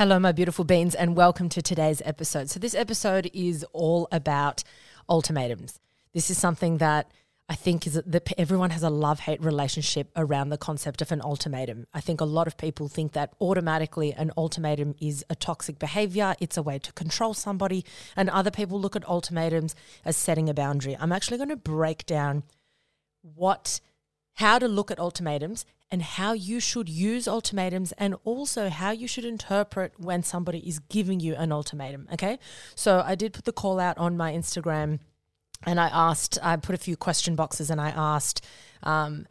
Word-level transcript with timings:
Hello, 0.00 0.18
my 0.18 0.32
beautiful 0.32 0.64
beans, 0.64 0.94
and 0.94 1.14
welcome 1.14 1.50
to 1.50 1.60
today's 1.60 2.00
episode. 2.06 2.48
So, 2.48 2.58
this 2.58 2.74
episode 2.74 3.30
is 3.34 3.66
all 3.74 4.08
about 4.10 4.64
ultimatums. 5.10 5.78
This 6.14 6.30
is 6.30 6.38
something 6.38 6.78
that 6.78 7.10
I 7.50 7.54
think 7.54 7.86
is 7.86 8.00
that 8.06 8.32
everyone 8.38 8.70
has 8.70 8.82
a 8.82 8.88
love 8.88 9.20
hate 9.20 9.44
relationship 9.44 10.10
around 10.16 10.48
the 10.48 10.56
concept 10.56 11.02
of 11.02 11.12
an 11.12 11.20
ultimatum. 11.20 11.86
I 11.92 12.00
think 12.00 12.22
a 12.22 12.24
lot 12.24 12.46
of 12.46 12.56
people 12.56 12.88
think 12.88 13.12
that 13.12 13.34
automatically 13.42 14.14
an 14.14 14.32
ultimatum 14.38 14.94
is 15.02 15.22
a 15.28 15.34
toxic 15.34 15.78
behavior, 15.78 16.34
it's 16.40 16.56
a 16.56 16.62
way 16.62 16.78
to 16.78 16.92
control 16.94 17.34
somebody, 17.34 17.84
and 18.16 18.30
other 18.30 18.50
people 18.50 18.80
look 18.80 18.96
at 18.96 19.06
ultimatums 19.06 19.74
as 20.02 20.16
setting 20.16 20.48
a 20.48 20.54
boundary. 20.54 20.96
I'm 20.98 21.12
actually 21.12 21.36
going 21.36 21.50
to 21.50 21.56
break 21.56 22.06
down 22.06 22.44
what 23.20 23.80
how 24.34 24.58
to 24.58 24.68
look 24.68 24.90
at 24.90 24.98
ultimatums 24.98 25.66
and 25.90 26.02
how 26.02 26.32
you 26.32 26.60
should 26.60 26.88
use 26.88 27.26
ultimatums 27.26 27.92
and 27.92 28.14
also 28.24 28.68
how 28.68 28.90
you 28.90 29.08
should 29.08 29.24
interpret 29.24 29.92
when 29.98 30.22
somebody 30.22 30.60
is 30.60 30.78
giving 30.78 31.20
you 31.20 31.34
an 31.34 31.52
ultimatum. 31.52 32.08
Okay. 32.12 32.38
So 32.74 33.02
I 33.04 33.14
did 33.14 33.32
put 33.32 33.44
the 33.44 33.52
call 33.52 33.80
out 33.80 33.98
on 33.98 34.16
my 34.16 34.32
Instagram 34.32 35.00
and 35.66 35.80
I 35.80 35.88
asked, 35.88 36.38
I 36.42 36.56
put 36.56 36.74
a 36.74 36.78
few 36.78 36.96
question 36.96 37.34
boxes 37.34 37.70
and 37.70 37.80
I 37.80 37.90
asked, 37.90 38.44
um, 38.82 39.26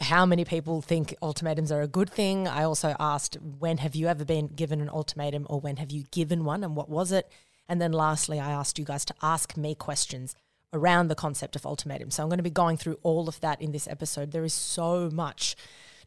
how 0.00 0.24
many 0.24 0.44
people 0.44 0.80
think 0.80 1.14
ultimatums 1.22 1.72
are 1.72 1.82
a 1.82 1.88
good 1.88 2.10
thing. 2.10 2.46
I 2.46 2.62
also 2.62 2.94
asked, 3.00 3.36
when 3.40 3.78
have 3.78 3.96
you 3.96 4.06
ever 4.06 4.24
been 4.24 4.46
given 4.46 4.80
an 4.80 4.88
ultimatum 4.88 5.46
or 5.50 5.60
when 5.60 5.76
have 5.78 5.90
you 5.90 6.04
given 6.10 6.44
one 6.44 6.62
and 6.62 6.76
what 6.76 6.88
was 6.88 7.10
it? 7.10 7.30
And 7.68 7.80
then 7.80 7.92
lastly, 7.92 8.38
I 8.38 8.50
asked 8.50 8.78
you 8.78 8.84
guys 8.84 9.04
to 9.06 9.14
ask 9.22 9.56
me 9.56 9.74
questions 9.74 10.34
around 10.72 11.08
the 11.08 11.14
concept 11.14 11.56
of 11.56 11.64
ultimatum. 11.64 12.10
So 12.10 12.22
I'm 12.22 12.28
going 12.28 12.38
to 12.38 12.42
be 12.42 12.50
going 12.50 12.76
through 12.76 12.98
all 13.02 13.28
of 13.28 13.40
that 13.40 13.60
in 13.60 13.72
this 13.72 13.88
episode. 13.88 14.32
There 14.32 14.44
is 14.44 14.54
so 14.54 15.10
much 15.10 15.56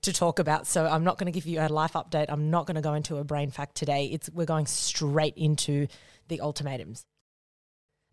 to 0.01 0.13
talk 0.13 0.39
about. 0.39 0.67
So 0.67 0.85
I'm 0.85 1.03
not 1.03 1.17
going 1.17 1.31
to 1.31 1.31
give 1.31 1.45
you 1.45 1.59
a 1.59 1.67
life 1.67 1.93
update. 1.93 2.25
I'm 2.29 2.49
not 2.49 2.65
going 2.65 2.75
to 2.75 2.81
go 2.81 2.93
into 2.93 3.17
a 3.17 3.23
brain 3.23 3.51
fact 3.51 3.75
today. 3.75 4.05
It's 4.05 4.29
we're 4.29 4.45
going 4.45 4.65
straight 4.65 5.35
into 5.37 5.87
the 6.27 6.41
ultimatums. 6.41 7.05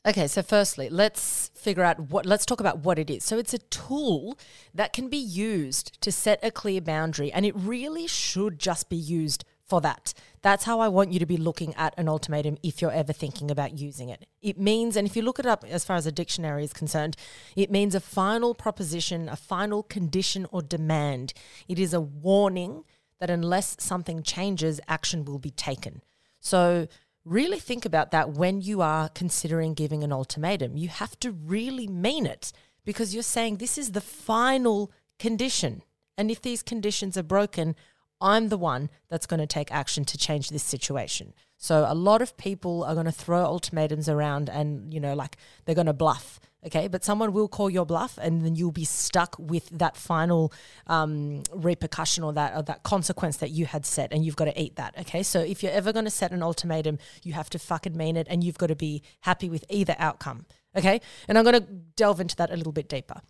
Okay, 0.07 0.27
so 0.27 0.43
firstly, 0.43 0.89
let's 0.89 1.51
figure 1.55 1.83
out 1.83 1.99
what 1.99 2.25
let's 2.25 2.47
talk 2.47 2.61
about 2.61 2.79
what 2.79 2.99
it 2.99 3.11
is. 3.11 3.25
So 3.25 3.39
it's 3.39 3.53
a 3.53 3.59
tool 3.59 4.39
that 4.75 4.93
can 4.93 5.09
be 5.09 5.19
used 5.19 6.01
to 6.03 6.13
set 6.13 6.39
a 6.43 6.51
clear 6.51 6.81
boundary 6.81 7.33
and 7.33 7.45
it 7.45 7.55
really 7.57 8.07
should 8.07 8.59
just 8.59 8.89
be 8.89 8.97
used 8.97 9.45
for 9.69 9.81
that. 9.83 10.15
That's 10.43 10.65
how 10.65 10.81
I 10.81 10.89
want 10.89 11.13
you 11.13 11.19
to 11.19 11.27
be 11.27 11.37
looking 11.37 11.75
at 11.75 11.95
an 11.99 12.09
ultimatum 12.09 12.57
if 12.63 12.81
you're 12.81 12.93
ever 12.93 13.13
thinking 13.13 13.51
about 13.51 13.79
using 13.79 14.09
it. 14.09 14.27
It 14.41 14.59
means, 14.59 14.97
and 14.97 15.07
if 15.07 15.17
you 15.17 15.23
look 15.23 15.39
it 15.39 15.47
up 15.47 15.65
as 15.69 15.85
far 15.85 15.97
as 15.97 16.07
a 16.07 16.13
dictionary 16.13 16.65
is 16.65 16.73
concerned, 16.73 17.17
it 17.55 17.71
means 17.71 17.95
a 17.95 18.01
final 18.01 18.55
proposition, 18.55 19.29
a 19.29 19.37
final 19.37 19.83
condition 19.83 20.47
or 20.51 20.63
demand. 20.63 21.35
It 21.69 21.79
is 21.79 21.93
a 21.93 22.01
warning 22.01 22.85
that 23.21 23.31
unless 23.31 23.77
something 23.79 24.23
changes, 24.23 24.81
action 24.89 25.25
will 25.25 25.39
be 25.39 25.51
taken. 25.51 26.03
So, 26.41 26.87
really 27.25 27.59
think 27.59 27.85
about 27.85 28.11
that 28.13 28.31
when 28.31 28.61
you 28.61 28.81
are 28.81 29.09
considering 29.11 29.75
giving 29.75 30.03
an 30.03 30.13
ultimatum. 30.13 30.77
You 30.77 30.89
have 30.89 31.19
to 31.21 31.33
really 31.33 31.87
mean 31.87 32.25
it 32.25 32.53
because 32.85 33.13
you're 33.13 33.23
saying 33.23 33.57
this 33.57 33.77
is 33.77 33.93
the 33.93 34.01
final 34.01 34.91
condition. 35.19 35.83
And 36.17 36.31
if 36.31 36.41
these 36.41 36.63
conditions 36.63 37.19
are 37.19 37.23
broken, 37.23 37.77
I'm 38.21 38.49
the 38.49 38.59
one 38.59 38.91
that's 39.09 39.27
going 39.27 39.41
to 39.41 39.47
take 39.47 39.73
action 39.73 40.05
to 40.07 40.19
change 40.19 40.51
this 40.51 40.63
situation. 40.63 41.35
So 41.57 41.85
a 41.89 41.95
lot 41.95 42.23
of 42.23 42.37
people 42.37 42.85
are 42.85 42.95
going 42.95 43.07
to 43.07 43.13
throw 43.13 43.45
ultimatums 43.45 44.09
around 44.09 44.49
and, 44.49 44.93
you 44.95 45.01
know, 45.01 45.15
like 45.15 45.37
they're 45.65 45.75
going 45.75 45.87
to 45.87 45.93
bluff. 45.93 46.41
Okay. 46.65 46.89
But 46.89 47.05
someone 47.05 47.33
will 47.33 47.49
call 47.49 47.71
your 47.71 47.87
bluff 47.87 48.19
and 48.21 48.45
then 48.45 48.55
you'll 48.57 48.73
be 48.73 48.85
stuck 48.85 49.37
with 49.39 49.69
that 49.71 49.97
final 49.97 50.53
um, 50.87 51.43
repercussion 51.53 52.25
or 52.25 52.33
that, 52.33 52.57
or 52.57 52.63
that 52.63 52.83
consequence 52.83 53.37
that 53.39 53.51
you 53.51 53.67
had 53.67 53.87
set 53.87 54.13
and 54.13 54.25
you've 54.25 54.37
got 54.37 54.47
to 54.47 54.61
eat 54.61 54.77
that. 54.77 54.95
Okay. 55.01 55.23
So 55.23 55.41
if 55.41 55.63
you're 55.63 55.73
ever 55.73 55.93
going 55.93 56.05
to 56.05 56.11
set 56.11 56.33
an 56.33 56.43
ultimatum, 56.43 56.99
you 57.23 57.33
have 57.33 57.51
to 57.51 57.59
fucking 57.59 57.97
mean 57.97 58.17
it 58.17 58.27
and 58.31 58.43
you've 58.43 58.59
got 58.59 58.69
to 58.69 58.77
be 58.77 59.03
happy 59.21 59.49
with 59.49 59.65
either 59.69 59.97
outcome. 59.99 60.47
Okay. 60.77 61.01
And 61.27 61.39
I'm 61.39 61.45
going 61.45 61.61
to 61.61 61.67
delve 61.97 62.21
into 62.21 62.37
that 62.37 62.51
a 62.51 62.57
little 62.57 62.73
bit 62.73 62.89
deeper. 62.89 63.21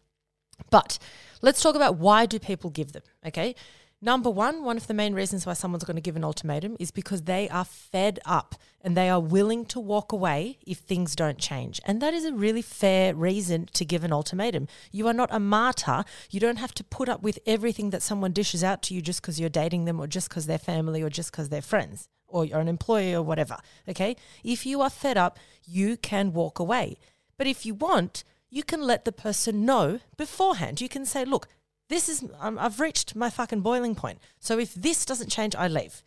But 0.70 0.98
let's 1.40 1.62
talk 1.62 1.76
about 1.76 1.96
why 1.96 2.26
do 2.26 2.38
people 2.38 2.70
give 2.70 2.92
them? 2.92 3.02
Okay. 3.26 3.54
Number 4.00 4.30
one, 4.30 4.62
one 4.62 4.76
of 4.76 4.86
the 4.86 4.94
main 4.94 5.12
reasons 5.12 5.44
why 5.44 5.54
someone's 5.54 5.82
going 5.82 5.96
to 5.96 6.00
give 6.00 6.14
an 6.14 6.22
ultimatum 6.22 6.76
is 6.78 6.92
because 6.92 7.22
they 7.22 7.48
are 7.48 7.64
fed 7.64 8.20
up 8.24 8.54
and 8.80 8.96
they 8.96 9.10
are 9.10 9.18
willing 9.18 9.64
to 9.66 9.80
walk 9.80 10.12
away 10.12 10.58
if 10.64 10.78
things 10.78 11.16
don't 11.16 11.38
change. 11.38 11.80
And 11.84 12.00
that 12.00 12.14
is 12.14 12.24
a 12.24 12.32
really 12.32 12.62
fair 12.62 13.12
reason 13.12 13.68
to 13.72 13.84
give 13.84 14.04
an 14.04 14.12
ultimatum. 14.12 14.68
You 14.92 15.08
are 15.08 15.12
not 15.12 15.30
a 15.32 15.40
martyr. 15.40 16.04
You 16.30 16.38
don't 16.38 16.58
have 16.58 16.74
to 16.74 16.84
put 16.84 17.08
up 17.08 17.22
with 17.22 17.40
everything 17.44 17.90
that 17.90 18.02
someone 18.02 18.30
dishes 18.30 18.62
out 18.62 18.82
to 18.82 18.94
you 18.94 19.02
just 19.02 19.20
because 19.20 19.40
you're 19.40 19.48
dating 19.48 19.84
them 19.84 19.98
or 19.98 20.06
just 20.06 20.28
because 20.28 20.46
they're 20.46 20.58
family 20.58 21.02
or 21.02 21.10
just 21.10 21.32
because 21.32 21.48
they're 21.48 21.60
friends 21.60 22.08
or 22.28 22.44
you're 22.44 22.60
an 22.60 22.68
employee 22.68 23.16
or 23.16 23.22
whatever. 23.22 23.56
Okay? 23.88 24.14
If 24.44 24.64
you 24.64 24.80
are 24.80 24.90
fed 24.90 25.16
up, 25.16 25.40
you 25.64 25.96
can 25.96 26.32
walk 26.32 26.60
away. 26.60 26.98
But 27.36 27.48
if 27.48 27.66
you 27.66 27.74
want, 27.74 28.22
you 28.48 28.62
can 28.62 28.80
let 28.82 29.04
the 29.04 29.12
person 29.12 29.66
know 29.66 29.98
beforehand. 30.16 30.80
You 30.80 30.88
can 30.88 31.04
say, 31.04 31.24
look, 31.24 31.48
this 31.88 32.08
is, 32.08 32.24
um, 32.40 32.58
I've 32.58 32.80
reached 32.80 33.16
my 33.16 33.30
fucking 33.30 33.60
boiling 33.60 33.94
point. 33.94 34.18
So 34.38 34.58
if 34.58 34.74
this 34.74 35.04
doesn't 35.04 35.30
change, 35.30 35.54
I 35.54 35.68
leave. 35.68 36.02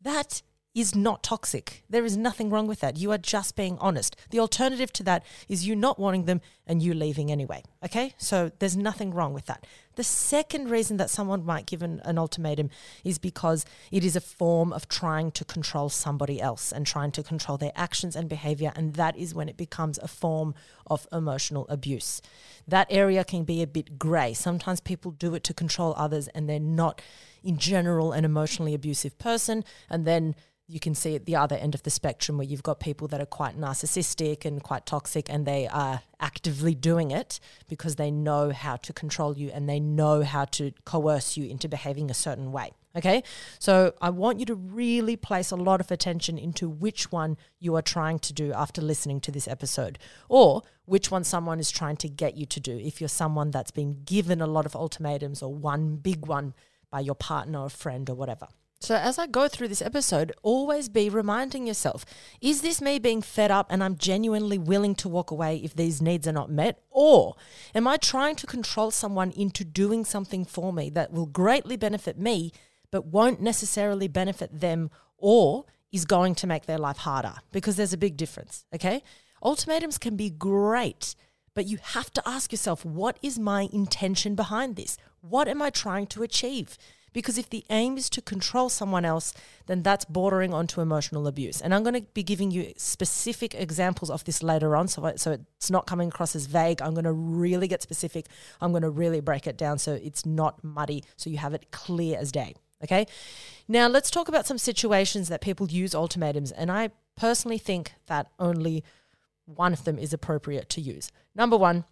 That 0.00 0.42
is 0.74 0.94
not 0.94 1.22
toxic. 1.22 1.84
There 1.88 2.04
is 2.04 2.16
nothing 2.16 2.50
wrong 2.50 2.66
with 2.66 2.80
that. 2.80 2.96
You 2.96 3.12
are 3.12 3.18
just 3.18 3.54
being 3.54 3.78
honest. 3.78 4.16
The 4.30 4.40
alternative 4.40 4.92
to 4.94 5.04
that 5.04 5.24
is 5.48 5.66
you 5.66 5.76
not 5.76 6.00
wanting 6.00 6.24
them 6.24 6.40
and 6.66 6.82
you 6.82 6.94
leaving 6.94 7.30
anyway. 7.30 7.62
Okay? 7.84 8.14
So 8.18 8.50
there's 8.58 8.76
nothing 8.76 9.14
wrong 9.14 9.32
with 9.32 9.46
that. 9.46 9.64
The 9.94 10.02
second 10.02 10.70
reason 10.70 10.96
that 10.96 11.10
someone 11.10 11.44
might 11.44 11.66
give 11.66 11.80
an, 11.80 12.00
an, 12.04 12.18
ultimatum 12.18 12.70
is 13.04 13.18
because 13.18 13.64
it 13.92 14.04
is 14.04 14.16
a 14.16 14.20
form 14.20 14.72
of 14.72 14.88
trying 14.88 15.30
to 15.32 15.44
control 15.44 15.88
somebody 15.88 16.40
else 16.40 16.72
and 16.72 16.84
trying 16.84 17.12
to 17.12 17.22
control 17.22 17.56
their 17.56 17.70
actions 17.76 18.16
and 18.16 18.28
behavior. 18.28 18.72
And 18.74 18.94
that 18.94 19.16
is 19.16 19.32
when 19.32 19.48
it 19.48 19.56
becomes 19.56 19.98
a 19.98 20.08
form 20.08 20.54
of 20.88 21.06
emotional 21.12 21.66
abuse. 21.68 22.20
That 22.66 22.88
area 22.90 23.22
can 23.22 23.44
be 23.44 23.62
a 23.62 23.68
bit 23.68 23.96
grey. 23.96 24.34
Sometimes 24.34 24.80
people 24.80 25.12
do 25.12 25.36
it 25.36 25.44
to 25.44 25.54
control 25.54 25.94
others 25.96 26.26
and 26.28 26.48
they're 26.48 26.58
not, 26.58 27.00
in 27.44 27.58
general, 27.58 28.10
an 28.10 28.24
emotionally 28.24 28.74
abusive 28.74 29.16
person. 29.18 29.64
And 29.88 30.04
then 30.04 30.34
you 30.66 30.80
can 30.80 30.94
see 30.94 31.14
at 31.14 31.26
the 31.26 31.36
other 31.36 31.56
end 31.56 31.74
of 31.74 31.82
the 31.82 31.90
spectrum 31.90 32.38
where 32.38 32.46
you've 32.46 32.62
got 32.62 32.80
people 32.80 33.06
that 33.08 33.20
are 33.20 33.26
quite 33.26 33.58
narcissistic 33.58 34.44
and 34.44 34.62
quite 34.62 34.86
toxic 34.86 35.30
and 35.30 35.44
they 35.44 35.66
are 35.68 36.00
actively 36.20 36.74
doing 36.74 37.10
it 37.10 37.38
because 37.68 37.96
they 37.96 38.10
know 38.10 38.50
how 38.50 38.76
to 38.76 38.92
control 38.92 39.36
you 39.36 39.50
and 39.52 39.68
they 39.68 39.78
know 39.78 40.22
how 40.22 40.46
to 40.46 40.72
coerce 40.84 41.36
you 41.36 41.46
into 41.46 41.68
behaving 41.68 42.10
a 42.10 42.14
certain 42.14 42.50
way. 42.50 42.72
Okay, 42.96 43.24
so 43.58 43.92
I 44.00 44.10
want 44.10 44.38
you 44.38 44.46
to 44.46 44.54
really 44.54 45.16
place 45.16 45.50
a 45.50 45.56
lot 45.56 45.80
of 45.80 45.90
attention 45.90 46.38
into 46.38 46.68
which 46.68 47.10
one 47.10 47.36
you 47.58 47.74
are 47.74 47.82
trying 47.82 48.20
to 48.20 48.32
do 48.32 48.52
after 48.52 48.80
listening 48.80 49.20
to 49.22 49.32
this 49.32 49.48
episode, 49.48 49.98
or 50.28 50.62
which 50.84 51.10
one 51.10 51.24
someone 51.24 51.58
is 51.58 51.72
trying 51.72 51.96
to 51.96 52.08
get 52.08 52.36
you 52.36 52.46
to 52.46 52.60
do. 52.60 52.78
If 52.78 53.00
you're 53.00 53.08
someone 53.08 53.50
that's 53.50 53.72
been 53.72 54.04
given 54.04 54.40
a 54.40 54.46
lot 54.46 54.64
of 54.64 54.76
ultimatums 54.76 55.42
or 55.42 55.52
one 55.52 55.96
big 55.96 56.26
one 56.26 56.54
by 56.88 57.00
your 57.00 57.16
partner 57.16 57.62
or 57.62 57.68
friend 57.68 58.08
or 58.08 58.14
whatever. 58.14 58.46
So, 58.84 58.96
as 58.96 59.18
I 59.18 59.26
go 59.26 59.48
through 59.48 59.68
this 59.68 59.80
episode, 59.80 60.34
always 60.42 60.90
be 60.90 61.08
reminding 61.08 61.66
yourself 61.66 62.04
is 62.42 62.60
this 62.60 62.82
me 62.82 62.98
being 62.98 63.22
fed 63.22 63.50
up 63.50 63.68
and 63.70 63.82
I'm 63.82 63.96
genuinely 63.96 64.58
willing 64.58 64.94
to 64.96 65.08
walk 65.08 65.30
away 65.30 65.56
if 65.64 65.74
these 65.74 66.02
needs 66.02 66.28
are 66.28 66.32
not 66.32 66.50
met? 66.50 66.82
Or 66.90 67.34
am 67.74 67.88
I 67.88 67.96
trying 67.96 68.36
to 68.36 68.46
control 68.46 68.90
someone 68.90 69.30
into 69.30 69.64
doing 69.64 70.04
something 70.04 70.44
for 70.44 70.70
me 70.70 70.90
that 70.90 71.12
will 71.14 71.24
greatly 71.24 71.78
benefit 71.78 72.18
me, 72.18 72.52
but 72.90 73.06
won't 73.06 73.40
necessarily 73.40 74.06
benefit 74.06 74.60
them 74.60 74.90
or 75.16 75.64
is 75.90 76.04
going 76.04 76.34
to 76.34 76.46
make 76.46 76.66
their 76.66 76.76
life 76.76 76.98
harder? 76.98 77.36
Because 77.52 77.76
there's 77.76 77.94
a 77.94 77.98
big 77.98 78.18
difference, 78.18 78.66
okay? 78.74 79.02
Ultimatums 79.42 79.96
can 79.96 80.14
be 80.14 80.28
great, 80.28 81.14
but 81.54 81.64
you 81.64 81.78
have 81.80 82.10
to 82.12 82.28
ask 82.28 82.52
yourself 82.52 82.84
what 82.84 83.18
is 83.22 83.38
my 83.38 83.66
intention 83.72 84.34
behind 84.34 84.76
this? 84.76 84.98
What 85.22 85.48
am 85.48 85.62
I 85.62 85.70
trying 85.70 86.06
to 86.08 86.22
achieve? 86.22 86.76
Because 87.14 87.38
if 87.38 87.48
the 87.48 87.64
aim 87.70 87.96
is 87.96 88.10
to 88.10 88.20
control 88.20 88.68
someone 88.68 89.06
else, 89.06 89.32
then 89.66 89.82
that's 89.82 90.04
bordering 90.04 90.52
onto 90.52 90.82
emotional 90.82 91.26
abuse. 91.26 91.62
And 91.62 91.74
I'm 91.74 91.82
going 91.82 91.94
to 91.94 92.02
be 92.12 92.22
giving 92.22 92.50
you 92.50 92.74
specific 92.76 93.54
examples 93.54 94.10
of 94.10 94.24
this 94.24 94.42
later 94.42 94.76
on. 94.76 94.88
So, 94.88 95.10
so 95.16 95.32
it's 95.32 95.70
not 95.70 95.86
coming 95.86 96.08
across 96.08 96.36
as 96.36 96.44
vague. 96.44 96.82
I'm 96.82 96.92
going 96.92 97.04
to 97.04 97.12
really 97.12 97.68
get 97.68 97.80
specific. 97.80 98.26
I'm 98.60 98.72
going 98.72 98.82
to 98.82 98.90
really 98.90 99.20
break 99.20 99.46
it 99.46 99.56
down 99.56 99.78
so 99.78 99.94
it's 99.94 100.26
not 100.26 100.62
muddy, 100.62 101.04
so 101.16 101.30
you 101.30 101.38
have 101.38 101.54
it 101.54 101.70
clear 101.70 102.18
as 102.18 102.30
day. 102.30 102.54
Okay. 102.82 103.06
Now, 103.68 103.88
let's 103.88 104.10
talk 104.10 104.28
about 104.28 104.46
some 104.46 104.58
situations 104.58 105.28
that 105.28 105.40
people 105.40 105.68
use 105.68 105.94
ultimatums. 105.94 106.52
And 106.52 106.70
I 106.70 106.90
personally 107.16 107.58
think 107.58 107.92
that 108.08 108.26
only 108.38 108.84
one 109.46 109.72
of 109.72 109.84
them 109.84 109.98
is 109.98 110.12
appropriate 110.12 110.68
to 110.70 110.80
use. 110.80 111.10
Number 111.34 111.56
one, 111.56 111.84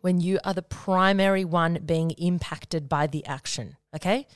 when 0.00 0.20
you 0.20 0.38
are 0.44 0.54
the 0.54 0.62
primary 0.62 1.44
one 1.44 1.80
being 1.84 2.12
impacted 2.12 2.88
by 2.88 3.06
the 3.06 3.24
action. 3.26 3.76
Okay. 3.94 4.26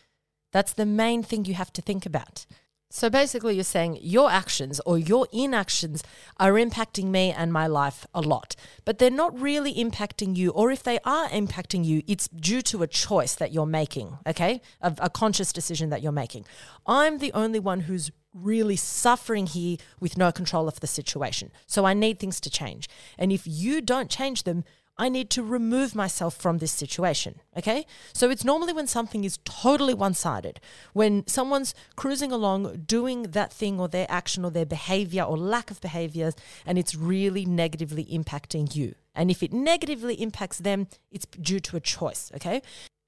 That's 0.53 0.73
the 0.73 0.87
main 0.87 1.23
thing 1.23 1.45
you 1.45 1.55
have 1.55 1.73
to 1.75 1.83
think 1.83 2.07
about. 2.07 2.47
So 2.93 3.09
basically, 3.09 3.55
you're 3.55 3.63
saying 3.63 3.99
your 4.03 4.33
actions 4.33 4.81
or 4.85 4.99
your 4.99 5.29
inactions 5.33 6.03
are 6.41 6.55
impacting 6.55 7.05
me 7.05 7.31
and 7.31 7.53
my 7.53 7.69
life 7.69 8.05
a 8.13 8.21
lot, 8.21 8.57
but 8.85 8.99
they're 8.99 9.11
not 9.11 9.41
really 9.41 9.73
impacting 9.73 10.37
you. 10.37 10.51
Or 10.51 10.73
if 10.73 10.83
they 10.83 10.99
are 11.05 11.29
impacting 11.29 11.85
you, 11.85 12.03
it's 12.09 12.27
due 12.27 12.63
to 12.63 12.83
a 12.83 12.89
choice 12.89 13.37
that 13.37 13.53
you're 13.53 13.65
making, 13.65 14.19
okay? 14.27 14.61
A, 14.81 14.93
a 14.99 15.09
conscious 15.09 15.53
decision 15.53 15.91
that 15.91 16.03
you're 16.03 16.11
making. 16.11 16.47
I'm 16.85 17.19
the 17.19 17.33
only 17.33 17.61
one 17.61 17.81
who's 17.81 18.11
really 18.35 18.77
suffering 18.77 19.47
here 19.47 19.77
with 20.01 20.17
no 20.17 20.33
control 20.33 20.67
of 20.67 20.81
the 20.81 20.87
situation. 20.89 21.53
So 21.69 21.85
I 21.85 21.95
need 21.95 22.19
things 22.19 22.41
to 22.41 22.51
change. 22.51 22.89
And 23.17 23.31
if 23.31 23.47
you 23.47 23.81
don't 23.81 24.11
change 24.11 24.43
them, 24.43 24.65
I 25.01 25.09
need 25.09 25.31
to 25.31 25.43
remove 25.43 25.95
myself 25.95 26.37
from 26.37 26.59
this 26.59 26.73
situation. 26.73 27.41
Okay. 27.57 27.87
So 28.13 28.29
it's 28.29 28.45
normally 28.45 28.75
when 28.75 28.87
something 28.87 29.25
is 29.25 29.39
totally 29.45 29.95
one 29.95 30.13
sided, 30.13 30.61
when 30.93 31.27
someone's 31.27 31.75
cruising 31.97 32.31
along 32.31 32.83
doing 32.87 33.23
that 33.23 33.51
thing 33.51 33.81
or 33.81 33.89
their 33.89 34.07
action 34.11 34.45
or 34.45 34.51
their 34.51 34.67
behavior 34.67 35.23
or 35.23 35.39
lack 35.39 35.71
of 35.71 35.81
behaviors, 35.81 36.35
and 36.67 36.79
it's 36.79 36.95
really 36.95 37.47
negatively 37.47 38.05
impacting 38.05 38.77
you. 38.77 38.95
And 39.15 39.31
if 39.31 39.43
it 39.43 39.55
negatively 39.55 40.21
impacts 40.21 40.59
them, 40.59 40.87
it's 41.11 41.25
due 41.25 41.61
to 41.61 41.79
a 41.79 41.81
choice. 41.81 42.31
Okay. 42.37 42.61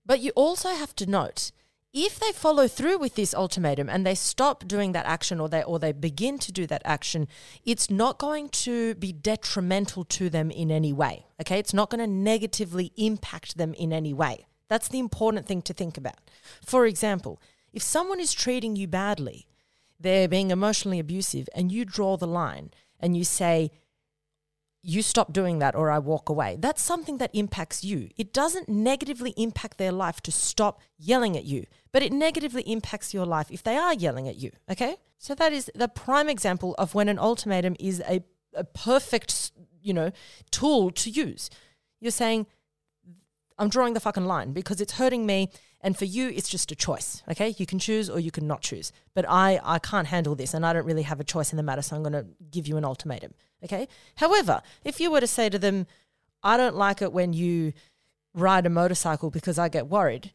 But 0.07 0.21
you 0.21 0.31
also 0.35 0.71
have 0.71 0.97
to 0.97 1.05
note 1.07 1.53
if 1.93 2.19
they 2.19 2.33
follow 2.33 2.67
through 2.67 2.99
with 2.99 3.15
this 3.17 3.35
ultimatum 3.35 3.89
and 3.89 4.07
they 4.07 4.15
stop 4.15 4.67
doing 4.67 4.93
that 4.93 5.05
action 5.05 5.41
or 5.41 5.49
they 5.49 5.63
or 5.63 5.79
they 5.79 5.93
begin 5.93 6.39
to 6.39 6.51
do 6.51 6.67
that 6.67 6.83
action 6.85 7.29
it's 7.65 7.91
not 7.91 8.19
going 8.19 8.49
to 8.49 8.95
be 8.95 9.13
detrimental 9.13 10.05
to 10.05 10.31
them 10.31 10.51
in 10.51 10.71
any 10.71 10.93
way 10.93 11.27
okay? 11.41 11.59
It's 11.59 11.75
not 11.75 11.91
going 11.91 12.01
to 12.01 12.07
negatively 12.07 12.93
impact 12.97 13.57
them 13.57 13.75
in 13.75 13.93
any 13.93 14.15
way. 14.15 14.47
That's 14.69 14.89
the 14.89 15.01
important 15.01 15.47
thing 15.47 15.61
to 15.63 15.75
think 15.75 15.99
about. 15.99 16.19
For 16.65 16.87
example 16.87 17.41
if 17.73 17.83
someone 17.83 18.21
is 18.21 18.33
treating 18.33 18.77
you 18.77 18.89
badly 18.89 19.47
they're 20.01 20.29
being 20.29 20.51
emotionally 20.51 20.99
abusive 20.99 21.49
and 21.55 21.71
you 21.71 21.85
draw 21.85 22.17
the 22.17 22.27
line 22.27 22.71
and 22.99 23.17
you 23.17 23.25
say 23.25 23.71
you 24.83 25.01
stop 25.01 25.33
doing 25.33 25.61
that 25.61 25.77
or 25.77 25.91
I 25.91 25.99
walk 26.01 26.29
away. 26.29 26.57
That's 26.59 26.83
something 26.83 27.19
that 27.19 27.31
impacts 27.33 27.85
you. 27.85 28.11
It 28.17 28.33
doesn't 28.33 28.69
negatively 28.69 29.33
impact 29.37 29.79
their 29.79 29.93
life 29.93 30.21
to 30.23 30.33
stop 30.33 30.81
yelling 30.99 31.37
at 31.37 31.45
you, 31.45 31.67
but 31.93 32.03
it 32.03 32.13
negatively 32.13 32.63
impacts 32.63 33.15
your 33.15 33.25
life 33.25 33.51
if 33.51 33.63
they 33.63 33.77
are 33.77 33.95
yelling 33.95 34.29
at 34.29 34.37
you. 34.37 34.51
Okay? 34.69 34.97
So 35.19 35.37
that 35.37 35.53
is 35.53 35.71
the 35.75 35.87
prime 35.87 36.29
example 36.29 36.75
of 36.79 36.95
when 36.95 37.09
an 37.09 37.19
ultimatum 37.19 37.77
is 37.79 38.03
a, 38.09 38.25
a 38.55 38.65
perfect, 38.65 39.53
you 39.81 39.95
know, 39.95 40.11
tool 40.51 40.91
to 40.91 41.11
use. 41.11 41.49
You're 42.01 42.11
saying, 42.11 42.47
I'm 43.59 43.69
drawing 43.69 43.95
the 43.95 44.01
fucking 44.01 44.27
line 44.27 44.53
because 44.53 44.81
it's 44.81 44.95
hurting 44.95 45.25
me. 45.25 45.51
And 45.81 45.97
for 45.97 46.05
you, 46.05 46.29
it's 46.29 46.49
just 46.49 46.73
a 46.73 46.77
choice. 46.77 47.23
Okay. 47.31 47.55
You 47.57 47.67
can 47.67 47.79
choose 47.79 48.11
or 48.11 48.19
you 48.19 48.33
can 48.33 48.49
not 48.49 48.63
choose. 48.63 48.93
But 49.15 49.27
I, 49.29 49.61
I 49.63 49.79
can't 49.79 50.09
handle 50.09 50.35
this 50.35 50.55
and 50.55 50.67
I 50.67 50.73
don't 50.73 50.87
really 50.87 51.03
have 51.03 51.21
a 51.21 51.25
choice 51.25 51.53
in 51.53 51.57
the 51.57 51.63
matter. 51.63 51.83
So 51.83 51.95
I'm 51.95 52.03
going 52.03 52.13
to 52.13 52.27
give 52.51 52.67
you 52.67 52.77
an 52.77 52.85
ultimatum. 52.85 53.35
Okay. 53.65 53.89
However, 54.17 54.63
if 54.85 55.01
you 55.01 55.11
were 55.11 55.21
to 55.21 55.27
say 55.27 55.49
to 55.49 55.59
them, 55.59 55.87
I 56.43 56.57
don't 56.57 56.77
like 56.77 57.01
it 57.01 57.13
when 57.13 57.33
you 57.33 57.73
ride 58.35 58.67
a 58.67 58.71
motorcycle 58.71 59.31
because 59.31 59.59
I 59.59 59.69
get 59.69 59.89
worried, 59.89 60.33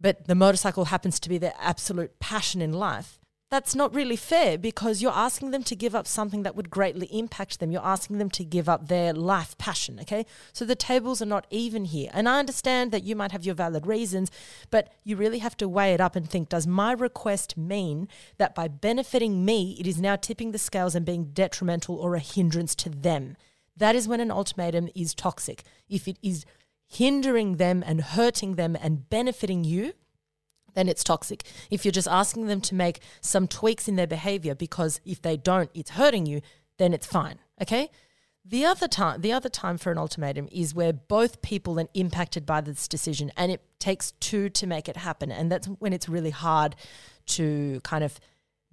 but 0.00 0.26
the 0.26 0.34
motorcycle 0.34 0.86
happens 0.86 1.18
to 1.20 1.28
be 1.28 1.38
their 1.38 1.54
absolute 1.58 2.18
passion 2.20 2.60
in 2.62 2.72
life, 2.72 3.17
that's 3.50 3.74
not 3.74 3.94
really 3.94 4.16
fair 4.16 4.58
because 4.58 5.00
you're 5.00 5.10
asking 5.10 5.52
them 5.52 5.62
to 5.62 5.74
give 5.74 5.94
up 5.94 6.06
something 6.06 6.42
that 6.42 6.54
would 6.54 6.68
greatly 6.68 7.06
impact 7.06 7.60
them. 7.60 7.70
You're 7.70 7.84
asking 7.84 8.18
them 8.18 8.28
to 8.30 8.44
give 8.44 8.68
up 8.68 8.88
their 8.88 9.14
life 9.14 9.56
passion, 9.56 9.98
okay? 10.00 10.26
So 10.52 10.66
the 10.66 10.74
tables 10.74 11.22
are 11.22 11.26
not 11.26 11.46
even 11.48 11.86
here. 11.86 12.10
And 12.12 12.28
I 12.28 12.40
understand 12.40 12.92
that 12.92 13.04
you 13.04 13.16
might 13.16 13.32
have 13.32 13.46
your 13.46 13.54
valid 13.54 13.86
reasons, 13.86 14.30
but 14.70 14.92
you 15.02 15.16
really 15.16 15.38
have 15.38 15.56
to 15.58 15.68
weigh 15.68 15.94
it 15.94 16.00
up 16.00 16.14
and 16.14 16.28
think 16.28 16.50
does 16.50 16.66
my 16.66 16.92
request 16.92 17.56
mean 17.56 18.08
that 18.36 18.54
by 18.54 18.68
benefiting 18.68 19.44
me, 19.46 19.76
it 19.80 19.86
is 19.86 20.00
now 20.00 20.16
tipping 20.16 20.52
the 20.52 20.58
scales 20.58 20.94
and 20.94 21.06
being 21.06 21.30
detrimental 21.32 21.96
or 21.96 22.14
a 22.14 22.20
hindrance 22.20 22.74
to 22.74 22.90
them? 22.90 23.36
That 23.74 23.94
is 23.94 24.06
when 24.06 24.20
an 24.20 24.30
ultimatum 24.30 24.90
is 24.94 25.14
toxic. 25.14 25.62
If 25.88 26.06
it 26.06 26.18
is 26.22 26.44
hindering 26.86 27.56
them 27.56 27.82
and 27.86 28.02
hurting 28.02 28.56
them 28.56 28.76
and 28.78 29.08
benefiting 29.08 29.64
you, 29.64 29.94
then 30.78 30.88
it's 30.88 31.02
toxic. 31.02 31.42
If 31.70 31.84
you're 31.84 31.90
just 31.90 32.06
asking 32.06 32.46
them 32.46 32.60
to 32.60 32.74
make 32.74 33.00
some 33.20 33.48
tweaks 33.48 33.88
in 33.88 33.96
their 33.96 34.06
behavior 34.06 34.54
because 34.54 35.00
if 35.04 35.20
they 35.20 35.36
don't, 35.36 35.70
it's 35.74 35.90
hurting 35.90 36.24
you, 36.24 36.40
then 36.78 36.94
it's 36.94 37.06
fine. 37.06 37.40
Okay? 37.60 37.90
The 38.44 38.64
other 38.64 38.86
time, 38.86 39.20
the 39.20 39.32
other 39.32 39.48
time 39.48 39.76
for 39.76 39.90
an 39.90 39.98
ultimatum 39.98 40.48
is 40.52 40.76
where 40.76 40.92
both 40.92 41.42
people 41.42 41.80
are 41.80 41.88
impacted 41.94 42.46
by 42.46 42.60
this 42.60 42.86
decision, 42.86 43.32
and 43.36 43.50
it 43.52 43.60
takes 43.78 44.12
two 44.12 44.48
to 44.50 44.66
make 44.66 44.88
it 44.88 44.96
happen, 44.96 45.30
and 45.30 45.52
that's 45.52 45.66
when 45.66 45.92
it's 45.92 46.08
really 46.08 46.30
hard 46.30 46.76
to 47.26 47.80
kind 47.82 48.02
of 48.02 48.18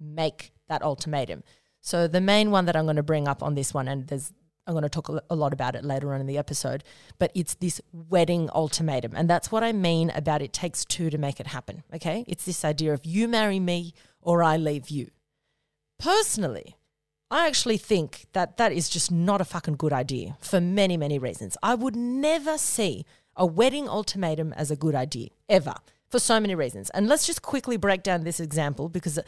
make 0.00 0.52
that 0.68 0.82
ultimatum. 0.82 1.42
So 1.82 2.08
the 2.08 2.22
main 2.22 2.50
one 2.50 2.64
that 2.66 2.76
I'm 2.76 2.84
going 2.84 2.96
to 2.96 3.02
bring 3.02 3.28
up 3.28 3.42
on 3.42 3.54
this 3.54 3.74
one, 3.74 3.86
and 3.86 4.06
there's 4.06 4.32
I'm 4.66 4.74
going 4.74 4.82
to 4.82 4.88
talk 4.88 5.08
a 5.08 5.34
lot 5.34 5.52
about 5.52 5.76
it 5.76 5.84
later 5.84 6.12
on 6.12 6.20
in 6.20 6.26
the 6.26 6.38
episode, 6.38 6.82
but 7.18 7.30
it's 7.34 7.54
this 7.54 7.80
wedding 7.92 8.50
ultimatum. 8.52 9.12
And 9.14 9.30
that's 9.30 9.52
what 9.52 9.62
I 9.62 9.72
mean 9.72 10.10
about 10.10 10.42
it 10.42 10.52
takes 10.52 10.84
two 10.84 11.08
to 11.10 11.18
make 11.18 11.38
it 11.38 11.48
happen. 11.48 11.84
Okay. 11.94 12.24
It's 12.26 12.44
this 12.44 12.64
idea 12.64 12.92
of 12.92 13.04
you 13.04 13.28
marry 13.28 13.60
me 13.60 13.94
or 14.20 14.42
I 14.42 14.56
leave 14.56 14.90
you. 14.90 15.10
Personally, 15.98 16.76
I 17.30 17.46
actually 17.46 17.76
think 17.76 18.26
that 18.32 18.56
that 18.56 18.72
is 18.72 18.88
just 18.88 19.10
not 19.10 19.40
a 19.40 19.44
fucking 19.44 19.76
good 19.76 19.92
idea 19.92 20.36
for 20.40 20.60
many, 20.60 20.96
many 20.96 21.18
reasons. 21.18 21.56
I 21.62 21.74
would 21.74 21.96
never 21.96 22.58
see 22.58 23.04
a 23.36 23.46
wedding 23.46 23.88
ultimatum 23.88 24.52
as 24.54 24.70
a 24.70 24.76
good 24.76 24.94
idea, 24.94 25.28
ever, 25.48 25.74
for 26.08 26.18
so 26.18 26.40
many 26.40 26.54
reasons. 26.54 26.90
And 26.90 27.08
let's 27.08 27.26
just 27.26 27.42
quickly 27.42 27.76
break 27.76 28.02
down 28.02 28.24
this 28.24 28.40
example 28.40 28.88
because 28.88 29.18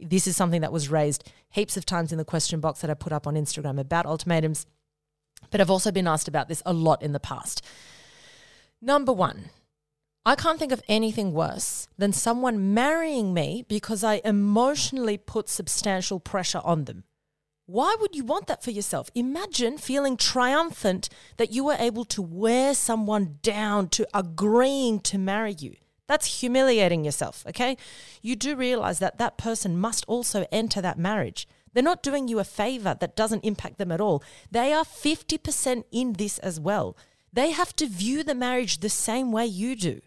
this 0.00 0.26
is 0.26 0.36
something 0.36 0.60
that 0.60 0.72
was 0.72 0.88
raised 0.88 1.30
heaps 1.50 1.76
of 1.76 1.84
times 1.84 2.12
in 2.12 2.18
the 2.18 2.24
question 2.24 2.60
box 2.60 2.80
that 2.80 2.90
I 2.90 2.94
put 2.94 3.12
up 3.12 3.26
on 3.26 3.34
Instagram 3.34 3.78
about 3.78 4.06
ultimatums. 4.06 4.66
But 5.50 5.60
I've 5.60 5.70
also 5.70 5.90
been 5.90 6.08
asked 6.08 6.28
about 6.28 6.48
this 6.48 6.62
a 6.66 6.72
lot 6.72 7.02
in 7.02 7.12
the 7.12 7.20
past. 7.20 7.64
Number 8.80 9.12
one, 9.12 9.50
I 10.24 10.34
can't 10.34 10.58
think 10.58 10.72
of 10.72 10.82
anything 10.88 11.32
worse 11.32 11.88
than 11.96 12.12
someone 12.12 12.74
marrying 12.74 13.32
me 13.32 13.64
because 13.66 14.04
I 14.04 14.20
emotionally 14.24 15.16
put 15.16 15.48
substantial 15.48 16.20
pressure 16.20 16.60
on 16.64 16.84
them. 16.84 17.04
Why 17.64 17.96
would 18.00 18.14
you 18.14 18.24
want 18.24 18.46
that 18.46 18.62
for 18.62 18.70
yourself? 18.70 19.10
Imagine 19.14 19.78
feeling 19.78 20.16
triumphant 20.16 21.08
that 21.36 21.52
you 21.52 21.64
were 21.64 21.76
able 21.78 22.04
to 22.06 22.22
wear 22.22 22.74
someone 22.74 23.38
down 23.42 23.88
to 23.90 24.06
agreeing 24.14 25.00
to 25.00 25.18
marry 25.18 25.54
you. 25.58 25.76
That's 26.06 26.40
humiliating 26.40 27.04
yourself, 27.04 27.44
okay? 27.46 27.76
You 28.22 28.36
do 28.36 28.56
realize 28.56 28.98
that 29.00 29.18
that 29.18 29.36
person 29.36 29.78
must 29.78 30.06
also 30.08 30.46
enter 30.50 30.80
that 30.80 30.98
marriage. 30.98 31.46
They're 31.78 31.84
not 31.84 32.02
doing 32.02 32.26
you 32.26 32.40
a 32.40 32.44
favor 32.44 32.96
that 32.98 33.14
doesn't 33.14 33.44
impact 33.44 33.78
them 33.78 33.92
at 33.92 34.00
all. 34.00 34.20
They 34.50 34.72
are 34.72 34.82
50% 34.82 35.84
in 35.92 36.14
this 36.14 36.38
as 36.38 36.58
well. 36.58 36.96
They 37.32 37.52
have 37.52 37.72
to 37.76 37.86
view 37.86 38.24
the 38.24 38.34
marriage 38.34 38.80
the 38.80 38.88
same 38.88 39.30
way 39.30 39.46
you 39.46 39.76
do. 39.76 40.00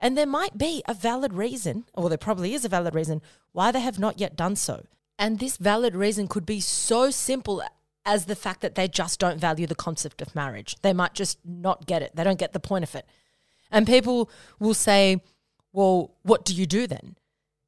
And 0.00 0.16
there 0.16 0.24
might 0.24 0.56
be 0.56 0.82
a 0.88 0.94
valid 0.94 1.34
reason, 1.34 1.84
or 1.92 2.08
there 2.08 2.16
probably 2.16 2.54
is 2.54 2.64
a 2.64 2.70
valid 2.70 2.94
reason, 2.94 3.20
why 3.52 3.70
they 3.70 3.80
have 3.80 3.98
not 3.98 4.18
yet 4.18 4.34
done 4.34 4.56
so. 4.56 4.86
And 5.18 5.38
this 5.38 5.58
valid 5.58 5.94
reason 5.94 6.26
could 6.26 6.46
be 6.46 6.58
so 6.58 7.10
simple 7.10 7.62
as 8.06 8.24
the 8.24 8.34
fact 8.34 8.62
that 8.62 8.74
they 8.74 8.88
just 8.88 9.20
don't 9.20 9.38
value 9.38 9.66
the 9.66 9.74
concept 9.74 10.22
of 10.22 10.34
marriage. 10.34 10.74
They 10.80 10.94
might 10.94 11.12
just 11.12 11.38
not 11.44 11.84
get 11.84 12.00
it, 12.00 12.16
they 12.16 12.24
don't 12.24 12.38
get 12.38 12.54
the 12.54 12.60
point 12.60 12.84
of 12.84 12.94
it. 12.94 13.04
And 13.70 13.86
people 13.86 14.30
will 14.58 14.72
say, 14.72 15.20
well, 15.70 16.14
what 16.22 16.46
do 16.46 16.54
you 16.54 16.64
do 16.64 16.86
then? 16.86 17.16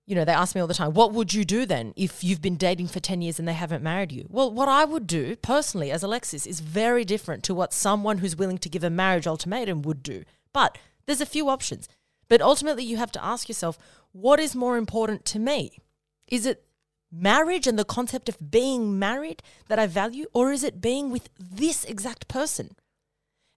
You 0.07 0.15
know, 0.15 0.25
they 0.25 0.33
ask 0.33 0.55
me 0.55 0.61
all 0.61 0.67
the 0.67 0.75
time, 0.75 0.95
what 0.95 1.13
would 1.13 1.33
you 1.33 1.45
do 1.45 1.65
then 1.65 1.93
if 1.97 2.25
you've 2.25 2.43
been 2.43 2.57
dating 2.57 2.89
for 2.89 3.01
10 3.01 3.23
years 3.23 3.39
and 3.39 3.47
they 3.47 3.53
haven't 3.53 3.85
married 3.85 4.11
you? 4.11 4.27
Well, 4.29 4.51
what 4.51 4.69
I 4.69 4.85
would 4.85 5.07
do 5.07 5.37
personally 5.37 5.91
as 5.91 6.03
Alexis 6.03 6.47
is 6.47 6.61
very 6.61 7.05
different 7.05 7.45
to 7.45 7.55
what 7.55 7.73
someone 7.73 8.19
who's 8.19 8.37
willing 8.37 8.59
to 8.59 8.69
give 8.69 8.83
a 8.83 8.91
marriage 8.91 9.27
ultimatum 9.27 9.83
would 9.83 10.03
do. 10.03 10.25
But 10.53 10.77
there's 11.07 11.21
a 11.21 11.27
few 11.27 11.49
options. 11.49 11.89
But 12.29 12.43
ultimately, 12.43 12.85
you 12.85 12.97
have 12.97 13.13
to 13.13 13.25
ask 13.25 13.49
yourself, 13.49 13.79
what 14.13 14.41
is 14.41 14.55
more 14.55 14.77
important 14.77 15.25
to 15.27 15.39
me? 15.39 15.79
Is 16.27 16.47
it 16.47 16.65
marriage 17.11 17.67
and 17.67 17.79
the 17.79 17.85
concept 17.85 18.29
of 18.29 18.51
being 18.51 18.99
married 18.99 19.43
that 19.69 19.79
I 19.79 19.87
value, 19.87 20.27
or 20.33 20.51
is 20.51 20.65
it 20.65 20.81
being 20.81 21.11
with 21.11 21.29
this 21.39 21.85
exact 21.85 22.27
person? 22.27 22.75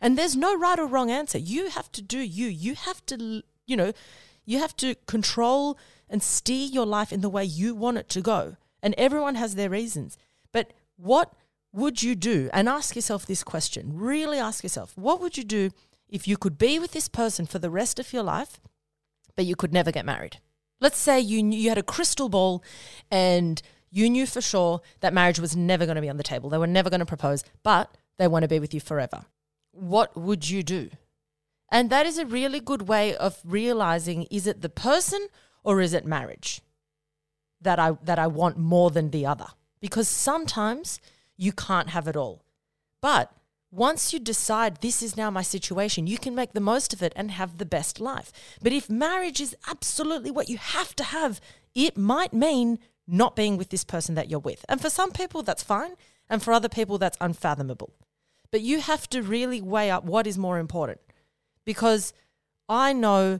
And 0.01 0.17
there's 0.17 0.35
no 0.35 0.57
right 0.57 0.77
or 0.77 0.85
wrong 0.85 1.09
answer. 1.09 1.37
You 1.37 1.69
have 1.69 1.91
to 1.93 2.01
do 2.01 2.19
you. 2.19 2.47
You 2.47 2.75
have 2.75 3.05
to, 3.07 3.43
you 3.65 3.77
know, 3.77 3.93
you 4.45 4.59
have 4.59 4.75
to 4.77 4.95
control 5.07 5.77
and 6.09 6.21
steer 6.21 6.67
your 6.67 6.85
life 6.85 7.11
in 7.11 7.21
the 7.21 7.29
way 7.29 7.43
you 7.43 7.75
want 7.75 7.97
it 7.97 8.09
to 8.09 8.21
go. 8.21 8.57
And 8.81 8.93
everyone 8.97 9.35
has 9.35 9.55
their 9.55 9.69
reasons. 9.69 10.17
But 10.51 10.71
what 10.97 11.33
would 11.73 12.03
you 12.03 12.15
do? 12.15 12.49
And 12.53 12.69
ask 12.69 12.95
yourself 12.95 13.25
this 13.25 13.43
question 13.43 13.97
really 13.97 14.37
ask 14.37 14.63
yourself, 14.63 14.93
what 14.95 15.19
would 15.21 15.37
you 15.37 15.43
do 15.43 15.71
if 16.07 16.27
you 16.27 16.37
could 16.37 16.57
be 16.57 16.79
with 16.79 16.91
this 16.91 17.07
person 17.07 17.45
for 17.45 17.59
the 17.59 17.69
rest 17.69 17.99
of 17.99 18.13
your 18.13 18.23
life, 18.23 18.59
but 19.35 19.45
you 19.45 19.55
could 19.55 19.73
never 19.73 19.91
get 19.91 20.05
married? 20.05 20.37
Let's 20.79 20.97
say 20.97 21.19
you, 21.19 21.41
knew, 21.41 21.57
you 21.57 21.69
had 21.69 21.77
a 21.77 21.83
crystal 21.83 22.29
ball 22.29 22.63
and 23.09 23.61
you 23.89 24.09
knew 24.09 24.25
for 24.25 24.41
sure 24.41 24.81
that 24.99 25.13
marriage 25.13 25.39
was 25.39 25.55
never 25.55 25.85
going 25.85 25.95
to 25.95 26.01
be 26.01 26.09
on 26.09 26.17
the 26.17 26.23
table. 26.23 26.49
They 26.49 26.57
were 26.57 26.67
never 26.67 26.89
going 26.89 26.99
to 26.99 27.05
propose, 27.05 27.43
but 27.63 27.97
they 28.17 28.27
want 28.27 28.43
to 28.43 28.49
be 28.49 28.59
with 28.59 28.73
you 28.73 28.79
forever. 28.79 29.25
What 29.71 30.15
would 30.15 30.49
you 30.49 30.63
do? 30.63 30.89
And 31.69 31.89
that 31.89 32.05
is 32.05 32.17
a 32.17 32.25
really 32.25 32.59
good 32.59 32.83
way 32.87 33.15
of 33.15 33.41
realizing 33.43 34.23
is 34.23 34.47
it 34.47 34.61
the 34.61 34.69
person 34.69 35.27
or 35.63 35.81
is 35.81 35.93
it 35.93 36.05
marriage 36.05 36.61
that 37.61 37.79
I 37.79 37.97
that 38.03 38.19
I 38.19 38.27
want 38.27 38.57
more 38.57 38.91
than 38.91 39.09
the 39.09 39.25
other? 39.25 39.47
Because 39.79 40.07
sometimes 40.07 40.99
you 41.37 41.51
can't 41.51 41.89
have 41.89 42.07
it 42.07 42.15
all. 42.15 42.43
But 43.01 43.31
once 43.71 44.13
you 44.13 44.19
decide 44.19 44.77
this 44.77 45.03
is 45.03 45.17
now 45.17 45.29
my 45.29 45.41
situation, 45.41 46.07
you 46.07 46.17
can 46.17 46.33
make 46.33 46.53
the 46.53 46.61
most 46.61 46.93
of 46.93 47.03
it 47.03 47.11
and 47.15 47.31
have 47.31 47.57
the 47.57 47.65
best 47.65 47.99
life. 47.99 48.31
But 48.61 48.71
if 48.71 48.89
marriage 48.89 49.41
is 49.41 49.55
absolutely 49.67 50.31
what 50.31 50.47
you 50.47 50.57
have 50.57 50.95
to 50.95 51.03
have, 51.03 51.41
it 51.73 51.97
might 51.97 52.33
mean 52.33 52.79
not 53.05 53.35
being 53.35 53.57
with 53.57 53.69
this 53.69 53.83
person 53.83 54.15
that 54.15 54.29
you're 54.29 54.39
with. 54.39 54.63
And 54.69 54.79
for 54.79 54.89
some 54.89 55.11
people, 55.11 55.43
that's 55.43 55.61
fine. 55.61 55.95
And 56.29 56.41
for 56.41 56.53
other 56.53 56.69
people, 56.69 56.97
that's 56.97 57.17
unfathomable. 57.19 57.93
But 58.49 58.61
you 58.61 58.79
have 58.79 59.09
to 59.09 59.21
really 59.21 59.61
weigh 59.61 59.91
up 59.91 60.05
what 60.05 60.25
is 60.25 60.37
more 60.37 60.57
important. 60.57 60.99
Because 61.65 62.13
I 62.69 62.93
know 62.93 63.39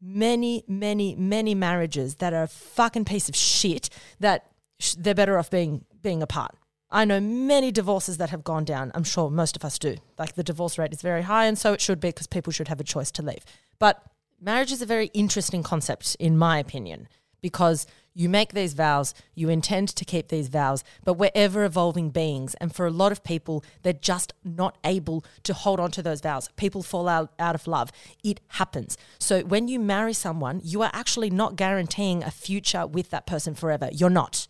many, 0.00 0.64
many, 0.68 1.14
many 1.14 1.54
marriages 1.54 2.16
that 2.16 2.32
are 2.32 2.44
a 2.44 2.48
fucking 2.48 3.04
piece 3.04 3.28
of 3.28 3.36
shit 3.36 3.88
that 4.20 4.46
sh- 4.78 4.94
they're 4.98 5.14
better 5.14 5.38
off 5.38 5.50
being 5.50 5.84
being 6.02 6.22
apart. 6.22 6.54
I 6.90 7.04
know 7.04 7.18
many 7.18 7.72
divorces 7.72 8.18
that 8.18 8.30
have 8.30 8.44
gone 8.44 8.64
down. 8.64 8.92
I'm 8.94 9.02
sure 9.02 9.28
most 9.28 9.56
of 9.56 9.64
us 9.64 9.78
do. 9.78 9.96
Like 10.18 10.34
the 10.34 10.44
divorce 10.44 10.78
rate 10.78 10.92
is 10.92 11.02
very 11.02 11.22
high, 11.22 11.46
and 11.46 11.58
so 11.58 11.72
it 11.72 11.80
should 11.80 12.00
be 12.00 12.08
because 12.08 12.28
people 12.28 12.52
should 12.52 12.68
have 12.68 12.80
a 12.80 12.84
choice 12.84 13.10
to 13.12 13.22
leave. 13.22 13.44
But 13.78 14.02
marriage 14.40 14.70
is 14.70 14.82
a 14.82 14.86
very 14.86 15.06
interesting 15.08 15.62
concept, 15.62 16.16
in 16.20 16.38
my 16.38 16.58
opinion, 16.58 17.08
because 17.42 17.86
you 18.16 18.30
make 18.30 18.54
these 18.54 18.72
vows, 18.72 19.12
you 19.34 19.50
intend 19.50 19.90
to 19.90 20.04
keep 20.04 20.28
these 20.28 20.48
vows, 20.48 20.82
but 21.04 21.14
we're 21.14 21.30
ever 21.34 21.64
evolving 21.64 22.08
beings. 22.08 22.54
And 22.54 22.74
for 22.74 22.86
a 22.86 22.90
lot 22.90 23.12
of 23.12 23.22
people, 23.22 23.62
they're 23.82 23.92
just 23.92 24.32
not 24.42 24.78
able 24.84 25.22
to 25.42 25.52
hold 25.52 25.78
on 25.78 25.90
to 25.92 26.02
those 26.02 26.22
vows. 26.22 26.48
People 26.56 26.82
fall 26.82 27.08
out, 27.08 27.30
out 27.38 27.54
of 27.54 27.66
love. 27.66 27.92
It 28.24 28.40
happens. 28.48 28.96
So 29.18 29.42
when 29.42 29.68
you 29.68 29.78
marry 29.78 30.14
someone, 30.14 30.62
you 30.64 30.80
are 30.80 30.90
actually 30.94 31.28
not 31.28 31.56
guaranteeing 31.56 32.22
a 32.22 32.30
future 32.30 32.86
with 32.86 33.10
that 33.10 33.26
person 33.26 33.54
forever. 33.54 33.90
You're 33.92 34.08
not. 34.08 34.46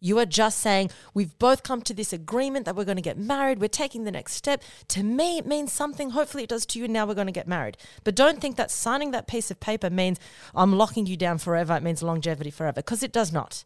You 0.00 0.18
are 0.18 0.26
just 0.26 0.58
saying, 0.58 0.90
we've 1.12 1.38
both 1.38 1.62
come 1.62 1.82
to 1.82 1.94
this 1.94 2.12
agreement 2.12 2.64
that 2.64 2.74
we're 2.74 2.84
going 2.84 2.96
to 2.96 3.02
get 3.02 3.18
married. 3.18 3.60
We're 3.60 3.68
taking 3.68 4.04
the 4.04 4.10
next 4.10 4.32
step. 4.32 4.62
To 4.88 5.02
me, 5.02 5.38
it 5.38 5.46
means 5.46 5.72
something. 5.72 6.10
Hopefully, 6.10 6.44
it 6.44 6.48
does 6.48 6.64
to 6.66 6.78
you. 6.78 6.88
Now 6.88 7.06
we're 7.06 7.14
going 7.14 7.26
to 7.26 7.32
get 7.32 7.46
married. 7.46 7.76
But 8.02 8.16
don't 8.16 8.40
think 8.40 8.56
that 8.56 8.70
signing 8.70 9.10
that 9.10 9.28
piece 9.28 9.50
of 9.50 9.60
paper 9.60 9.90
means 9.90 10.18
I'm 10.54 10.76
locking 10.76 11.06
you 11.06 11.16
down 11.16 11.38
forever. 11.38 11.74
It 11.76 11.82
means 11.82 12.02
longevity 12.02 12.50
forever, 12.50 12.76
because 12.76 13.02
it 13.02 13.12
does 13.12 13.30
not. 13.32 13.64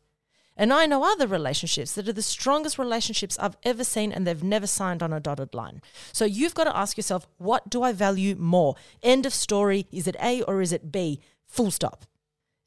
And 0.56 0.72
I 0.72 0.86
know 0.86 1.04
other 1.04 1.26
relationships 1.26 1.94
that 1.94 2.08
are 2.08 2.12
the 2.12 2.22
strongest 2.22 2.78
relationships 2.78 3.36
I've 3.40 3.56
ever 3.64 3.82
seen, 3.82 4.12
and 4.12 4.26
they've 4.26 4.42
never 4.42 4.66
signed 4.66 5.02
on 5.02 5.12
a 5.12 5.20
dotted 5.20 5.54
line. 5.54 5.82
So 6.12 6.24
you've 6.24 6.54
got 6.54 6.64
to 6.64 6.76
ask 6.76 6.96
yourself, 6.96 7.26
what 7.38 7.68
do 7.70 7.82
I 7.82 7.92
value 7.92 8.36
more? 8.36 8.76
End 9.02 9.26
of 9.26 9.34
story. 9.34 9.86
Is 9.90 10.06
it 10.06 10.16
A 10.22 10.42
or 10.42 10.60
is 10.60 10.72
it 10.72 10.92
B? 10.92 11.20
Full 11.46 11.70
stop. 11.70 12.04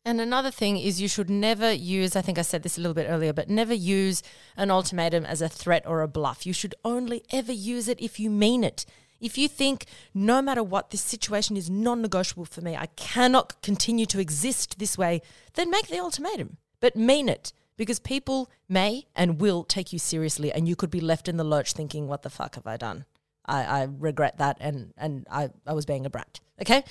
And 0.07 0.21
another 0.21 0.51
thing 0.51 0.77
is 0.77 1.01
you 1.01 1.09
should 1.09 1.29
never 1.29 1.69
use, 1.69 2.15
I 2.15 2.21
think 2.21 2.39
I 2.39 2.41
said 2.41 2.63
this 2.63 2.77
a 2.77 2.79
little 2.79 2.93
bit 2.93 3.07
earlier, 3.09 3.33
but 3.33 3.49
never 3.49 3.73
use 3.73 4.23
an 4.55 4.71
ultimatum 4.71 5.25
as 5.25 5.41
a 5.41 5.49
threat 5.49 5.83
or 5.85 6.01
a 6.01 6.07
bluff. 6.07 6.45
You 6.45 6.53
should 6.53 6.75
only 6.85 7.25
ever 7.29 7.51
use 7.51 7.89
it 7.89 7.99
if 7.99 8.17
you 8.17 8.29
mean 8.29 8.63
it. 8.63 8.85
If 9.19 9.37
you 9.37 9.49
think, 9.49 9.83
no 10.13 10.41
matter 10.41 10.63
what, 10.63 10.91
this 10.91 11.01
situation 11.01 11.57
is 11.57 11.69
non 11.69 12.01
negotiable 12.01 12.45
for 12.45 12.61
me, 12.61 12.77
I 12.77 12.85
cannot 12.95 13.61
continue 13.61 14.05
to 14.05 14.21
exist 14.21 14.79
this 14.79 14.97
way, 14.97 15.21
then 15.55 15.69
make 15.69 15.87
the 15.87 15.99
ultimatum. 15.99 16.55
But 16.79 16.95
mean 16.95 17.27
it 17.27 17.51
because 17.75 17.99
people 17.99 18.49
may 18.69 19.07
and 19.13 19.41
will 19.41 19.65
take 19.65 19.91
you 19.91 19.99
seriously 19.99 20.53
and 20.53 20.69
you 20.69 20.77
could 20.77 20.89
be 20.89 21.01
left 21.01 21.27
in 21.27 21.35
the 21.35 21.43
lurch 21.43 21.73
thinking, 21.73 22.07
what 22.07 22.21
the 22.21 22.29
fuck 22.29 22.55
have 22.55 22.65
I 22.65 22.77
done? 22.77 23.03
I, 23.45 23.63
I 23.63 23.87
regret 23.91 24.37
that 24.37 24.55
and, 24.61 24.93
and 24.95 25.27
I, 25.29 25.49
I 25.65 25.73
was 25.73 25.85
being 25.85 26.05
a 26.05 26.09
brat. 26.09 26.39
Okay? 26.61 26.85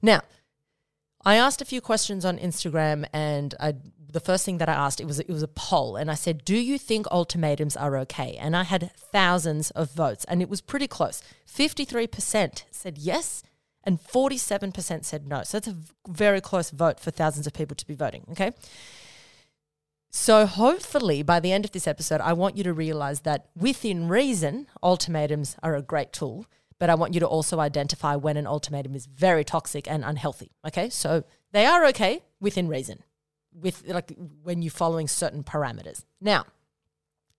Now, 0.00 0.20
I 1.24 1.36
asked 1.36 1.62
a 1.62 1.64
few 1.64 1.80
questions 1.80 2.24
on 2.24 2.38
Instagram, 2.38 3.06
and 3.12 3.54
I, 3.60 3.74
the 4.10 4.20
first 4.20 4.44
thing 4.44 4.58
that 4.58 4.68
I 4.68 4.72
asked 4.74 5.00
it 5.00 5.06
was 5.06 5.20
it 5.20 5.28
was 5.28 5.42
a 5.42 5.48
poll, 5.48 5.96
and 5.96 6.10
I 6.10 6.14
said, 6.14 6.44
"Do 6.44 6.56
you 6.56 6.78
think 6.78 7.06
ultimatums 7.10 7.76
are 7.76 7.96
okay?" 7.98 8.36
And 8.38 8.56
I 8.56 8.64
had 8.64 8.90
thousands 8.96 9.70
of 9.70 9.92
votes, 9.92 10.24
and 10.26 10.42
it 10.42 10.48
was 10.48 10.60
pretty 10.60 10.88
close. 10.88 11.22
Fifty 11.46 11.84
three 11.84 12.06
percent 12.06 12.64
said 12.70 12.98
yes, 12.98 13.42
and 13.84 14.00
forty 14.00 14.36
seven 14.36 14.72
percent 14.72 15.04
said 15.04 15.26
no. 15.28 15.42
So 15.44 15.58
it's 15.58 15.68
a 15.68 15.76
very 16.08 16.40
close 16.40 16.70
vote 16.70 16.98
for 16.98 17.10
thousands 17.10 17.46
of 17.46 17.52
people 17.52 17.76
to 17.76 17.86
be 17.86 17.94
voting. 17.94 18.24
Okay. 18.32 18.52
So 20.14 20.44
hopefully 20.44 21.22
by 21.22 21.40
the 21.40 21.52
end 21.52 21.64
of 21.64 21.70
this 21.70 21.86
episode, 21.86 22.20
I 22.20 22.34
want 22.34 22.58
you 22.58 22.64
to 22.64 22.74
realize 22.74 23.20
that 23.20 23.46
within 23.56 24.08
reason, 24.08 24.66
ultimatums 24.82 25.56
are 25.62 25.74
a 25.74 25.80
great 25.80 26.12
tool 26.12 26.44
but 26.82 26.90
I 26.90 26.96
want 26.96 27.14
you 27.14 27.20
to 27.20 27.28
also 27.28 27.60
identify 27.60 28.16
when 28.16 28.36
an 28.36 28.44
ultimatum 28.44 28.96
is 28.96 29.06
very 29.06 29.44
toxic 29.44 29.88
and 29.88 30.04
unhealthy. 30.04 30.50
Okay, 30.66 30.90
so 30.90 31.22
they 31.52 31.64
are 31.64 31.86
okay 31.86 32.24
within 32.40 32.66
reason, 32.66 33.04
with 33.54 33.86
like 33.86 34.12
when 34.42 34.62
you're 34.62 34.72
following 34.72 35.06
certain 35.06 35.44
parameters. 35.44 36.02
Now, 36.20 36.44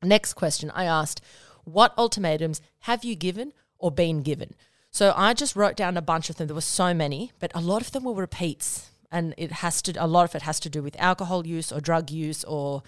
next 0.02 0.36
question 0.36 0.72
I 0.72 0.86
asked, 0.86 1.20
what 1.66 1.94
ultimatums 1.98 2.62
have 2.84 3.04
you 3.04 3.16
given 3.16 3.52
or 3.78 3.92
been 3.92 4.22
given? 4.22 4.56
So 4.92 5.14
I 5.14 5.34
just 5.34 5.58
wrote 5.58 5.76
down 5.76 5.98
a 5.98 6.02
bunch 6.02 6.30
of 6.30 6.38
them. 6.38 6.48
There 6.48 6.56
were 6.56 6.62
so 6.62 6.94
many, 6.94 7.34
but 7.40 7.52
a 7.54 7.60
lot 7.60 7.82
of 7.82 7.92
them 7.92 8.06
were 8.06 8.14
repeats, 8.14 8.92
and 9.12 9.36
it 9.38 9.52
has 9.52 9.82
to. 9.82 10.02
A 10.02 10.08
lot 10.08 10.24
of 10.24 10.36
it 10.36 10.44
has 10.44 10.62
to 10.62 10.70
do 10.70 10.82
with 10.82 10.96
alcohol 11.02 11.46
use 11.46 11.70
or 11.70 11.82
drug 11.82 12.10
use 12.10 12.46
or 12.46 12.82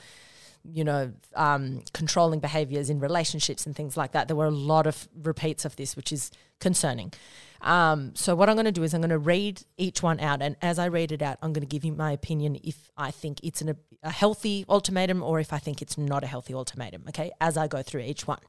you 0.71 0.83
know, 0.83 1.13
um, 1.35 1.83
controlling 1.93 2.39
behaviors 2.39 2.89
in 2.89 2.99
relationships 2.99 3.65
and 3.65 3.75
things 3.75 3.95
like 3.97 4.11
that. 4.13 4.27
There 4.27 4.35
were 4.35 4.45
a 4.45 4.51
lot 4.51 4.87
of 4.87 5.07
repeats 5.23 5.65
of 5.65 5.75
this, 5.75 5.95
which 5.95 6.11
is 6.11 6.31
concerning. 6.59 7.13
Um, 7.61 8.13
so, 8.15 8.35
what 8.35 8.49
I'm 8.49 8.55
going 8.55 8.65
to 8.65 8.71
do 8.71 8.83
is 8.83 8.93
I'm 8.93 9.01
going 9.01 9.09
to 9.09 9.17
read 9.17 9.63
each 9.77 10.03
one 10.03 10.19
out. 10.19 10.41
And 10.41 10.55
as 10.61 10.77
I 10.77 10.87
read 10.87 11.11
it 11.11 11.21
out, 11.21 11.37
I'm 11.41 11.53
going 11.53 11.67
to 11.67 11.67
give 11.67 11.83
you 11.83 11.93
my 11.93 12.11
opinion 12.11 12.59
if 12.63 12.91
I 12.97 13.11
think 13.11 13.39
it's 13.43 13.61
an, 13.61 13.75
a 14.03 14.11
healthy 14.11 14.65
ultimatum 14.69 15.23
or 15.23 15.39
if 15.39 15.51
I 15.51 15.57
think 15.57 15.81
it's 15.81 15.97
not 15.97 16.23
a 16.23 16.27
healthy 16.27 16.53
ultimatum, 16.53 17.05
okay, 17.09 17.31
as 17.41 17.57
I 17.57 17.67
go 17.67 17.81
through 17.81 18.01
each 18.01 18.27
one. 18.27 18.39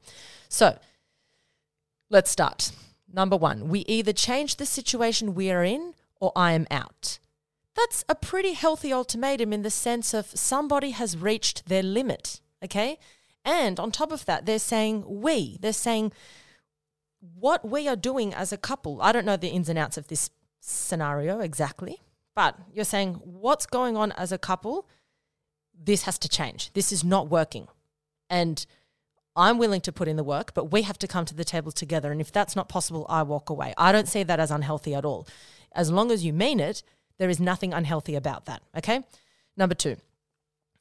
So, 0.49 0.77
let's 2.09 2.29
start. 2.29 2.71
Number 3.11 3.37
one, 3.37 3.69
we 3.69 3.79
either 3.87 4.13
change 4.13 4.57
the 4.57 4.65
situation 4.65 5.33
we 5.33 5.49
are 5.51 5.63
in 5.63 5.93
or 6.19 6.31
I 6.35 6.51
am 6.51 6.67
out 6.69 7.19
that's 7.77 8.03
a 8.09 8.15
pretty 8.15 8.53
healthy 8.53 8.91
ultimatum 8.91 9.53
in 9.53 9.61
the 9.61 9.69
sense 9.69 10.13
of 10.13 10.27
somebody 10.27 10.91
has 10.91 11.15
reached 11.15 11.67
their 11.67 11.83
limit, 11.83 12.41
okay? 12.63 12.97
And 13.45 13.79
on 13.79 13.91
top 13.91 14.11
of 14.11 14.25
that, 14.25 14.45
they're 14.45 14.59
saying 14.59 15.05
we, 15.07 15.57
they're 15.61 15.71
saying 15.71 16.11
what 17.19 17.67
we 17.67 17.87
are 17.87 17.95
doing 17.95 18.33
as 18.33 18.51
a 18.51 18.57
couple. 18.57 19.01
I 19.01 19.11
don't 19.11 19.25
know 19.25 19.37
the 19.37 19.49
ins 19.49 19.69
and 19.69 19.79
outs 19.79 19.97
of 19.97 20.07
this 20.07 20.29
scenario 20.59 21.39
exactly, 21.39 22.01
but 22.35 22.57
you're 22.73 22.83
saying 22.83 23.15
what's 23.23 23.65
going 23.65 23.95
on 23.95 24.11
as 24.13 24.31
a 24.31 24.37
couple, 24.37 24.87
this 25.73 26.03
has 26.03 26.17
to 26.19 26.29
change. 26.29 26.73
This 26.73 26.91
is 26.91 27.03
not 27.03 27.29
working. 27.29 27.67
And 28.29 28.65
I'm 29.35 29.59
willing 29.59 29.81
to 29.81 29.91
put 29.91 30.07
in 30.07 30.17
the 30.17 30.23
work, 30.23 30.53
but 30.55 30.71
we 30.71 30.81
have 30.81 30.97
to 30.99 31.07
come 31.07 31.25
to 31.25 31.35
the 31.35 31.45
table 31.45 31.71
together. 31.71 32.11
And 32.11 32.19
if 32.19 32.31
that's 32.31 32.55
not 32.55 32.69
possible, 32.69 33.05
I 33.07 33.21
walk 33.21 33.49
away. 33.51 33.73
I 33.77 33.91
don't 33.91 34.07
see 34.07 34.23
that 34.23 34.39
as 34.39 34.49
unhealthy 34.49 34.95
at 34.95 35.05
all. 35.05 35.27
As 35.73 35.91
long 35.91 36.11
as 36.11 36.25
you 36.25 36.33
mean 36.33 36.59
it, 36.59 36.81
there 37.19 37.29
is 37.29 37.39
nothing 37.39 37.73
unhealthy 37.73 38.15
about 38.15 38.45
that. 38.45 38.61
Okay. 38.77 39.03
Number 39.55 39.75
two, 39.75 39.97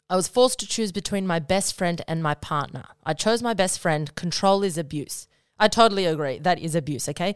I 0.08 0.16
was 0.16 0.28
forced 0.28 0.60
to 0.60 0.66
choose 0.66 0.92
between 0.92 1.26
my 1.26 1.38
best 1.38 1.76
friend 1.76 2.02
and 2.06 2.22
my 2.22 2.34
partner. 2.34 2.84
I 3.04 3.14
chose 3.14 3.42
my 3.42 3.54
best 3.54 3.78
friend. 3.78 4.14
Control 4.14 4.62
is 4.62 4.78
abuse. 4.78 5.26
I 5.58 5.68
totally 5.68 6.04
agree. 6.04 6.38
That 6.38 6.58
is 6.58 6.74
abuse. 6.74 7.08
Okay. 7.08 7.34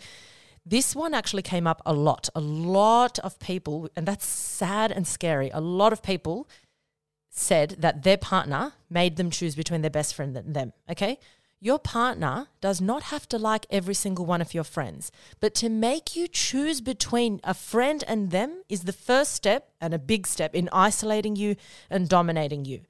This 0.64 0.94
one 0.94 1.14
actually 1.14 1.42
came 1.42 1.66
up 1.66 1.80
a 1.86 1.94
lot. 1.94 2.28
A 2.34 2.40
lot 2.40 3.18
of 3.20 3.38
people, 3.38 3.88
and 3.96 4.06
that's 4.06 4.26
sad 4.26 4.92
and 4.92 5.06
scary. 5.06 5.50
A 5.52 5.60
lot 5.60 5.92
of 5.92 6.02
people 6.02 6.48
said 7.30 7.76
that 7.78 8.02
their 8.02 8.18
partner 8.18 8.72
made 8.90 9.16
them 9.16 9.30
choose 9.30 9.54
between 9.54 9.80
their 9.80 9.90
best 9.90 10.14
friend 10.14 10.36
and 10.36 10.54
them. 10.54 10.72
Okay. 10.90 11.18
Your 11.62 11.78
partner 11.78 12.48
does 12.62 12.80
not 12.80 13.04
have 13.04 13.28
to 13.28 13.38
like 13.38 13.66
every 13.70 13.92
single 13.92 14.24
one 14.24 14.40
of 14.40 14.54
your 14.54 14.64
friends, 14.64 15.12
but 15.40 15.54
to 15.56 15.68
make 15.68 16.16
you 16.16 16.26
choose 16.26 16.80
between 16.80 17.38
a 17.44 17.52
friend 17.52 18.02
and 18.08 18.30
them 18.30 18.62
is 18.70 18.84
the 18.84 18.94
first 18.94 19.34
step 19.34 19.68
and 19.78 19.92
a 19.92 19.98
big 19.98 20.26
step 20.26 20.54
in 20.54 20.70
isolating 20.72 21.36
you 21.36 21.56
and 21.90 22.08
dominating 22.08 22.64
you 22.64 22.80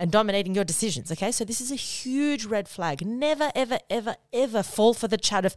and 0.00 0.10
dominating 0.10 0.52
your 0.52 0.64
decisions. 0.64 1.12
Okay, 1.12 1.30
so 1.30 1.44
this 1.44 1.60
is 1.60 1.70
a 1.70 1.76
huge 1.76 2.44
red 2.44 2.68
flag. 2.68 3.06
Never, 3.06 3.52
ever, 3.54 3.78
ever, 3.88 4.16
ever 4.32 4.64
fall 4.64 4.94
for 4.94 5.06
the 5.06 5.16
chat 5.16 5.44
of, 5.44 5.54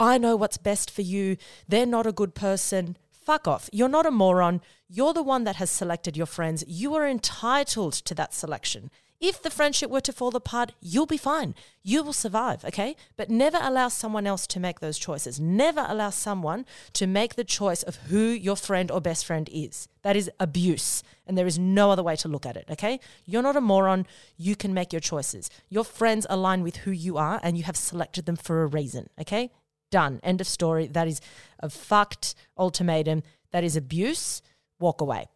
I 0.00 0.18
know 0.18 0.34
what's 0.34 0.58
best 0.58 0.90
for 0.90 1.02
you. 1.02 1.36
They're 1.68 1.86
not 1.86 2.08
a 2.08 2.12
good 2.12 2.34
person. 2.34 2.96
Fuck 3.12 3.46
off. 3.46 3.70
You're 3.72 3.88
not 3.88 4.06
a 4.06 4.10
moron. 4.10 4.62
You're 4.88 5.12
the 5.12 5.22
one 5.22 5.44
that 5.44 5.56
has 5.56 5.70
selected 5.70 6.16
your 6.16 6.26
friends. 6.26 6.64
You 6.66 6.94
are 6.96 7.06
entitled 7.06 7.92
to 7.92 8.14
that 8.16 8.34
selection. 8.34 8.90
If 9.20 9.42
the 9.42 9.50
friendship 9.50 9.90
were 9.90 10.00
to 10.00 10.14
fall 10.14 10.34
apart, 10.34 10.72
you'll 10.80 11.04
be 11.04 11.18
fine. 11.18 11.54
You 11.82 12.02
will 12.02 12.14
survive, 12.14 12.64
okay? 12.64 12.96
But 13.18 13.28
never 13.28 13.58
allow 13.60 13.88
someone 13.88 14.26
else 14.26 14.46
to 14.46 14.58
make 14.58 14.80
those 14.80 14.96
choices. 14.96 15.38
Never 15.38 15.84
allow 15.86 16.08
someone 16.08 16.64
to 16.94 17.06
make 17.06 17.34
the 17.34 17.44
choice 17.44 17.82
of 17.82 17.96
who 18.08 18.18
your 18.18 18.56
friend 18.56 18.90
or 18.90 18.98
best 18.98 19.26
friend 19.26 19.50
is. 19.52 19.88
That 20.02 20.16
is 20.16 20.30
abuse. 20.40 21.02
And 21.26 21.36
there 21.36 21.46
is 21.46 21.58
no 21.58 21.90
other 21.90 22.02
way 22.02 22.16
to 22.16 22.28
look 22.28 22.46
at 22.46 22.56
it, 22.56 22.64
okay? 22.70 22.98
You're 23.26 23.42
not 23.42 23.56
a 23.56 23.60
moron. 23.60 24.06
You 24.38 24.56
can 24.56 24.72
make 24.72 24.90
your 24.90 25.00
choices. 25.00 25.50
Your 25.68 25.84
friends 25.84 26.26
align 26.30 26.62
with 26.62 26.76
who 26.76 26.90
you 26.90 27.18
are 27.18 27.40
and 27.42 27.58
you 27.58 27.64
have 27.64 27.76
selected 27.76 28.24
them 28.24 28.36
for 28.36 28.62
a 28.62 28.66
reason, 28.66 29.10
okay? 29.20 29.50
Done. 29.90 30.20
End 30.22 30.40
of 30.40 30.46
story. 30.46 30.86
That 30.86 31.08
is 31.08 31.20
a 31.58 31.68
fucked 31.68 32.34
ultimatum. 32.56 33.22
That 33.50 33.64
is 33.64 33.76
abuse. 33.76 34.40
Walk 34.78 35.02
away. 35.02 35.28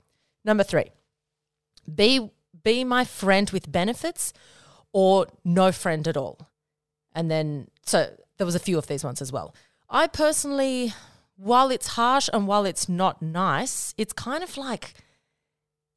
Number 0.42 0.62
three, 0.62 0.90
be 1.94 2.30
be 2.64 2.84
my 2.84 3.04
friend 3.04 3.50
with 3.50 3.70
benefits 3.70 4.32
or 4.92 5.26
no 5.44 5.70
friend 5.70 6.08
at 6.08 6.16
all. 6.16 6.48
And 7.14 7.30
then, 7.30 7.68
so 7.84 8.10
there 8.38 8.46
was 8.46 8.54
a 8.54 8.60
few 8.60 8.78
of 8.78 8.86
these 8.86 9.04
ones 9.04 9.22
as 9.22 9.32
well. 9.32 9.54
I 9.88 10.06
personally, 10.06 10.92
while 11.36 11.70
it's 11.70 11.88
harsh 11.88 12.28
and 12.32 12.46
while 12.46 12.64
it's 12.64 12.88
not 12.88 13.22
nice, 13.22 13.94
it's 13.96 14.12
kind 14.12 14.42
of 14.42 14.56
like 14.56 14.94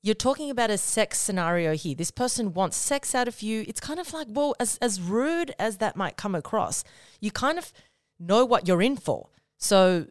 you're 0.04 0.16
talking 0.16 0.50
about 0.50 0.70
a 0.70 0.78
sex 0.78 1.20
scenario 1.20 1.74
here. 1.74 1.96
This 1.96 2.12
person 2.12 2.54
wants 2.54 2.78
sex 2.78 3.16
out 3.16 3.28
of 3.28 3.42
you. 3.42 3.66
It's 3.68 3.80
kind 3.80 4.00
of 4.00 4.14
like, 4.14 4.28
well, 4.30 4.56
as, 4.60 4.78
as 4.82 5.02
rude 5.02 5.54
as 5.58 5.78
that 5.78 5.96
might 5.96 6.18
come 6.18 6.36
across, 6.36 6.84
you 7.20 7.32
kind 7.32 7.58
of 7.58 7.74
know 8.20 8.46
what 8.46 8.68
you're 8.68 8.82
in 8.82 8.96
for. 8.96 9.30
So 9.58 10.08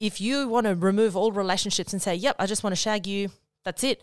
if 0.00 0.20
you 0.20 0.48
want 0.48 0.66
to 0.66 0.74
remove 0.74 1.16
all 1.16 1.32
relationships 1.32 1.92
and 1.92 2.02
say, 2.02 2.14
yep, 2.14 2.36
I 2.38 2.46
just 2.46 2.62
want 2.62 2.72
to 2.72 2.80
shag 2.80 3.06
you, 3.06 3.30
that's 3.64 3.84
it, 3.84 4.02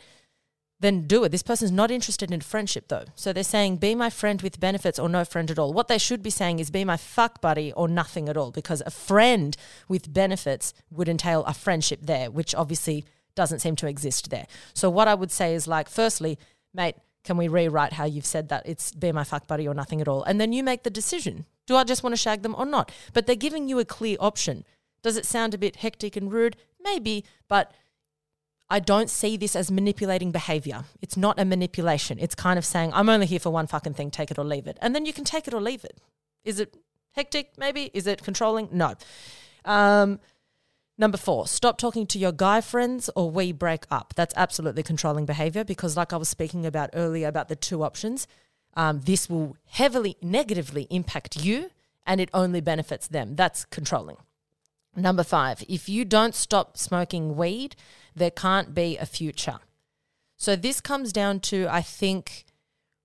then 0.79 1.07
do 1.07 1.24
it. 1.24 1.29
This 1.29 1.43
person's 1.43 1.71
not 1.71 1.91
interested 1.91 2.31
in 2.31 2.41
friendship 2.41 2.88
though. 2.88 3.05
So 3.15 3.33
they're 3.33 3.43
saying, 3.43 3.77
be 3.77 3.95
my 3.95 4.09
friend 4.09 4.41
with 4.41 4.59
benefits 4.59 4.98
or 4.98 5.09
no 5.09 5.25
friend 5.25 5.51
at 5.51 5.59
all. 5.59 5.74
What 5.74 5.88
they 5.88 5.98
should 5.98 6.24
be 6.24 6.29
saying 6.29 6.59
is, 6.59 6.71
be 6.71 6.86
my 6.86 6.98
fuck 6.98 7.41
buddy 7.41 7.74
or 7.74 7.88
nothing 7.88 8.29
at 8.29 8.38
all, 8.38 8.51
because 8.51 8.81
a 8.86 8.91
friend 8.91 9.57
with 9.88 10.13
benefits 10.13 10.74
would 10.89 11.09
entail 11.09 11.43
a 11.43 11.53
friendship 11.53 12.00
there, 12.03 12.31
which 12.31 12.55
obviously 12.55 13.05
doesn't 13.36 13.59
seem 13.59 13.75
to 13.77 13.88
exist 13.88 14.29
there. 14.29 14.48
So 14.74 14.89
what 14.89 15.07
I 15.07 15.15
would 15.15 15.31
say 15.31 15.53
is 15.53 15.67
like, 15.67 15.89
firstly, 15.89 16.39
mate, 16.74 16.95
can 17.24 17.36
we 17.38 17.48
rewrite 17.48 17.93
how 17.93 18.05
you've 18.05 18.25
said 18.25 18.50
that? 18.50 18.65
It's 18.65 18.91
be 18.93 19.12
my 19.12 19.24
fuck 19.24 19.48
buddy 19.48 19.67
or 19.67 19.74
nothing 19.74 20.01
at 20.01 20.07
all. 20.07 20.24
And 20.24 20.39
then 20.39 20.53
you 20.53 20.63
make 20.63 20.83
the 20.83 20.89
decision. 20.89 21.45
Do 21.67 21.75
I 21.75 21.83
just 21.83 22.03
want 22.03 22.13
to 22.13 22.17
shag 22.17 22.41
them 22.41 22.55
or 22.57 22.65
not? 22.65 22.91
But 23.13 23.27
they're 23.27 23.36
giving 23.36 23.67
you 23.67 23.79
a 23.79 23.86
clear 23.86 24.17
option. 24.19 24.63
Does 25.01 25.17
it 25.17 25.25
sound 25.25 25.53
a 25.53 25.57
bit 25.57 25.77
hectic 25.77 26.15
and 26.15 26.31
rude? 26.31 26.55
Maybe, 26.81 27.25
but 27.48 27.71
I 28.70 28.80
don't 28.80 29.10
see 29.10 29.36
this 29.36 29.56
as 29.56 29.72
manipulating 29.72 30.32
behavior. 30.32 30.84
It's 31.02 31.18
not 31.18 31.40
a 31.40 31.46
manipulation. 31.46 32.20
It's 32.20 32.36
kind 32.36 32.60
of 32.60 32.66
saying, 32.66 32.92
I'm 32.94 33.10
only 33.10 33.26
here 33.26 33.40
for 33.40 33.50
one 33.50 33.66
fucking 33.66 33.96
thing, 33.96 34.12
take 34.12 34.30
it 34.30 34.38
or 34.38 34.44
leave 34.44 34.68
it. 34.68 34.78
And 34.82 34.94
then 34.94 35.06
you 35.06 35.14
can 35.14 35.24
take 35.24 35.48
it 35.48 35.54
or 35.54 35.62
leave 35.62 35.84
it. 35.84 35.98
Is 36.44 36.60
it 36.60 36.78
hectic? 37.14 37.54
Maybe. 37.58 37.90
Is 37.94 38.06
it 38.06 38.24
controlling? 38.24 38.70
No. 38.72 38.94
Um, 39.66 40.20
number 41.00 41.18
four, 41.18 41.48
stop 41.48 41.80
talking 41.80 42.06
to 42.08 42.20
your 42.20 42.32
guy 42.32 42.62
friends 42.62 43.10
or 43.16 43.32
we 43.32 43.52
break 43.52 43.86
up. 43.90 44.14
That's 44.16 44.36
absolutely 44.38 44.84
controlling 44.84 45.26
behavior 45.26 45.64
because, 45.64 45.98
like 45.98 46.14
I 46.14 46.18
was 46.18 46.30
speaking 46.30 46.66
about 46.66 46.92
earlier 46.94 47.28
about 47.28 47.48
the 47.48 47.56
two 47.56 47.84
options, 47.84 48.28
um, 48.76 49.02
this 49.02 49.28
will 49.30 49.58
heavily 49.66 50.16
negatively 50.22 50.86
impact 50.92 51.44
you 51.44 51.72
and 52.06 52.22
it 52.22 52.30
only 52.36 52.62
benefits 52.62 53.08
them. 53.08 53.36
That's 53.36 53.66
controlling. 53.66 54.18
Number 54.96 55.24
five, 55.24 55.64
if 55.68 55.88
you 55.88 56.04
don't 56.06 56.36
stop 56.36 56.78
smoking 56.78 57.36
weed, 57.36 57.76
there 58.20 58.32
can't 58.32 58.74
be 58.74 58.98
a 58.98 59.06
future. 59.06 59.60
So 60.38 60.56
this 60.56 60.80
comes 60.80 61.12
down 61.12 61.40
to, 61.42 61.68
I 61.70 61.82
think, 61.82 62.46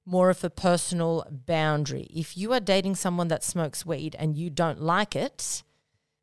more 0.06 0.30
of 0.30 0.44
a 0.44 0.50
personal 0.50 1.26
boundary. 1.30 2.08
If 2.14 2.36
you 2.36 2.52
are 2.52 2.60
dating 2.60 2.96
someone 2.96 3.28
that 3.28 3.42
smokes 3.42 3.86
weed 3.86 4.14
and 4.18 4.36
you 4.36 4.50
don't 4.50 4.82
like 4.82 5.16
it, 5.16 5.62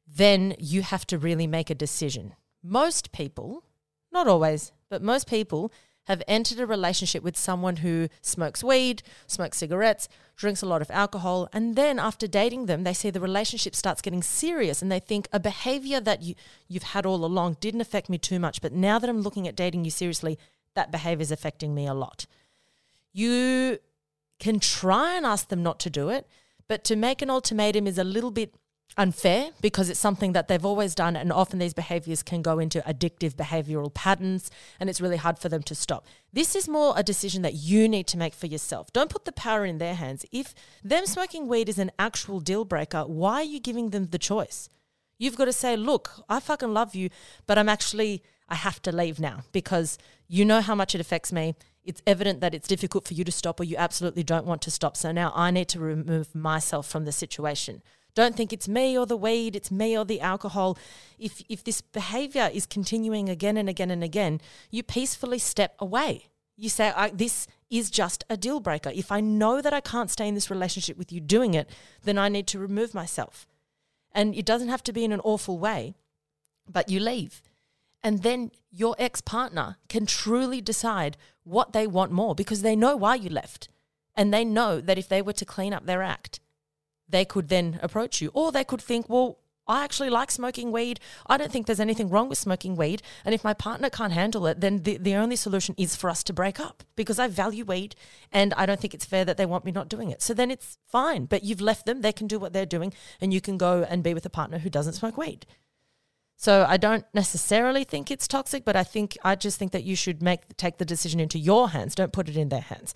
then 0.08 0.56
you 0.60 0.84
have 0.84 1.08
to 1.08 1.18
really 1.18 1.48
make 1.48 1.70
a 1.70 1.76
decision. 1.76 2.36
Most 2.64 3.12
people, 3.12 3.64
not 4.12 4.28
always, 4.28 4.72
but 4.90 5.02
most 5.02 5.28
people 5.28 5.72
have 6.05 6.24
entered 6.27 6.60
a 6.60 6.65
relationship 6.65 7.24
with 7.24 7.38
someone 7.38 7.77
who 7.77 8.10
smokes 8.22 8.63
weed, 8.63 9.03
smokes 9.27 9.58
cigarettes, 9.58 10.10
drinks 10.36 10.62
a 10.62 10.65
lot 10.65 10.81
of 10.81 10.89
alcohol, 10.91 11.48
and 11.53 11.75
then 11.75 12.00
after 12.00 12.27
dating 12.27 12.65
them, 12.65 12.84
they 12.84 12.93
see 12.93 13.10
the 13.10 13.20
relationship 13.20 13.75
starts 13.75 14.01
getting 14.01 14.24
serious 14.24 14.81
and 14.81 14.91
they 14.91 15.00
think 15.00 15.27
a 15.31 15.39
behavior 15.39 16.00
that 16.00 16.24
you, 16.24 16.36
you've 16.67 16.84
had 16.84 17.05
all 17.05 17.24
along 17.24 17.58
didn't 17.60 17.81
affect 17.81 18.10
me 18.10 18.17
too 18.17 18.39
much, 18.39 18.62
but 18.62 18.74
now 18.74 18.98
that 18.98 19.10
I'm 19.10 19.22
looking 19.22 19.48
at 19.48 19.55
dating 19.55 19.86
you 19.86 19.91
seriously, 19.91 20.39
that 20.75 20.91
behavior 20.91 21.22
is 21.22 21.31
affecting 21.31 21.75
me 21.75 21.86
a 21.86 21.93
lot. 21.93 22.25
You 23.13 23.79
can 24.39 24.60
try 24.60 25.15
and 25.15 25.25
ask 25.25 25.50
them 25.50 25.62
not 25.62 25.79
to 25.81 25.89
do 25.89 26.10
it, 26.10 26.27
but 26.67 26.84
to 26.86 26.96
make 26.96 27.22
an 27.22 27.29
ultimatum 27.29 27.86
is 27.86 27.98
a 27.98 28.03
little 28.03 28.31
bit 28.31 28.55
unfair 28.98 29.52
because 29.62 29.90
it's 29.90 30.00
something 30.00 30.34
that 30.34 30.48
they've 30.48 30.66
always 30.66 30.94
done 30.94 31.16
and 31.16 31.32
often 31.32 31.60
these 31.60 31.74
behaviors 31.74 32.22
can 32.22 32.42
go 32.42 32.60
into 32.60 32.82
addictive 32.82 33.36
behavioral 33.36 33.94
patterns 33.94 34.52
and 34.80 34.90
it's 34.90 35.02
really 35.02 35.18
hard 35.18 35.40
for 35.40 35.50
them 35.50 35.64
to 35.64 35.76
stop. 35.76 36.06
This 36.34 36.56
is 36.56 36.68
more 36.68 36.94
a 36.98 37.04
decision 37.04 37.42
that 37.44 37.54
you 37.54 37.88
need 37.88 38.08
to 38.08 38.18
make 38.18 38.34
for 38.34 38.48
yourself. 38.48 38.92
Don't 38.92 39.10
put 39.10 39.26
the 39.26 39.32
power 39.32 39.66
in 39.66 39.78
their 39.78 39.96
hands. 39.96 40.26
If 40.32 40.54
them 40.84 41.06
smoking 41.06 41.48
weed 41.48 41.70
is 41.70 41.80
an 41.80 41.92
actual 41.98 42.40
deal 42.40 42.66
breaker, 42.66 43.04
why 43.04 43.36
are 43.36 43.44
you 43.44 43.60
giving 43.60 43.92
them 43.92 44.08
the 44.08 44.20
choice? 44.20 44.70
You've 45.18 45.38
got 45.38 45.46
to 45.46 45.54
say, 45.54 45.77
"Look, 45.77 46.24
I 46.27 46.40
fucking 46.40 46.74
love 46.74 46.96
you, 46.96 47.10
but 47.46 47.58
I'm 47.58 47.70
actually 47.70 48.24
I 48.50 48.56
have 48.56 48.82
to 48.82 48.92
leave 48.92 49.20
now 49.20 49.44
because 49.51 49.98
you 50.27 50.44
know 50.44 50.62
how 50.62 50.75
much 50.75 50.96
it 50.96 51.00
affects 51.00 51.32
me. 51.32 51.56
It's 51.84 52.01
evident 52.06 52.42
that 52.42 52.54
it's 52.54 52.68
difficult 52.68 53.08
for 53.08 53.14
you 53.14 53.24
to 53.24 53.32
stop 53.32 53.60
or 53.60 53.64
you 53.64 53.77
absolutely 53.77 54.24
don't 54.24 54.46
want 54.46 54.62
to 54.64 54.72
stop. 54.72 54.98
So 54.98 55.12
now 55.12 55.32
I 55.36 55.51
need 55.51 55.70
to 55.70 55.80
remove 55.80 56.34
myself 56.36 56.88
from 56.88 57.06
the 57.06 57.12
situation." 57.12 57.84
Don't 58.14 58.36
think 58.36 58.52
it's 58.52 58.68
me 58.68 58.98
or 58.98 59.06
the 59.06 59.18
weed, 59.18 59.56
it's 59.56 59.72
me 59.72 59.98
or 59.98 60.06
the 60.06 60.22
alcohol. 60.22 60.78
If 61.18 61.42
if 61.48 61.64
this 61.64 61.82
behavior 61.82 62.50
is 62.54 62.66
continuing 62.66 63.30
again 63.30 63.58
and 63.58 63.70
again 63.70 63.92
and 63.92 64.04
again, 64.04 64.42
you 64.70 64.84
peacefully 64.84 65.40
step 65.40 65.76
away. 65.80 66.28
You 66.58 66.70
say, 66.70 66.94
this 67.14 67.48
is 67.72 67.90
just 67.90 68.24
a 68.30 68.38
deal 68.38 68.60
breaker. 68.60 68.92
If 68.94 69.12
I 69.12 69.22
know 69.22 69.62
that 69.62 69.74
I 69.74 69.80
can't 69.80 70.12
stay 70.12 70.28
in 70.28 70.36
this 70.36 70.52
relationship 70.52 70.98
with 70.98 71.12
you 71.12 71.20
doing 71.22 71.54
it, 71.54 71.70
then 72.04 72.18
I 72.18 72.30
need 72.30 72.46
to 72.48 72.60
remove 72.60 72.94
myself. 72.94 73.48
And 74.12 74.36
it 74.36 74.46
doesn't 74.46 74.68
have 74.68 74.84
to 74.84 74.94
be 74.94 75.06
in 75.06 75.14
an 75.14 75.22
awful 75.24 75.58
way, 75.58 75.96
but 76.70 76.90
you 76.90 77.00
leave. 77.00 77.42
And 78.04 78.24
then 78.24 78.52
your 78.70 78.96
ex 79.00 79.22
partner 79.22 79.78
can 79.88 80.06
truly 80.06 80.60
decide 80.60 81.18
what 81.44 81.72
they 81.72 81.88
want 81.88 82.12
more 82.12 82.36
because 82.36 82.62
they 82.62 82.76
know 82.76 82.96
why 82.96 83.16
you 83.16 83.30
left. 83.30 83.70
And 84.16 84.34
they 84.34 84.44
know 84.44 84.82
that 84.82 84.98
if 84.98 85.08
they 85.08 85.22
were 85.22 85.34
to 85.34 85.46
clean 85.46 85.74
up 85.74 85.86
their 85.86 86.04
act, 86.04 86.40
they 87.12 87.26
could 87.26 87.50
then 87.50 87.80
approach 87.82 88.22
you. 88.22 88.32
Or 88.34 88.52
they 88.52 88.64
could 88.64 88.82
think, 88.82 89.08
well, 89.10 89.38
I 89.68 89.84
actually 89.84 90.10
like 90.10 90.32
smoking 90.32 90.72
weed. 90.72 91.00
I 91.28 91.38
don't 91.38 91.52
think 91.52 91.66
there's 91.66 91.80
anything 91.80 92.10
wrong 92.10 92.28
with 92.28 92.38
smoking 92.38 92.76
weed. 92.76 93.02
And 93.24 93.34
if 93.34 93.44
my 93.44 93.54
partner 93.54 93.90
can't 93.90 94.12
handle 94.12 94.48
it, 94.48 94.60
then 94.60 94.84
the, 94.84 94.98
the 94.98 95.16
only 95.16 95.36
solution 95.36 95.76
is 95.78 95.96
for 95.96 96.10
us 96.10 96.24
to 96.24 96.34
break 96.34 96.60
up 96.60 96.84
because 96.96 97.20
I 97.20 97.28
value 97.28 97.64
weed 97.64 97.96
and 98.32 98.54
I 98.56 98.66
don't 98.66 98.80
think 98.80 98.94
it's 98.94 99.06
fair 99.06 99.24
that 99.24 99.38
they 99.38 99.46
want 99.46 99.64
me 99.64 99.72
not 99.72 99.88
doing 99.88 100.10
it. 100.10 100.22
So 100.22 100.34
then 100.34 100.52
it's 100.52 100.78
fine. 100.88 101.26
But 101.26 101.44
you've 101.44 101.62
left 101.62 101.86
them, 101.86 102.02
they 102.02 102.12
can 102.12 102.28
do 102.28 102.40
what 102.40 102.54
they're 102.54 102.66
doing, 102.66 102.94
and 103.22 103.34
you 103.34 103.40
can 103.40 103.58
go 103.58 103.86
and 103.88 104.04
be 104.04 104.14
with 104.14 104.26
a 104.26 104.30
partner 104.30 104.58
who 104.58 104.70
doesn't 104.70 104.94
smoke 104.94 105.18
weed. 105.18 105.46
So 106.36 106.66
I 106.68 106.78
don't 106.78 107.06
necessarily 107.14 107.84
think 107.84 108.10
it's 108.10 108.28
toxic, 108.28 108.66
but 108.66 108.76
I 108.76 108.84
think 108.84 109.16
I 109.24 109.36
just 109.36 109.60
think 109.60 109.74
that 109.74 109.84
you 109.84 109.96
should 109.96 110.24
make 110.24 110.58
take 110.58 110.80
the 110.80 110.86
decision 110.86 111.20
into 111.20 111.38
your 111.38 111.70
hands. 111.70 111.94
Don't 111.94 112.12
put 112.12 112.28
it 112.28 112.36
in 112.36 112.50
their 112.50 112.62
hands. 112.62 112.96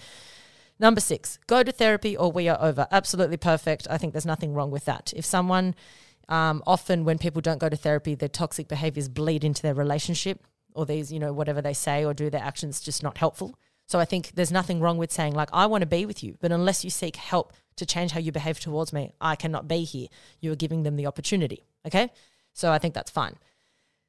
Number 0.80 1.00
six, 1.00 1.40
go 1.48 1.64
to 1.64 1.72
therapy 1.72 2.18
or 2.18 2.32
we 2.32 2.50
are 2.50 2.58
over. 2.62 2.88
Absolutely 2.92 3.38
perfect. 3.38 3.88
I 3.90 3.98
think 3.98 4.14
there's 4.14 4.26
nothing 4.26 4.54
wrong 4.54 4.72
with 4.72 4.86
that. 4.86 5.14
If 5.16 5.26
someone, 5.26 5.76
um, 6.28 6.62
often 6.68 7.06
when 7.06 7.18
people 7.18 7.42
don't 7.42 7.60
go 7.60 7.70
to 7.70 7.78
therapy, 7.78 8.16
their 8.16 8.30
toxic 8.30 8.68
behaviors 8.68 9.08
bleed 9.08 9.44
into 9.44 9.62
their 9.62 9.74
relationship 9.74 10.46
or 10.74 10.86
these, 10.86 11.12
you 11.12 11.20
know, 11.20 11.32
whatever 11.32 11.62
they 11.62 11.74
say 11.74 12.04
or 12.04 12.14
do, 12.14 12.30
their 12.30 12.44
actions 12.44 12.82
just 12.82 13.04
not 13.04 13.18
helpful. 13.18 13.58
So 13.88 14.00
I 14.00 14.06
think 14.06 14.32
there's 14.34 14.52
nothing 14.52 14.80
wrong 14.80 14.98
with 14.98 15.12
saying, 15.12 15.34
like, 15.34 15.50
I 15.54 15.68
want 15.68 15.84
to 15.84 15.88
be 15.88 16.06
with 16.06 16.24
you, 16.24 16.38
but 16.42 16.52
unless 16.52 16.84
you 16.84 16.90
seek 16.90 17.16
help 17.16 17.54
to 17.76 17.86
change 17.86 18.12
how 18.12 18.20
you 18.20 18.32
behave 18.32 18.60
towards 18.60 18.92
me, 18.92 19.12
I 19.22 19.36
cannot 19.36 19.68
be 19.68 19.84
here. 19.84 20.08
You 20.42 20.52
are 20.52 20.58
giving 20.58 20.84
them 20.84 20.96
the 20.96 21.06
opportunity. 21.06 21.64
Okay. 21.86 22.10
So 22.54 22.72
I 22.72 22.80
think 22.80 22.94
that's 22.94 23.12
fine. 23.12 23.36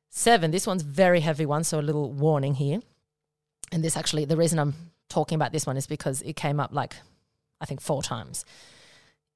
Seven, 0.08 0.50
this 0.50 0.66
one's 0.66 0.82
very 0.82 1.20
heavy 1.20 1.44
one. 1.44 1.62
So 1.62 1.78
a 1.78 1.82
little 1.82 2.10
warning 2.12 2.54
here. 2.54 2.80
And 3.70 3.84
this 3.84 3.96
actually, 3.96 4.24
the 4.24 4.36
reason 4.36 4.58
I'm 4.58 4.74
talking 5.08 5.36
about 5.36 5.52
this 5.52 5.66
one 5.66 5.76
is 5.76 5.86
because 5.86 6.22
it 6.22 6.36
came 6.36 6.60
up 6.60 6.72
like, 6.72 6.96
I 7.60 7.66
think, 7.66 7.80
four 7.80 8.02
times. 8.02 8.44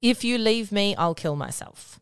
If 0.01 0.23
you 0.23 0.37
leave 0.37 0.71
me, 0.71 0.95
I'll 0.95 1.15
kill 1.15 1.35
myself. 1.35 1.99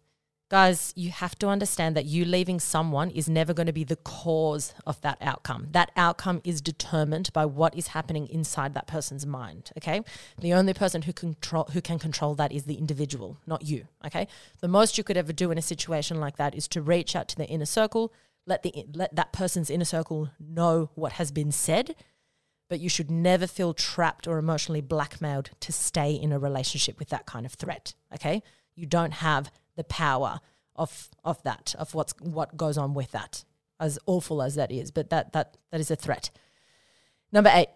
Guys, 0.50 0.94
you 0.96 1.12
have 1.12 1.38
to 1.38 1.48
understand 1.48 1.96
that 1.96 2.06
you 2.06 2.26
leaving 2.26 2.60
someone 2.60 3.12
is 3.12 3.30
never 3.30 3.54
going 3.54 3.68
to 3.68 3.74
be 3.74 3.84
the 3.84 3.98
cause 3.98 4.74
of 4.88 5.00
that 5.02 5.20
outcome. 5.22 5.68
That 5.74 5.92
outcome 5.96 6.42
is 6.44 6.60
determined 6.60 7.32
by 7.34 7.46
what 7.46 7.76
is 7.76 7.90
happening 7.90 8.28
inside 8.28 8.74
that 8.74 8.88
person's 8.88 9.28
mind, 9.28 9.70
okay? 9.78 10.02
The 10.40 10.54
only 10.54 10.74
person 10.74 11.04
who 11.04 11.14
control 11.14 11.66
who 11.74 11.82
can 11.82 12.00
control 12.00 12.34
that 12.36 12.52
is 12.52 12.64
the 12.64 12.76
individual, 12.80 13.38
not 13.46 13.62
you, 13.62 13.90
okay? 14.04 14.28
The 14.60 14.68
most 14.68 14.98
you 14.98 15.04
could 15.04 15.18
ever 15.18 15.32
do 15.32 15.52
in 15.52 15.60
a 15.60 15.62
situation 15.62 16.20
like 16.20 16.38
that 16.38 16.56
is 16.56 16.68
to 16.70 16.82
reach 16.82 17.16
out 17.16 17.28
to 17.28 17.36
the 17.36 17.46
inner 17.46 17.68
circle, 17.68 18.12
let 18.48 18.64
the 18.64 18.74
let 18.96 19.16
that 19.16 19.32
person's 19.32 19.70
inner 19.70 19.86
circle 19.86 20.32
know 20.40 20.90
what 20.96 21.14
has 21.14 21.32
been 21.32 21.52
said 21.52 21.94
but 22.70 22.80
you 22.80 22.88
should 22.88 23.12
never 23.12 23.48
feel 23.48 23.74
trapped 23.74 24.28
or 24.28 24.38
emotionally 24.38 24.80
blackmailed 24.80 25.50
to 25.60 25.72
stay 25.72 26.14
in 26.14 26.32
a 26.32 26.40
relationship 26.40 27.00
with 27.00 27.10
that 27.10 27.26
kind 27.26 27.46
of 27.46 27.54
threat. 27.54 27.96
Okay, 28.14 28.44
you 28.76 28.86
don't 28.86 29.14
have 29.16 29.52
the 29.76 29.84
power 29.84 30.40
of 30.76 31.10
of 31.26 31.42
that 31.44 31.76
of 31.78 31.94
what's 31.94 32.14
what 32.22 32.56
goes 32.56 32.78
on 32.78 32.94
with 32.94 33.12
that, 33.12 33.44
as 33.80 34.00
awful 34.06 34.42
as 34.42 34.56
that 34.56 34.72
is. 34.72 34.92
But 34.92 35.10
that 35.10 35.34
that 35.34 35.58
that 35.72 35.82
is 35.82 35.92
a 35.92 35.96
threat. 35.96 36.30
Number 37.32 37.52
eight, 37.54 37.70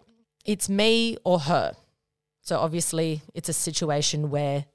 it's 0.45 0.69
me 0.69 1.17
or 1.23 1.39
her. 1.39 1.73
So 2.41 2.59
obviously, 2.59 3.21
it's 3.33 3.49
a 3.49 3.53
situation 3.53 4.29
where 4.29 4.65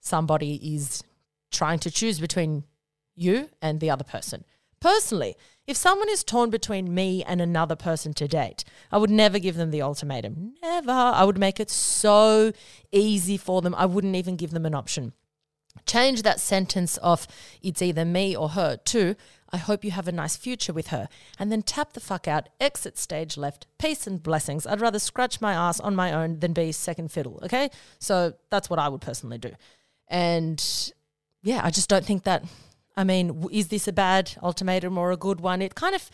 somebody 0.00 0.74
is 0.74 1.02
trying 1.50 1.78
to 1.80 1.90
choose 1.90 2.18
between 2.18 2.64
you 3.14 3.50
and 3.60 3.80
the 3.80 3.90
other 3.90 4.04
person. 4.04 4.44
Personally, 4.80 5.36
if 5.66 5.76
someone 5.76 6.08
is 6.08 6.24
torn 6.24 6.50
between 6.50 6.94
me 6.94 7.22
and 7.22 7.40
another 7.40 7.76
person 7.76 8.14
to 8.14 8.26
date, 8.26 8.64
I 8.90 8.98
would 8.98 9.10
never 9.10 9.38
give 9.38 9.56
them 9.56 9.70
the 9.70 9.82
ultimatum. 9.82 10.54
Never. 10.62 10.90
I 10.90 11.24
would 11.24 11.38
make 11.38 11.60
it 11.60 11.70
so 11.70 12.52
easy 12.90 13.36
for 13.36 13.62
them. 13.62 13.74
I 13.76 13.86
wouldn't 13.86 14.16
even 14.16 14.36
give 14.36 14.50
them 14.50 14.66
an 14.66 14.74
option. 14.74 15.12
Change 15.86 16.22
that 16.22 16.40
sentence 16.40 16.96
of 16.98 17.26
it's 17.62 17.82
either 17.82 18.04
me 18.04 18.36
or 18.36 18.50
her 18.50 18.76
to 18.76 19.14
I 19.52 19.56
hope 19.56 19.84
you 19.84 19.90
have 19.90 20.08
a 20.08 20.12
nice 20.12 20.36
future 20.36 20.72
with 20.72 20.88
her. 20.88 21.08
And 21.38 21.50
then 21.50 21.62
tap 21.62 21.92
the 21.92 22.00
fuck 22.00 22.28
out, 22.28 22.48
exit 22.60 22.98
stage 22.98 23.36
left, 23.36 23.66
peace 23.78 24.06
and 24.06 24.22
blessings. 24.22 24.66
I'd 24.66 24.80
rather 24.80 24.98
scratch 24.98 25.40
my 25.40 25.52
ass 25.52 25.80
on 25.80 25.96
my 25.96 26.12
own 26.12 26.38
than 26.40 26.52
be 26.52 26.72
second 26.72 27.10
fiddle. 27.10 27.40
Okay. 27.42 27.70
So 27.98 28.34
that's 28.50 28.70
what 28.70 28.78
I 28.78 28.88
would 28.88 29.00
personally 29.00 29.38
do. 29.38 29.52
And 30.08 30.92
yeah, 31.42 31.60
I 31.64 31.70
just 31.70 31.88
don't 31.88 32.04
think 32.04 32.24
that. 32.24 32.44
I 32.96 33.04
mean, 33.04 33.46
is 33.50 33.68
this 33.68 33.88
a 33.88 33.92
bad 33.92 34.32
ultimatum 34.42 34.98
or 34.98 35.10
a 35.12 35.16
good 35.16 35.40
one? 35.40 35.62
It 35.62 35.74
kind 35.74 35.94
of 35.94 36.10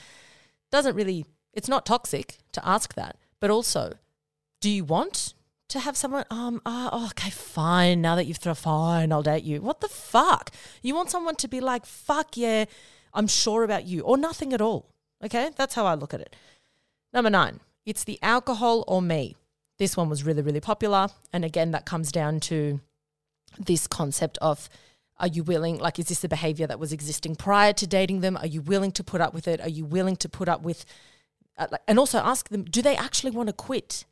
doesn't 0.71 0.95
really, 0.95 1.25
it's 1.53 1.69
not 1.69 1.87
toxic 1.87 2.39
to 2.53 2.67
ask 2.67 2.95
that. 2.95 3.17
But 3.41 3.51
also, 3.51 3.95
do 4.61 4.71
you 4.71 4.85
want 4.85 5.35
to 5.69 5.81
have 5.81 5.97
someone, 5.97 6.25
um, 6.31 6.62
oh, 6.65 7.09
okay, 7.11 7.31
fine. 7.31 8.01
Now 8.01 8.15
that 8.15 8.27
you've 8.27 8.37
thrown, 8.37 8.55
fine, 8.55 9.12
I'll 9.12 9.23
date 9.23 9.43
you. 9.43 9.61
What 9.61 9.81
the 9.81 9.89
fuck? 9.89 10.51
You 10.83 10.95
want 10.95 11.11
someone 11.11 11.37
to 11.37 11.49
be 11.49 11.61
like, 11.61 11.85
fuck 11.85 12.37
yeah, 12.37 12.67
I'm 13.12 13.27
sure 13.27 13.65
about 13.65 13.85
you, 13.87 14.03
or 14.03 14.17
nothing 14.17 14.53
at 14.53 14.61
all. 14.61 14.87
Okay, 15.25 15.51
that's 15.57 15.75
how 15.75 15.87
I 15.87 15.95
look 15.95 16.15
at 16.15 16.21
it. 16.21 16.37
Number 17.12 17.31
nine, 17.31 17.61
it's 17.85 18.05
the 18.05 18.19
alcohol 18.23 18.85
or 18.87 19.03
me. 19.03 19.37
This 19.79 19.97
one 19.97 20.09
was 20.09 20.25
really, 20.25 20.43
really 20.43 20.61
popular. 20.61 21.09
And 21.33 21.45
again, 21.45 21.71
that 21.73 21.85
comes 21.85 22.12
down 22.12 22.41
to 22.41 22.81
this 23.59 23.87
concept 23.87 24.39
of 24.39 24.69
are 25.18 25.29
you 25.29 25.42
willing, 25.42 25.79
like, 25.79 25.98
is 25.98 26.07
this 26.07 26.24
a 26.24 26.29
behavior 26.29 26.66
that 26.66 26.79
was 26.79 26.92
existing 26.92 27.37
prior 27.37 27.72
to 27.72 27.87
dating 27.87 28.20
them? 28.20 28.37
Are 28.37 28.46
you 28.46 28.61
willing 28.61 28.92
to 28.92 29.05
put 29.05 29.20
up 29.20 29.33
with 29.33 29.48
it? 29.48 29.61
Are 29.61 29.68
you 29.68 29.85
willing 29.85 30.16
to 30.16 30.29
put 30.29 30.48
up 30.48 30.62
with, 30.62 30.85
uh, 31.57 31.68
and 31.88 31.98
also 31.98 32.18
ask 32.18 32.48
them, 32.48 32.64
do 32.64 32.83
they 32.83 32.96
actually 32.96 33.31
want 33.31 33.48
to 33.48 33.52
quit? 33.52 34.05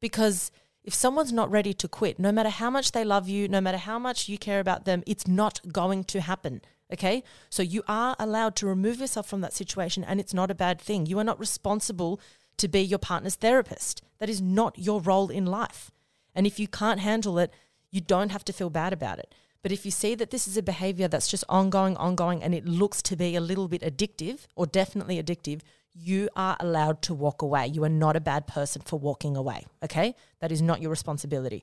Because 0.00 0.50
if 0.84 0.94
someone's 0.94 1.32
not 1.32 1.50
ready 1.50 1.72
to 1.74 1.88
quit, 1.88 2.18
no 2.18 2.32
matter 2.32 2.48
how 2.48 2.70
much 2.70 2.92
they 2.92 3.04
love 3.04 3.28
you, 3.28 3.48
no 3.48 3.60
matter 3.60 3.78
how 3.78 3.98
much 3.98 4.28
you 4.28 4.38
care 4.38 4.60
about 4.60 4.84
them, 4.84 5.02
it's 5.06 5.26
not 5.26 5.60
going 5.72 6.04
to 6.04 6.20
happen. 6.20 6.60
Okay. 6.92 7.22
So 7.50 7.62
you 7.62 7.82
are 7.86 8.16
allowed 8.18 8.56
to 8.56 8.66
remove 8.66 8.98
yourself 8.98 9.28
from 9.28 9.42
that 9.42 9.52
situation, 9.52 10.04
and 10.04 10.18
it's 10.18 10.34
not 10.34 10.50
a 10.50 10.54
bad 10.54 10.80
thing. 10.80 11.06
You 11.06 11.18
are 11.18 11.24
not 11.24 11.38
responsible 11.38 12.20
to 12.56 12.68
be 12.68 12.80
your 12.80 12.98
partner's 12.98 13.36
therapist. 13.36 14.02
That 14.18 14.28
is 14.28 14.42
not 14.42 14.78
your 14.78 15.00
role 15.00 15.30
in 15.30 15.46
life. 15.46 15.90
And 16.34 16.46
if 16.46 16.58
you 16.58 16.68
can't 16.68 17.00
handle 17.00 17.38
it, 17.38 17.52
you 17.90 18.00
don't 18.00 18.30
have 18.30 18.44
to 18.44 18.52
feel 18.52 18.70
bad 18.70 18.92
about 18.92 19.18
it. 19.18 19.34
But 19.62 19.72
if 19.72 19.84
you 19.84 19.90
see 19.90 20.14
that 20.14 20.30
this 20.30 20.48
is 20.48 20.56
a 20.56 20.62
behavior 20.62 21.06
that's 21.06 21.28
just 21.28 21.44
ongoing, 21.48 21.96
ongoing, 21.96 22.42
and 22.42 22.54
it 22.54 22.64
looks 22.64 23.02
to 23.02 23.16
be 23.16 23.36
a 23.36 23.40
little 23.40 23.68
bit 23.68 23.82
addictive 23.82 24.46
or 24.56 24.66
definitely 24.66 25.22
addictive, 25.22 25.60
you 25.92 26.28
are 26.34 26.56
allowed 26.60 27.02
to 27.02 27.14
walk 27.14 27.42
away. 27.42 27.66
You 27.66 27.84
are 27.84 27.90
not 27.90 28.16
a 28.16 28.20
bad 28.20 28.46
person 28.46 28.82
for 28.82 28.98
walking 28.98 29.36
away. 29.36 29.66
Okay. 29.84 30.14
That 30.40 30.52
is 30.52 30.62
not 30.62 30.80
your 30.80 30.90
responsibility. 30.90 31.62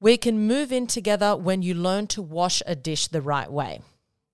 We 0.00 0.16
can 0.16 0.46
move 0.46 0.72
in 0.72 0.86
together 0.86 1.36
when 1.36 1.62
you 1.62 1.74
learn 1.74 2.06
to 2.08 2.22
wash 2.22 2.62
a 2.66 2.74
dish 2.74 3.08
the 3.08 3.22
right 3.22 3.50
way. 3.50 3.80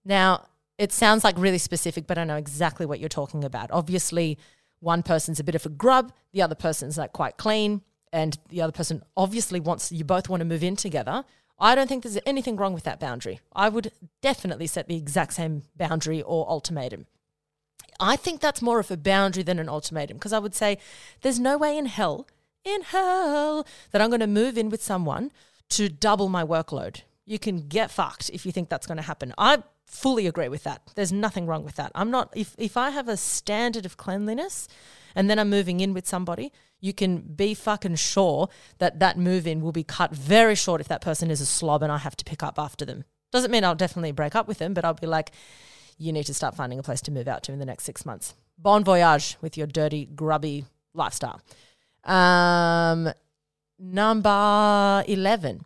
Now, 0.04 0.46
it 0.78 0.92
sounds 0.92 1.24
like 1.24 1.36
really 1.36 1.58
specific, 1.58 2.06
but 2.06 2.18
I 2.18 2.24
know 2.24 2.36
exactly 2.36 2.86
what 2.86 3.00
you're 3.00 3.08
talking 3.08 3.44
about. 3.44 3.70
Obviously, 3.70 4.38
one 4.80 5.02
person's 5.02 5.38
a 5.38 5.44
bit 5.44 5.54
of 5.54 5.66
a 5.66 5.68
grub, 5.68 6.12
the 6.32 6.42
other 6.42 6.54
person's 6.54 6.96
like 6.96 7.12
quite 7.12 7.36
clean, 7.36 7.82
and 8.12 8.38
the 8.48 8.62
other 8.62 8.72
person 8.72 9.02
obviously 9.16 9.60
wants 9.60 9.92
you 9.92 10.04
both 10.04 10.28
want 10.28 10.40
to 10.40 10.44
move 10.44 10.64
in 10.64 10.76
together. 10.76 11.24
I 11.61 11.75
don't 11.75 11.88
think 11.88 12.03
there's 12.03 12.18
anything 12.25 12.57
wrong 12.57 12.73
with 12.73 12.85
that 12.85 12.99
boundary. 12.99 13.40
I 13.55 13.68
would 13.68 13.92
definitely 14.23 14.66
set 14.66 14.88
the 14.88 14.96
exact 14.96 15.35
same 15.35 15.62
boundary 15.77 16.23
or 16.23 16.49
ultimatum. 16.49 17.07
I 18.01 18.16
think 18.16 18.40
that's 18.40 18.62
more 18.62 18.81
of 18.81 18.90
a 18.90 18.96
boundary 18.96 19.42
than 19.42 19.59
an 19.59 19.68
ultimatum 19.68 20.16
because 20.16 20.33
I 20.33 20.38
would 20.38 20.55
say 20.55 20.79
there's 21.20 21.38
no 21.38 21.59
way 21.59 21.77
in 21.77 21.87
hell, 21.87 22.27
in 22.64 22.83
hell, 22.83 23.66
that 23.90 24.01
I'm 24.01 24.09
going 24.09 24.20
to 24.20 24.27
move 24.27 24.57
in 24.57 24.70
with 24.70 24.83
someone 24.83 25.31
to 25.70 25.90
double 25.90 26.31
my 26.31 26.42
workload. 26.42 27.03
You 27.27 27.38
can 27.38 27.68
get 27.68 27.90
fucked 27.90 28.31
if 28.31 28.46
you 28.46 28.53
think 28.53 28.70
that's 28.70 28.87
going 28.87 28.96
to 28.96 29.03
happen. 29.03 29.35
I 29.37 29.62
fully 29.85 30.27
agree 30.27 30.49
with 30.49 30.64
that. 30.64 30.83
There's 30.94 31.12
nothing 31.12 31.46
wrong 31.46 31.64
with 31.64 31.77
that. 31.77 31.92
I'm 31.94 32.11
not 32.11 32.33
if 32.35 32.55
if 32.59 32.77
I 32.77 32.90
have 32.90 33.09
a 33.09 33.16
standard 33.16 33.85
of 33.85 33.96
cleanliness 33.96 34.66
and 35.14 35.29
then 35.29 35.38
I'm 35.38 35.51
moving 35.51 35.81
in 35.81 35.94
with 35.94 36.07
somebody, 36.07 36.53
you 36.81 36.92
can 36.92 37.18
be 37.18 37.55
fucking 37.55 37.96
sure 37.96 38.49
that 38.79 38.99
that 39.01 39.18
move 39.18 39.46
in 39.46 39.61
will 39.61 39.73
be 39.73 39.85
cut 39.85 40.14
very 40.14 40.55
short 40.55 40.81
if 40.81 40.88
that 40.88 41.01
person 41.01 41.31
is 41.31 41.40
a 41.40 41.46
slob 41.46 41.83
and 41.83 41.92
I 41.92 41.99
have 41.99 42.16
to 42.16 42.25
pick 42.25 42.42
up 42.42 42.59
after 42.59 42.85
them. 42.85 43.05
Doesn't 43.33 43.51
mean 43.51 43.64
I'll 43.64 43.75
definitely 43.75 44.12
break 44.12 44.35
up 44.35 44.49
with 44.49 44.59
them, 44.59 44.75
but 44.75 44.85
I'll 44.85 44.94
be 44.94 45.07
like, 45.07 45.33
you 45.99 46.12
need 46.12 46.25
to 46.27 46.35
start 46.35 46.55
finding 46.55 46.79
a 46.79 46.83
place 46.83 47.01
to 47.03 47.11
move 47.11 47.29
out 47.29 47.42
to 47.44 47.53
in 47.53 47.59
the 47.59 47.66
next 47.66 47.85
six 47.85 48.07
months. 48.07 48.35
Bon 48.59 48.83
voyage 48.83 49.37
with 49.40 49.57
your 49.57 49.66
dirty, 49.66 50.07
grubby 50.07 50.64
lifestyle. 50.94 51.40
Um, 52.05 53.12
number 53.79 55.05
11. 55.07 55.64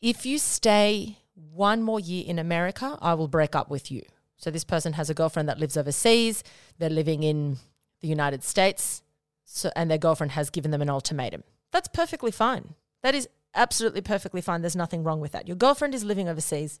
If 0.00 0.26
you 0.26 0.38
stay 0.38 1.18
one 1.34 1.82
more 1.82 2.00
year 2.00 2.24
in 2.26 2.38
America, 2.38 2.98
I 3.00 3.14
will 3.14 3.28
break 3.28 3.54
up 3.54 3.70
with 3.70 3.90
you. 3.90 4.02
So 4.36 4.50
this 4.50 4.64
person 4.64 4.94
has 4.94 5.08
a 5.08 5.14
girlfriend 5.14 5.48
that 5.48 5.58
lives 5.58 5.76
overseas. 5.76 6.42
They're 6.78 6.90
living 6.90 7.22
in 7.22 7.58
the 8.04 8.10
United 8.10 8.44
States. 8.44 9.02
So, 9.44 9.70
and 9.74 9.90
their 9.90 9.98
girlfriend 9.98 10.32
has 10.32 10.50
given 10.50 10.70
them 10.70 10.82
an 10.82 10.90
ultimatum. 10.90 11.42
That's 11.72 11.88
perfectly 11.88 12.30
fine. 12.30 12.74
That 13.02 13.14
is 13.14 13.28
absolutely 13.54 14.02
perfectly 14.02 14.40
fine. 14.40 14.60
There's 14.60 14.76
nothing 14.76 15.04
wrong 15.04 15.20
with 15.20 15.32
that. 15.32 15.48
Your 15.48 15.56
girlfriend 15.56 15.94
is 15.94 16.04
living 16.04 16.28
overseas. 16.28 16.80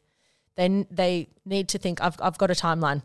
They 0.56 0.86
they 0.90 1.28
need 1.44 1.68
to 1.68 1.78
think 1.78 2.00
I've 2.02 2.20
I've 2.20 2.38
got 2.38 2.50
a 2.50 2.54
timeline 2.54 3.02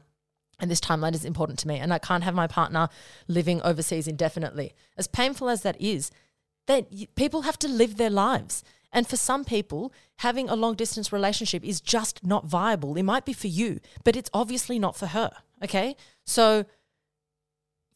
and 0.60 0.70
this 0.70 0.82
timeline 0.82 1.14
is 1.14 1.26
important 1.26 1.60
to 1.60 1.68
me 1.68 1.78
and 1.78 1.94
I 1.94 2.00
can't 2.00 2.24
have 2.24 2.36
my 2.36 2.48
partner 2.48 2.90
living 3.28 3.62
overseas 3.62 4.08
indefinitely. 4.08 4.74
As 4.98 5.08
painful 5.08 5.50
as 5.50 5.62
that 5.62 5.80
is, 5.80 6.12
that 6.68 7.16
people 7.16 7.44
have 7.44 7.58
to 7.60 7.68
live 7.68 7.98
their 7.98 8.10
lives. 8.10 8.64
And 8.92 9.08
for 9.08 9.18
some 9.18 9.46
people, 9.46 9.94
having 10.18 10.50
a 10.50 10.56
long 10.56 10.76
distance 10.76 11.14
relationship 11.14 11.64
is 11.64 11.80
just 11.80 12.26
not 12.26 12.46
viable. 12.46 12.98
It 12.98 13.04
might 13.04 13.26
be 13.26 13.34
for 13.34 13.48
you, 13.48 13.80
but 14.04 14.16
it's 14.16 14.32
obviously 14.34 14.80
not 14.80 14.96
for 14.96 15.08
her. 15.08 15.32
Okay? 15.64 15.96
So 16.26 16.66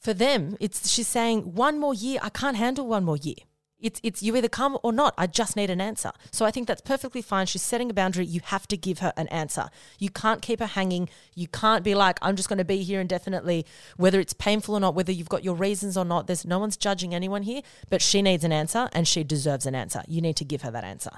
for 0.04 0.13
them, 0.13 0.58
it's 0.60 0.89
she's 0.89 1.08
saying 1.08 1.56
one 1.56 1.80
more 1.80 1.94
year, 1.94 2.20
I 2.22 2.30
can't 2.30 2.58
handle 2.58 2.86
one 2.86 3.06
more 3.06 3.18
year. 3.18 3.36
It's 3.80 4.00
it's 4.02 4.24
you 4.24 4.36
either 4.36 4.48
come 4.50 4.78
or 4.82 4.94
not. 4.94 5.13
I 5.18 5.28
just 5.28 5.58
need 5.58 5.70
an 5.70 5.82
answer. 5.82 6.12
So 6.32 6.46
I 6.46 6.52
think 6.52 6.68
that's 6.68 6.82
perfectly 6.82 7.22
fine. 7.22 7.48
She's 7.48 7.62
setting 7.62 7.89
a 7.89 7.94
boundary. 7.94 8.26
You 8.26 8.39
have 8.46 8.66
to 8.70 8.78
give 8.78 9.00
her 9.00 9.12
an 9.18 9.28
answer. 9.28 9.70
You 10.00 10.10
can't 10.10 10.42
keep 10.42 10.62
her 10.62 10.66
hanging. 10.66 11.10
You 11.36 11.48
can't 11.48 11.84
be 11.84 11.94
like, 11.94 12.18
I'm 12.22 12.38
just 12.38 12.48
going 12.48 12.60
to 12.60 12.66
be 12.66 12.84
here 12.84 13.02
indefinitely, 13.02 13.66
whether 13.98 14.22
it's 14.22 14.34
painful 14.34 14.76
or 14.76 14.80
not, 14.80 14.96
whether 14.96 15.12
you've 15.12 15.28
got 15.28 15.44
your 15.44 15.56
reasons 15.56 15.98
or 15.98 16.06
not. 16.06 16.28
There's 16.28 16.46
no 16.46 16.60
one's 16.60 16.78
judging 16.78 17.13
anyone 17.13 17.44
here, 17.44 17.62
but 17.89 18.02
she 18.02 18.22
needs 18.22 18.46
an 18.46 18.54
answer 18.54 18.89
and 18.94 19.06
she 19.06 19.24
deserves 19.24 19.66
an 19.66 19.76
answer. 19.76 20.02
You 20.08 20.22
need 20.22 20.38
to 20.38 20.46
give 20.46 20.62
her 20.62 20.72
that 20.72 20.86
answer. 20.86 21.12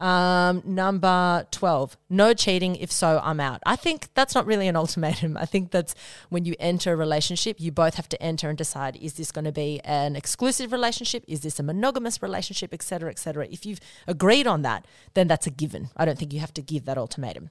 Um, 0.00 0.62
number 0.64 1.46
12, 1.50 1.98
no 2.08 2.32
cheating. 2.32 2.74
If 2.76 2.90
so, 2.90 3.20
I'm 3.22 3.38
out. 3.38 3.60
I 3.66 3.76
think 3.76 4.08
that's 4.14 4.34
not 4.34 4.46
really 4.46 4.66
an 4.66 4.76
ultimatum. 4.82 5.36
I 5.36 5.44
think 5.44 5.70
that's 5.70 5.94
when 6.30 6.46
you 6.46 6.54
enter 6.58 6.94
a 6.94 6.96
relationship, 6.96 7.60
you 7.60 7.70
both 7.70 7.96
have 7.96 8.08
to 8.08 8.22
enter 8.22 8.48
and 8.48 8.56
decide 8.56 8.96
is 8.96 9.14
this 9.14 9.30
going 9.30 9.44
to 9.44 9.52
be 9.52 9.80
an 9.84 10.16
exclusive 10.16 10.72
relationship? 10.72 11.24
Is 11.28 11.40
this 11.40 11.60
a 11.60 11.62
monogamous 11.62 12.22
relationship, 12.22 12.72
etc., 12.72 13.10
etc. 13.10 13.46
If 13.50 13.66
you've 13.66 13.80
agreed 14.08 14.46
on 14.46 14.62
that, 14.62 14.86
then 15.12 15.28
that's 15.28 15.46
a 15.46 15.50
given. 15.50 15.90
I 15.96 16.06
don't 16.06 16.18
think 16.18 16.32
you 16.32 16.40
have 16.40 16.54
to 16.54 16.62
give 16.62 16.86
that 16.86 16.96
ultimatum. 16.96 17.50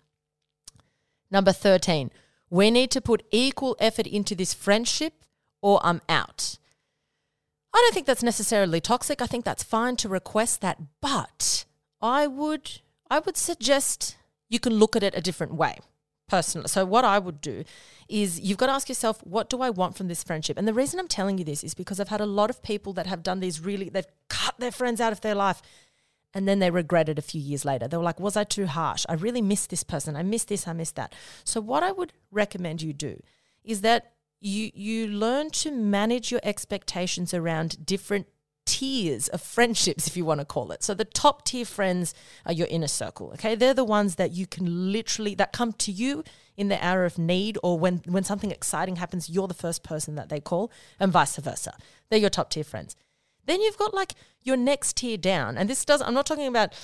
Number 1.30 1.52
13, 1.52 2.10
we 2.50 2.72
need 2.72 2.90
to 2.92 3.02
put 3.02 3.24
equal 3.32 3.78
effort 3.80 4.08
into 4.08 4.34
this 4.34 4.56
friendship 4.56 5.14
or 5.62 5.80
I'm 5.84 6.02
out. 6.10 6.58
I 7.72 7.78
don't 7.78 7.94
think 7.94 8.08
that's 8.08 8.24
necessarily 8.24 8.82
toxic. 8.82 9.22
I 9.22 9.28
think 9.28 9.46
that's 9.46 9.62
fine 9.62 9.96
to 9.98 10.10
request 10.10 10.62
that, 10.62 10.80
but 11.00 11.66
I 12.02 12.28
would 12.28 12.82
I 13.10 13.20
would 13.20 13.38
suggest 13.38 14.18
you 14.50 14.60
can 14.60 14.74
look 14.74 14.96
at 14.96 15.04
it 15.04 15.16
a 15.16 15.22
different 15.22 15.54
way 15.56 15.80
personally. 16.28 16.68
So 16.68 16.86
what 16.86 17.04
I 17.04 17.20
would 17.20 17.42
do 17.42 17.64
is 18.08 18.40
you've 18.40 18.58
got 18.58 18.68
to 18.68 18.72
ask 18.72 18.88
yourself, 18.88 19.20
what 19.24 19.50
do 19.50 19.62
I 19.62 19.70
want 19.70 19.98
from 19.98 20.08
this 20.08 20.24
friendship? 20.24 20.58
And 20.58 20.68
the 20.68 20.74
reason 20.74 21.00
I'm 21.00 21.08
telling 21.08 21.38
you 21.38 21.44
this 21.44 21.64
is 21.64 21.74
because 21.74 22.00
I've 22.00 22.10
had 22.10 22.22
a 22.22 22.26
lot 22.26 22.50
of 22.50 22.62
people 22.62 22.94
that 22.94 23.08
have 23.08 23.24
done 23.24 23.40
these 23.40 23.60
really 23.60 23.90
they've 23.90 24.06
cut 24.30 24.56
their 24.60 24.72
friends 24.72 25.02
out 25.02 25.12
of 25.12 25.22
their 25.22 25.36
life 25.36 25.62
and 26.34 26.48
then 26.48 26.60
they 26.60 26.70
regret 26.70 27.10
it 27.10 27.18
a 27.18 27.24
few 27.24 27.42
years 27.42 27.66
later. 27.66 27.88
They 27.88 27.98
were 27.98 28.04
like, 28.04 28.20
was 28.20 28.38
I 28.38 28.44
too 28.44 28.68
harsh? 28.68 29.06
I 29.10 29.14
really 29.14 29.42
miss 29.42 29.66
this 29.66 29.84
person. 29.84 30.16
I 30.16 30.24
miss 30.24 30.46
this, 30.46 30.68
I 30.68 30.74
miss 30.74 30.92
that. 30.92 31.14
So 31.44 31.60
what 31.60 31.84
I 31.84 31.92
would 31.92 32.14
recommend 32.32 32.82
you 32.82 32.94
do 32.94 33.22
is 33.64 33.82
that 33.82 34.14
you 34.40 34.72
you 34.74 35.08
learn 35.08 35.50
to 35.50 35.72
manage 35.72 36.32
your 36.32 36.40
expectations 36.44 37.34
around 37.34 37.86
different 37.86 38.28
tiers 38.69 39.27
of 39.29 39.41
friendships, 39.41 40.05
if 40.05 40.15
you 40.15 40.23
want 40.23 40.39
to 40.39 40.45
call 40.45 40.71
it. 40.71 40.84
So 40.84 40.93
the 40.93 41.03
top 41.03 41.43
tier 41.43 41.65
friends 41.65 42.13
are 42.45 42.53
your 42.53 42.67
inner 42.69 42.88
circle. 42.88 43.32
Okay, 43.34 43.55
they're 43.55 43.73
the 43.73 43.84
ones 43.84 44.15
that 44.15 44.32
you 44.32 44.45
can 44.45 44.91
literally 44.91 45.34
that 45.36 45.51
come 45.51 45.73
to 45.73 45.91
you 45.91 46.23
in 46.55 46.67
the 46.67 46.86
hour 46.86 47.03
of 47.03 47.17
need 47.17 47.58
or 47.63 47.79
when 47.79 48.03
when 48.05 48.23
something 48.23 48.51
exciting 48.51 48.97
happens, 48.97 49.27
you're 49.27 49.47
the 49.47 49.55
first 49.55 49.82
person 49.82 50.13
that 50.15 50.29
they 50.29 50.39
call, 50.39 50.71
and 50.99 51.12
vice 51.12 51.38
versa. 51.38 51.73
They're 52.10 52.19
your 52.19 52.29
top 52.29 52.51
tier 52.51 52.63
friends. 52.63 52.95
Then 53.47 53.60
you've 53.60 53.77
got 53.77 53.95
like 53.95 54.13
your 54.43 54.58
next 54.58 54.97
tier 54.97 55.17
down, 55.17 55.58
and 55.58 55.67
this 55.67 55.84
does. 55.84 56.01
I'm 56.03 56.13
not 56.13 56.27
talking 56.27 56.45
about 56.45 56.75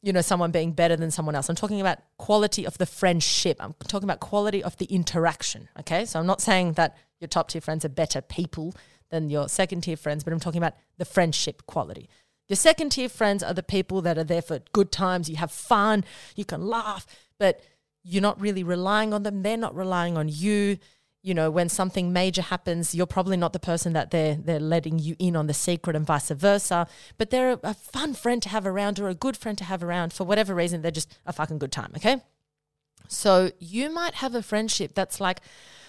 you 0.00 0.12
know 0.12 0.22
someone 0.22 0.50
being 0.50 0.72
better 0.72 0.96
than 0.96 1.10
someone 1.10 1.34
else 1.34 1.48
i'm 1.48 1.56
talking 1.56 1.80
about 1.80 1.98
quality 2.18 2.66
of 2.66 2.76
the 2.76 2.84
friendship 2.84 3.56
i'm 3.58 3.74
talking 3.88 4.04
about 4.04 4.20
quality 4.20 4.62
of 4.62 4.76
the 4.76 4.84
interaction 4.86 5.68
okay 5.80 6.04
so 6.04 6.20
i'm 6.20 6.26
not 6.26 6.42
saying 6.42 6.74
that 6.74 6.94
your 7.20 7.28
top 7.28 7.48
tier 7.48 7.60
friends 7.62 7.86
are 7.86 7.88
better 7.88 8.20
people 8.20 8.74
than 9.10 9.30
your 9.30 9.48
second 9.48 9.82
tier 9.82 9.96
friends, 9.96 10.24
but 10.24 10.32
I'm 10.32 10.40
talking 10.40 10.62
about 10.62 10.74
the 10.98 11.04
friendship 11.04 11.66
quality. 11.66 12.08
Your 12.48 12.56
second 12.56 12.90
tier 12.90 13.08
friends 13.08 13.42
are 13.42 13.54
the 13.54 13.62
people 13.62 14.02
that 14.02 14.18
are 14.18 14.24
there 14.24 14.42
for 14.42 14.60
good 14.72 14.92
times, 14.92 15.30
you 15.30 15.36
have 15.36 15.50
fun, 15.50 16.04
you 16.36 16.44
can 16.44 16.66
laugh, 16.66 17.06
but 17.38 17.60
you're 18.02 18.22
not 18.22 18.40
really 18.40 18.62
relying 18.62 19.14
on 19.14 19.22
them, 19.22 19.42
they're 19.42 19.56
not 19.56 19.74
relying 19.74 20.16
on 20.16 20.28
you. 20.28 20.78
You 21.22 21.32
know, 21.32 21.50
when 21.50 21.70
something 21.70 22.12
major 22.12 22.42
happens, 22.42 22.94
you're 22.94 23.06
probably 23.06 23.38
not 23.38 23.54
the 23.54 23.58
person 23.58 23.94
that 23.94 24.10
they're 24.10 24.34
they're 24.34 24.60
letting 24.60 24.98
you 24.98 25.16
in 25.18 25.36
on 25.36 25.46
the 25.46 25.54
secret 25.54 25.96
and 25.96 26.06
vice 26.06 26.28
versa. 26.28 26.86
But 27.16 27.30
they're 27.30 27.52
a, 27.52 27.60
a 27.62 27.72
fun 27.72 28.12
friend 28.12 28.42
to 28.42 28.50
have 28.50 28.66
around 28.66 29.00
or 29.00 29.08
a 29.08 29.14
good 29.14 29.34
friend 29.34 29.56
to 29.56 29.64
have 29.64 29.82
around 29.82 30.12
for 30.12 30.24
whatever 30.24 30.54
reason. 30.54 30.82
They're 30.82 30.90
just 30.90 31.18
a 31.24 31.32
fucking 31.32 31.60
good 31.60 31.72
time, 31.72 31.92
okay? 31.96 32.20
So 33.08 33.52
you 33.58 33.90
might 33.90 34.16
have 34.16 34.34
a 34.34 34.42
friendship 34.42 34.94
that's 34.94 35.18
like, 35.18 35.40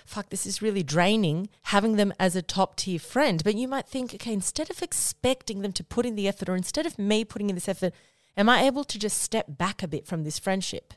fuck, 0.05 0.29
this 0.29 0.45
is 0.45 0.61
really 0.61 0.83
draining 0.83 1.49
having 1.63 1.95
them 1.95 2.13
as 2.19 2.35
a 2.35 2.41
top 2.41 2.75
tier 2.75 2.99
friend. 2.99 3.43
But 3.43 3.55
you 3.55 3.67
might 3.67 3.87
think, 3.87 4.13
okay, 4.13 4.33
instead 4.33 4.69
of 4.69 4.81
expecting 4.81 5.61
them 5.61 5.73
to 5.73 5.83
put 5.83 6.05
in 6.05 6.15
the 6.15 6.27
effort 6.27 6.49
or 6.49 6.55
instead 6.55 6.85
of 6.85 6.99
me 6.99 7.25
putting 7.25 7.49
in 7.49 7.55
this 7.55 7.69
effort, 7.69 7.93
am 8.37 8.49
I 8.49 8.63
able 8.63 8.83
to 8.83 8.99
just 8.99 9.21
step 9.21 9.45
back 9.49 9.83
a 9.83 9.87
bit 9.87 10.05
from 10.05 10.23
this 10.23 10.39
friendship 10.39 10.93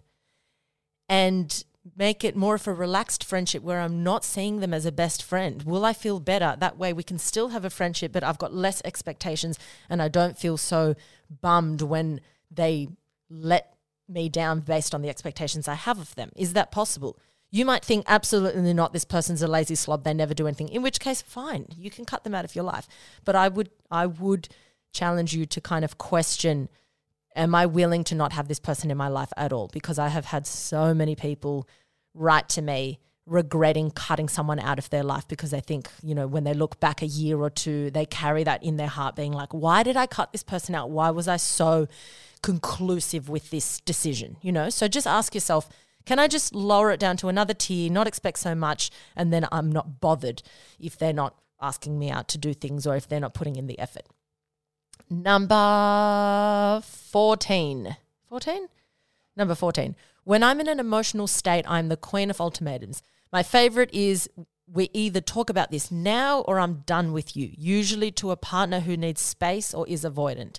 and 1.08 1.64
make 1.96 2.22
it 2.22 2.36
more 2.36 2.56
of 2.56 2.66
a 2.66 2.72
relaxed 2.74 3.24
friendship 3.24 3.62
where 3.62 3.80
I'm 3.80 4.02
not 4.02 4.24
seeing 4.24 4.60
them 4.60 4.74
as 4.74 4.84
a 4.84 4.92
best 4.92 5.22
friend? 5.22 5.62
Will 5.62 5.84
I 5.84 5.92
feel 5.92 6.20
better? 6.20 6.56
That 6.58 6.78
way 6.78 6.92
we 6.92 7.02
can 7.02 7.18
still 7.18 7.48
have 7.48 7.64
a 7.64 7.70
friendship, 7.70 8.12
but 8.12 8.24
I've 8.24 8.38
got 8.38 8.54
less 8.54 8.82
expectations 8.84 9.58
and 9.88 10.02
I 10.02 10.08
don't 10.08 10.38
feel 10.38 10.56
so 10.56 10.94
bummed 11.40 11.82
when 11.82 12.20
they 12.50 12.88
let 13.30 13.74
me 14.08 14.28
down 14.28 14.60
based 14.60 14.94
on 14.94 15.02
the 15.02 15.08
expectations 15.08 15.68
I 15.68 15.74
have 15.74 15.98
of 15.98 16.14
them. 16.14 16.30
Is 16.36 16.54
that 16.54 16.70
possible? 16.70 17.18
You 17.50 17.64
might 17.64 17.84
think 17.84 18.04
absolutely 18.06 18.74
not 18.74 18.92
this 18.92 19.04
person's 19.04 19.42
a 19.42 19.48
lazy 19.48 19.74
slob, 19.74 20.04
they 20.04 20.12
never 20.12 20.34
do 20.34 20.46
anything. 20.46 20.68
In 20.68 20.82
which 20.82 21.00
case 21.00 21.22
fine, 21.22 21.66
you 21.76 21.90
can 21.90 22.04
cut 22.04 22.24
them 22.24 22.34
out 22.34 22.44
of 22.44 22.54
your 22.54 22.64
life. 22.64 22.87
But 23.24 23.37
I 23.37 23.48
would 23.48 23.70
I 23.90 24.06
would 24.06 24.48
challenge 24.92 25.34
you 25.34 25.46
to 25.46 25.61
kind 25.61 25.84
of 25.84 25.98
question 25.98 26.68
am 27.37 27.54
I 27.54 27.66
willing 27.66 28.02
to 28.04 28.14
not 28.14 28.32
have 28.32 28.48
this 28.48 28.58
person 28.58 28.90
in 28.90 28.96
my 28.96 29.08
life 29.08 29.32
at 29.37 29.52
all? 29.52 29.68
Because 29.72 29.98
I 29.98 30.08
have 30.08 30.26
had 30.26 30.46
so 30.46 30.92
many 30.92 31.14
people 31.14 31.68
write 32.12 32.48
to 32.50 32.62
me 32.62 32.98
regretting 33.26 33.90
cutting 33.90 34.28
someone 34.28 34.58
out 34.58 34.78
of 34.78 34.90
their 34.90 35.02
life 35.04 35.28
because 35.28 35.50
they 35.50 35.61
think, 35.61 35.88
you 36.02 36.14
know, 36.14 36.26
when 36.26 36.44
they 36.44 36.54
look 36.54 36.80
back 36.80 37.02
a 37.02 37.06
year 37.06 37.38
or 37.38 37.50
two, 37.50 37.90
they 37.90 38.06
carry 38.06 38.42
that 38.42 38.62
in 38.64 38.76
their 38.76 38.88
heart, 38.88 39.14
being 39.14 39.32
like, 39.32 39.52
why 39.52 39.82
did 39.82 39.96
I 39.96 40.06
cut 40.06 40.32
this 40.32 40.42
person 40.42 40.74
out? 40.74 40.90
Why 40.90 41.11
was 41.11 41.28
I 41.28 41.37
so 41.37 41.87
conclusive 42.42 43.28
with 43.28 43.50
this 43.50 43.80
decision? 43.82 44.37
You 44.40 44.52
know, 44.52 44.70
so 44.70 44.88
just 44.88 45.06
ask 45.06 45.34
yourself, 45.34 45.68
can 46.08 46.18
I 46.18 46.26
just 46.26 46.54
lower 46.54 46.90
it 46.90 46.98
down 46.98 47.18
to 47.18 47.28
another 47.28 47.52
tier, 47.52 47.90
not 47.90 48.06
expect 48.06 48.38
so 48.38 48.54
much, 48.54 48.90
and 49.14 49.30
then 49.30 49.46
I'm 49.52 49.70
not 49.70 50.00
bothered 50.00 50.42
if 50.80 50.96
they're 50.96 51.12
not 51.12 51.34
asking 51.60 51.98
me 51.98 52.10
out 52.10 52.28
to 52.28 52.38
do 52.38 52.54
things 52.54 52.86
or 52.86 52.96
if 52.96 53.06
they're 53.06 53.20
not 53.20 53.34
putting 53.34 53.56
in 53.56 53.66
the 53.66 53.78
effort? 53.78 54.06
Number 55.10 56.80
14. 56.82 57.94
14? 58.26 58.68
Number 59.36 59.54
14. 59.54 59.96
When 60.24 60.42
I'm 60.42 60.60
in 60.60 60.68
an 60.68 60.80
emotional 60.80 61.26
state, 61.26 61.66
I'm 61.68 61.90
the 61.90 61.96
queen 61.98 62.30
of 62.30 62.40
ultimatums. 62.40 63.02
My 63.30 63.42
favorite 63.42 63.90
is 63.92 64.30
we 64.66 64.88
either 64.94 65.20
talk 65.20 65.50
about 65.50 65.70
this 65.70 65.90
now 65.90 66.40
or 66.40 66.58
I'm 66.58 66.84
done 66.86 67.12
with 67.12 67.36
you, 67.36 67.50
usually 67.54 68.10
to 68.12 68.30
a 68.30 68.36
partner 68.36 68.80
who 68.80 68.96
needs 68.96 69.20
space 69.20 69.74
or 69.74 69.86
is 69.86 70.04
avoidant. 70.04 70.58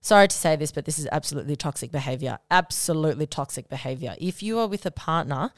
Sorry 0.00 0.28
to 0.28 0.36
say 0.36 0.56
this, 0.56 0.72
but 0.72 0.84
this 0.84 0.98
is 0.98 1.08
absolutely 1.10 1.56
toxic 1.56 1.90
behavior. 1.90 2.38
Absolutely 2.50 3.26
toxic 3.26 3.68
behavior. 3.68 4.14
If 4.18 4.42
you 4.42 4.58
are 4.58 4.68
with 4.68 4.86
a 4.86 4.90
partner 4.90 5.50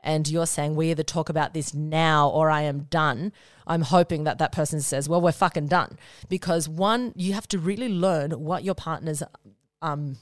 and 0.00 0.28
you're 0.28 0.46
saying, 0.46 0.76
we 0.76 0.90
either 0.90 1.02
talk 1.02 1.28
about 1.28 1.54
this 1.54 1.74
now 1.74 2.28
or 2.28 2.48
I 2.50 2.62
am 2.62 2.84
done, 2.84 3.32
I'm 3.66 3.82
hoping 3.82 4.24
that 4.24 4.38
that 4.38 4.52
person 4.52 4.80
says, 4.80 5.08
well, 5.08 5.20
we're 5.20 5.32
fucking 5.32 5.66
done. 5.66 5.98
Because 6.28 6.68
one, 6.68 7.12
you 7.16 7.32
have 7.32 7.48
to 7.48 7.58
really 7.58 7.88
learn 7.88 8.30
what 8.32 8.62
your 8.62 8.74
partner's 8.74 9.22
um, 9.82 10.18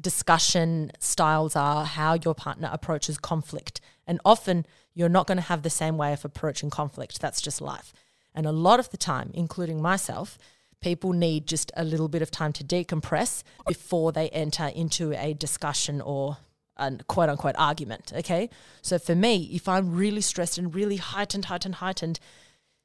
discussion 0.00 0.90
styles 0.98 1.54
are, 1.54 1.84
how 1.84 2.14
your 2.24 2.34
partner 2.34 2.70
approaches 2.72 3.18
conflict. 3.18 3.80
And 4.06 4.20
often 4.24 4.64
you're 4.94 5.08
not 5.10 5.26
going 5.26 5.36
to 5.36 5.42
have 5.42 5.62
the 5.62 5.70
same 5.70 5.98
way 5.98 6.12
of 6.14 6.24
approaching 6.24 6.70
conflict. 6.70 7.20
That's 7.20 7.42
just 7.42 7.60
life. 7.60 7.92
And 8.34 8.46
a 8.46 8.52
lot 8.52 8.80
of 8.80 8.90
the 8.90 8.96
time, 8.96 9.30
including 9.34 9.82
myself, 9.82 10.38
people 10.80 11.12
need 11.12 11.46
just 11.46 11.72
a 11.76 11.84
little 11.84 12.08
bit 12.08 12.22
of 12.22 12.30
time 12.30 12.52
to 12.54 12.64
decompress 12.64 13.42
before 13.66 14.12
they 14.12 14.28
enter 14.30 14.66
into 14.66 15.12
a 15.12 15.34
discussion 15.34 16.00
or 16.00 16.38
a 16.76 16.96
quote 17.08 17.28
unquote 17.28 17.56
argument. 17.58 18.12
Okay. 18.14 18.48
So 18.82 18.98
for 18.98 19.14
me, 19.14 19.50
if 19.52 19.68
I'm 19.68 19.94
really 19.94 20.20
stressed 20.20 20.58
and 20.58 20.74
really 20.74 20.96
heightened, 20.96 21.46
heightened, 21.46 21.76
heightened, 21.76 22.20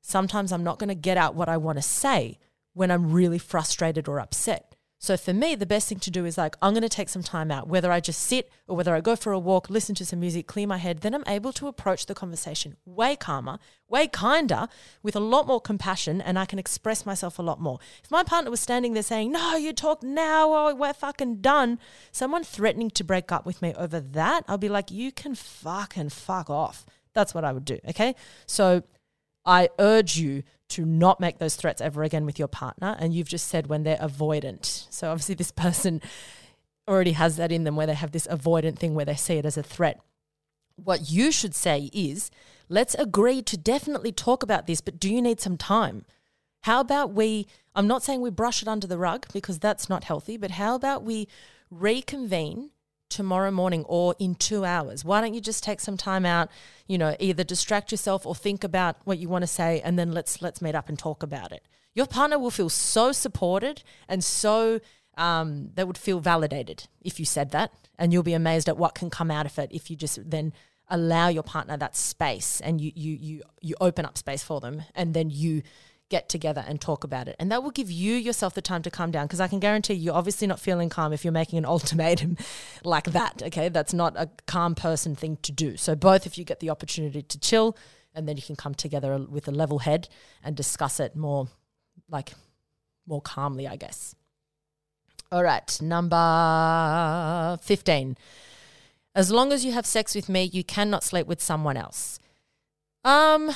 sometimes 0.02 0.52
I'm 0.52 0.64
not 0.64 0.80
going 0.80 0.90
to 0.90 0.96
get 0.96 1.18
out 1.18 1.36
what 1.36 1.50
I 1.50 1.58
want 1.58 1.78
to 1.78 1.84
say 1.84 2.40
when 2.74 2.90
I'm 2.92 3.12
really 3.12 3.38
frustrated 3.38 4.08
or 4.08 4.20
upset. 4.20 4.73
So 5.04 5.18
for 5.18 5.34
me, 5.34 5.56
the 5.56 5.66
best 5.66 5.90
thing 5.90 6.00
to 6.00 6.10
do 6.10 6.24
is 6.24 6.38
like, 6.38 6.56
I'm 6.62 6.72
going 6.72 6.82
to 6.82 6.88
take 6.88 7.10
some 7.10 7.24
time 7.24 7.52
out, 7.52 7.68
whether 7.68 7.92
I 7.92 8.00
just 8.00 8.22
sit 8.22 8.50
or 8.70 8.78
whether 8.78 8.96
I 8.96 9.02
go 9.02 9.18
for 9.18 9.34
a 9.34 9.38
walk, 9.38 9.70
listen 9.70 9.96
to 9.96 10.06
some 10.06 10.22
music, 10.22 10.48
clear 10.48 10.66
my 10.66 10.78
head, 10.78 11.02
then 11.02 11.14
I'm 11.14 11.26
able 11.28 11.52
to 11.54 11.68
approach 11.68 12.06
the 12.06 12.16
conversation 12.16 12.78
way 12.86 13.18
calmer, 13.18 13.60
way 13.90 14.08
kinder, 14.08 14.70
with 15.02 15.18
a 15.18 15.20
lot 15.20 15.46
more 15.46 15.60
compassion, 15.60 16.22
and 16.22 16.40
I 16.40 16.46
can 16.46 16.58
express 16.58 17.06
myself 17.06 17.38
a 17.38 17.42
lot 17.42 17.60
more. 17.60 17.80
If 18.02 18.12
my 18.12 18.24
partner 18.24 18.50
was 18.50 18.62
standing 18.62 18.94
there 18.94 19.04
saying, 19.04 19.34
No, 19.34 19.58
you 19.58 19.74
talk 19.74 20.04
now, 20.04 20.50
or 20.50 20.74
we're 20.74 20.94
fucking 20.94 21.42
done, 21.42 21.80
someone 22.14 22.46
threatening 22.46 22.90
to 22.92 23.04
break 23.04 23.30
up 23.30 23.46
with 23.46 23.62
me 23.62 23.74
over 23.74 24.00
that, 24.00 24.46
I'll 24.48 24.58
be 24.58 24.70
like, 24.70 24.90
You 24.90 25.12
can 25.12 25.36
fucking 25.36 26.12
fuck 26.12 26.50
off. 26.50 26.86
That's 27.14 27.34
what 27.34 27.44
I 27.44 27.52
would 27.52 27.66
do. 27.66 27.78
Okay. 27.90 28.16
So 28.46 28.84
I 29.46 29.70
urge 29.80 30.18
you 30.18 30.44
to 30.70 30.86
not 30.86 31.20
make 31.20 31.38
those 31.38 31.56
threats 31.56 31.82
ever 31.82 32.04
again 32.04 32.26
with 32.26 32.40
your 32.40 32.48
partner. 32.48 32.96
And 33.00 33.14
you've 33.14 33.28
just 33.28 33.48
said 33.48 33.68
when 33.68 33.84
they're 33.84 33.98
avoidant. 33.98 34.88
So 34.90 35.12
obviously, 35.12 35.36
this 35.36 35.52
person 35.66 36.02
already 36.88 37.14
has 37.14 37.38
that 37.38 37.52
in 37.52 37.64
them 37.64 37.76
where 37.76 37.88
they 37.88 37.94
have 37.94 38.12
this 38.12 38.28
avoidant 38.28 38.78
thing 38.78 38.94
where 38.96 39.06
they 39.06 39.16
see 39.16 39.36
it 39.36 39.46
as 39.46 39.58
a 39.58 39.64
threat. 39.64 40.02
What 40.76 41.12
you 41.12 41.32
should 41.32 41.54
say 41.54 41.90
is, 41.94 42.32
let's 42.68 42.96
agree 42.96 43.42
to 43.44 43.58
definitely 43.58 44.12
talk 44.12 44.44
about 44.44 44.66
this, 44.66 44.82
but 44.82 45.00
do 45.00 45.14
you 45.14 45.22
need 45.22 45.40
some 45.40 45.58
time? 45.58 46.06
How 46.64 46.80
about 46.80 47.14
we, 47.14 47.46
I'm 47.76 47.88
not 47.88 48.04
saying 48.04 48.22
we 48.22 48.32
brush 48.32 48.62
it 48.62 48.68
under 48.68 48.88
the 48.88 48.98
rug 48.98 49.28
because 49.34 49.60
that's 49.60 49.90
not 49.90 50.06
healthy, 50.06 50.38
but 50.38 50.52
how 50.52 50.76
about 50.76 51.04
we 51.04 51.28
reconvene 51.70 52.72
tomorrow 53.14 53.52
morning 53.52 53.86
or 53.88 54.16
in 54.20 54.36
two 54.36 54.66
hours? 54.66 55.06
Why 55.06 55.22
don't 55.22 55.34
you 55.34 55.42
just 55.42 55.64
take 55.64 55.80
some 55.80 55.98
time 55.98 56.26
out, 56.26 56.50
you 56.88 56.98
know, 56.98 57.16
either 57.20 57.44
distract 57.44 57.92
yourself 57.92 58.26
or 58.26 58.36
think 58.36 58.64
about 58.64 58.98
what 59.06 59.18
you 59.18 59.30
want 59.30 59.44
to 59.44 59.48
say 59.48 59.82
and 59.82 59.98
then 59.98 60.12
let's 60.12 60.42
let's 60.42 60.62
meet 60.62 60.76
up 60.76 60.90
and 60.90 60.98
talk 60.98 61.24
about 61.24 61.52
it. 61.52 61.64
Your 61.94 62.08
partner 62.08 62.40
will 62.40 62.52
feel 62.52 62.70
so 62.70 63.12
supported 63.12 63.84
and 64.08 64.24
so 64.24 64.80
um, 65.16 65.70
they 65.76 65.84
would 65.84 65.98
feel 65.98 66.20
validated 66.20 66.88
if 67.02 67.20
you 67.20 67.26
said 67.26 67.52
that. 67.52 67.72
And 68.00 68.12
you'll 68.12 68.24
be 68.24 68.34
amazed 68.34 68.68
at 68.68 68.78
what 68.78 68.96
can 68.96 69.10
come 69.10 69.30
out 69.30 69.46
of 69.46 69.58
it 69.60 69.70
if 69.72 69.90
you 69.90 69.96
just 69.96 70.30
then 70.30 70.54
allow 70.90 71.28
your 71.28 71.44
partner 71.44 71.78
that 71.78 71.96
space 71.96 72.60
and 72.62 72.82
you 72.82 72.92
you 72.94 73.14
you 73.14 73.42
you 73.62 73.76
open 73.80 74.06
up 74.06 74.18
space 74.18 74.44
for 74.44 74.60
them 74.60 74.84
and 74.96 75.14
then 75.14 75.30
you 75.30 75.64
get 76.14 76.30
together 76.30 76.64
and 76.68 76.80
talk 76.80 77.04
about 77.04 77.28
it. 77.28 77.36
And 77.40 77.52
that 77.52 77.64
will 77.64 77.72
give 77.72 77.90
you 77.90 78.14
yourself 78.14 78.54
the 78.54 78.62
time 78.62 78.84
to 78.84 78.92
calm 78.92 79.10
down 79.10 79.26
because 79.26 79.42
I 79.42 79.48
can 79.48 79.60
guarantee 79.60 79.96
you're 79.96 80.14
obviously 80.14 80.46
not 80.46 80.60
feeling 80.60 80.88
calm 80.88 81.12
if 81.12 81.26
you're 81.26 81.32
making 81.32 81.58
an 81.58 81.66
ultimatum 81.76 82.38
like 82.84 83.06
that. 83.06 83.42
Okay. 83.42 83.68
That's 83.68 83.96
not 83.96 84.14
a 84.16 84.30
calm 84.46 84.76
person 84.76 85.16
thing 85.16 85.38
to 85.42 85.52
do. 85.52 85.76
So 85.76 85.96
both 85.96 86.28
of 86.28 86.38
you 86.38 86.46
get 86.46 86.60
the 86.60 86.70
opportunity 86.70 87.24
to 87.24 87.40
chill 87.40 87.76
and 88.14 88.30
then 88.30 88.38
you 88.38 88.44
can 88.44 88.56
come 88.56 88.76
together 88.76 89.18
with 89.28 89.48
a 89.48 89.52
level 89.52 89.80
head 89.80 90.08
and 90.44 90.56
discuss 90.56 91.00
it 91.00 91.16
more 91.16 91.48
like 92.08 92.34
more 93.08 93.22
calmly, 93.22 93.68
I 93.68 93.76
guess. 93.76 94.14
All 95.32 95.44
right. 95.44 95.82
Number 95.82 97.58
15. 97.64 98.18
As 99.16 99.32
long 99.32 99.52
as 99.52 99.66
you 99.66 99.72
have 99.72 99.88
sex 99.88 100.14
with 100.14 100.30
me, 100.30 100.44
you 100.44 100.64
cannot 100.64 101.04
sleep 101.04 101.26
with 101.26 101.42
someone 101.42 101.76
else. 101.76 102.20
Um, 103.04 103.52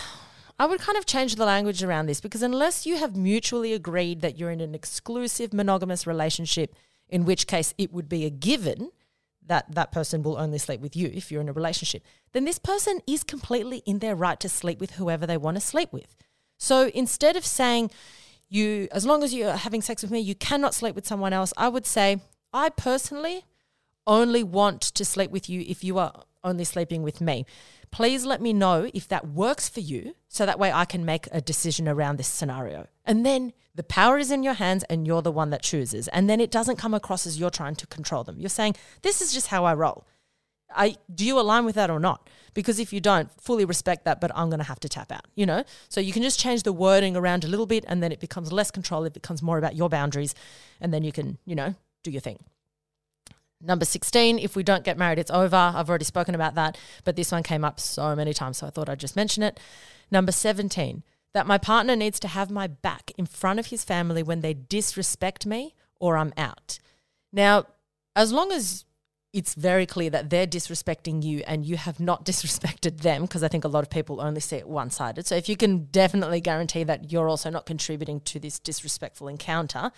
I 0.59 0.65
would 0.65 0.79
kind 0.79 0.97
of 0.97 1.05
change 1.05 1.35
the 1.35 1.45
language 1.45 1.83
around 1.83 2.07
this 2.07 2.19
because 2.19 2.41
unless 2.41 2.85
you 2.85 2.97
have 2.97 3.15
mutually 3.15 3.73
agreed 3.73 4.21
that 4.21 4.37
you're 4.37 4.49
in 4.49 4.61
an 4.61 4.73
exclusive 4.73 5.53
monogamous 5.53 6.07
relationship, 6.07 6.75
in 7.07 7.25
which 7.25 7.47
case 7.47 7.73
it 7.77 7.93
would 7.93 8.09
be 8.09 8.25
a 8.25 8.29
given 8.29 8.91
that 9.45 9.73
that 9.75 9.91
person 9.91 10.23
will 10.23 10.37
only 10.37 10.57
sleep 10.57 10.81
with 10.81 10.95
you 10.95 11.09
if 11.13 11.31
you're 11.31 11.41
in 11.41 11.49
a 11.49 11.53
relationship, 11.53 12.03
then 12.33 12.43
this 12.43 12.59
person 12.59 12.99
is 13.07 13.23
completely 13.23 13.81
in 13.85 13.99
their 13.99 14.15
right 14.15 14.39
to 14.39 14.49
sleep 14.49 14.79
with 14.79 14.91
whoever 14.91 15.25
they 15.25 15.37
want 15.37 15.55
to 15.55 15.61
sleep 15.61 15.93
with. 15.93 16.15
So 16.57 16.89
instead 16.93 17.35
of 17.35 17.45
saying, 17.45 17.91
you, 18.49 18.87
as 18.91 19.05
long 19.05 19.23
as 19.23 19.33
you're 19.33 19.53
having 19.53 19.81
sex 19.81 20.01
with 20.01 20.11
me, 20.11 20.19
you 20.19 20.35
cannot 20.35 20.73
sleep 20.73 20.95
with 20.95 21.07
someone 21.07 21.33
else, 21.33 21.53
I 21.55 21.69
would 21.69 21.85
say, 21.85 22.19
I 22.51 22.69
personally 22.69 23.45
only 24.05 24.43
want 24.43 24.81
to 24.81 25.05
sleep 25.05 25.31
with 25.31 25.49
you 25.49 25.63
if 25.67 25.83
you 25.83 25.97
are 25.97 26.23
only 26.43 26.63
sleeping 26.63 27.03
with 27.03 27.21
me. 27.21 27.45
Please 27.91 28.25
let 28.25 28.41
me 28.41 28.53
know 28.53 28.89
if 28.93 29.07
that 29.07 29.27
works 29.27 29.69
for 29.69 29.79
you 29.79 30.15
so 30.27 30.45
that 30.45 30.59
way 30.59 30.71
I 30.71 30.85
can 30.85 31.05
make 31.05 31.27
a 31.31 31.41
decision 31.41 31.87
around 31.87 32.17
this 32.17 32.27
scenario. 32.27 32.87
And 33.05 33.25
then 33.25 33.53
the 33.75 33.83
power 33.83 34.17
is 34.17 34.31
in 34.31 34.43
your 34.43 34.55
hands 34.55 34.83
and 34.89 35.07
you're 35.07 35.21
the 35.21 35.31
one 35.31 35.51
that 35.51 35.61
chooses. 35.61 36.07
And 36.09 36.29
then 36.29 36.41
it 36.41 36.51
doesn't 36.51 36.77
come 36.77 36.93
across 36.93 37.25
as 37.25 37.39
you're 37.39 37.49
trying 37.49 37.75
to 37.75 37.87
control 37.87 38.23
them. 38.23 38.39
You're 38.39 38.49
saying, 38.49 38.75
this 39.03 39.21
is 39.21 39.33
just 39.33 39.47
how 39.47 39.65
I 39.65 39.73
roll. 39.73 40.05
I, 40.75 40.97
do 41.13 41.25
you 41.25 41.39
align 41.39 41.63
with 41.63 41.75
that 41.75 41.89
or 41.89 41.99
not? 41.99 42.29
Because 42.53 42.79
if 42.79 42.91
you 42.91 42.99
don't, 42.99 43.29
fully 43.39 43.63
respect 43.63 44.03
that, 44.05 44.19
but 44.19 44.31
I'm 44.35 44.49
going 44.49 44.59
to 44.59 44.65
have 44.65 44.79
to 44.81 44.89
tap 44.89 45.11
out, 45.11 45.25
you 45.35 45.45
know? 45.45 45.63
So 45.89 46.01
you 46.01 46.11
can 46.11 46.23
just 46.23 46.39
change 46.39 46.63
the 46.63 46.73
wording 46.73 47.15
around 47.15 47.45
a 47.45 47.47
little 47.47 47.65
bit 47.65 47.85
and 47.87 48.03
then 48.03 48.11
it 48.11 48.19
becomes 48.19 48.51
less 48.51 48.69
control. 48.69 49.05
It 49.05 49.13
becomes 49.13 49.41
more 49.41 49.57
about 49.57 49.75
your 49.75 49.89
boundaries 49.89 50.35
and 50.81 50.93
then 50.93 51.03
you 51.03 51.11
can, 51.11 51.37
you 51.45 51.55
know, 51.55 51.75
do 52.03 52.11
your 52.11 52.21
thing. 52.21 52.39
Number 53.61 53.85
16, 53.85 54.39
if 54.39 54.55
we 54.55 54.63
don't 54.63 54.83
get 54.83 54.97
married, 54.97 55.19
it's 55.19 55.31
over. 55.31 55.55
I've 55.55 55.89
already 55.89 56.05
spoken 56.05 56.35
about 56.35 56.55
that, 56.55 56.77
but 57.03 57.15
this 57.15 57.31
one 57.31 57.43
came 57.43 57.65
up 57.65 57.79
so 57.79 58.15
many 58.15 58.33
times, 58.33 58.57
so 58.57 58.67
I 58.67 58.69
thought 58.69 58.89
I'd 58.89 58.99
just 58.99 59.15
mention 59.15 59.41
it. 59.41 59.59
Number 60.11 60.31
17, 60.31 61.03
that 61.33 61.47
my 61.47 61.57
partner 61.57 61.95
needs 61.95 62.19
to 62.19 62.27
have 62.27 62.51
my 62.51 62.67
back 62.67 63.11
in 63.17 63.25
front 63.25 63.59
of 63.59 63.67
his 63.67 63.83
family 63.83 64.21
when 64.21 64.41
they 64.41 64.53
disrespect 64.53 65.45
me 65.45 65.73
or 65.99 66.17
I'm 66.17 66.33
out. 66.37 66.77
Now, 67.33 67.65
as 68.15 68.31
long 68.31 68.51
as 68.51 68.85
it's 69.33 69.53
very 69.53 69.85
clear 69.85 70.09
that 70.09 70.29
they're 70.29 70.47
disrespecting 70.47 71.23
you 71.23 71.43
and 71.47 71.65
you 71.65 71.77
have 71.77 71.99
not 71.99 72.25
disrespected 72.31 73.01
them, 73.01 73.23
because 73.23 73.43
I 73.43 73.47
think 73.47 73.63
a 73.63 73.69
lot 73.69 73.83
of 73.83 73.89
people 73.89 74.21
only 74.21 74.39
see 74.39 74.57
it 74.57 74.67
one 74.67 74.89
sided. 74.89 75.25
So 75.25 75.35
if 75.35 75.49
you 75.49 75.57
can 75.57 75.85
definitely 75.85 76.41
guarantee 76.41 76.83
that 76.83 77.11
you're 77.11 77.29
also 77.29 77.49
not 77.49 77.65
contributing 77.65 78.21
to 78.21 78.39
this 78.39 78.59
disrespectful 78.59 79.27
encounter, 79.27 79.91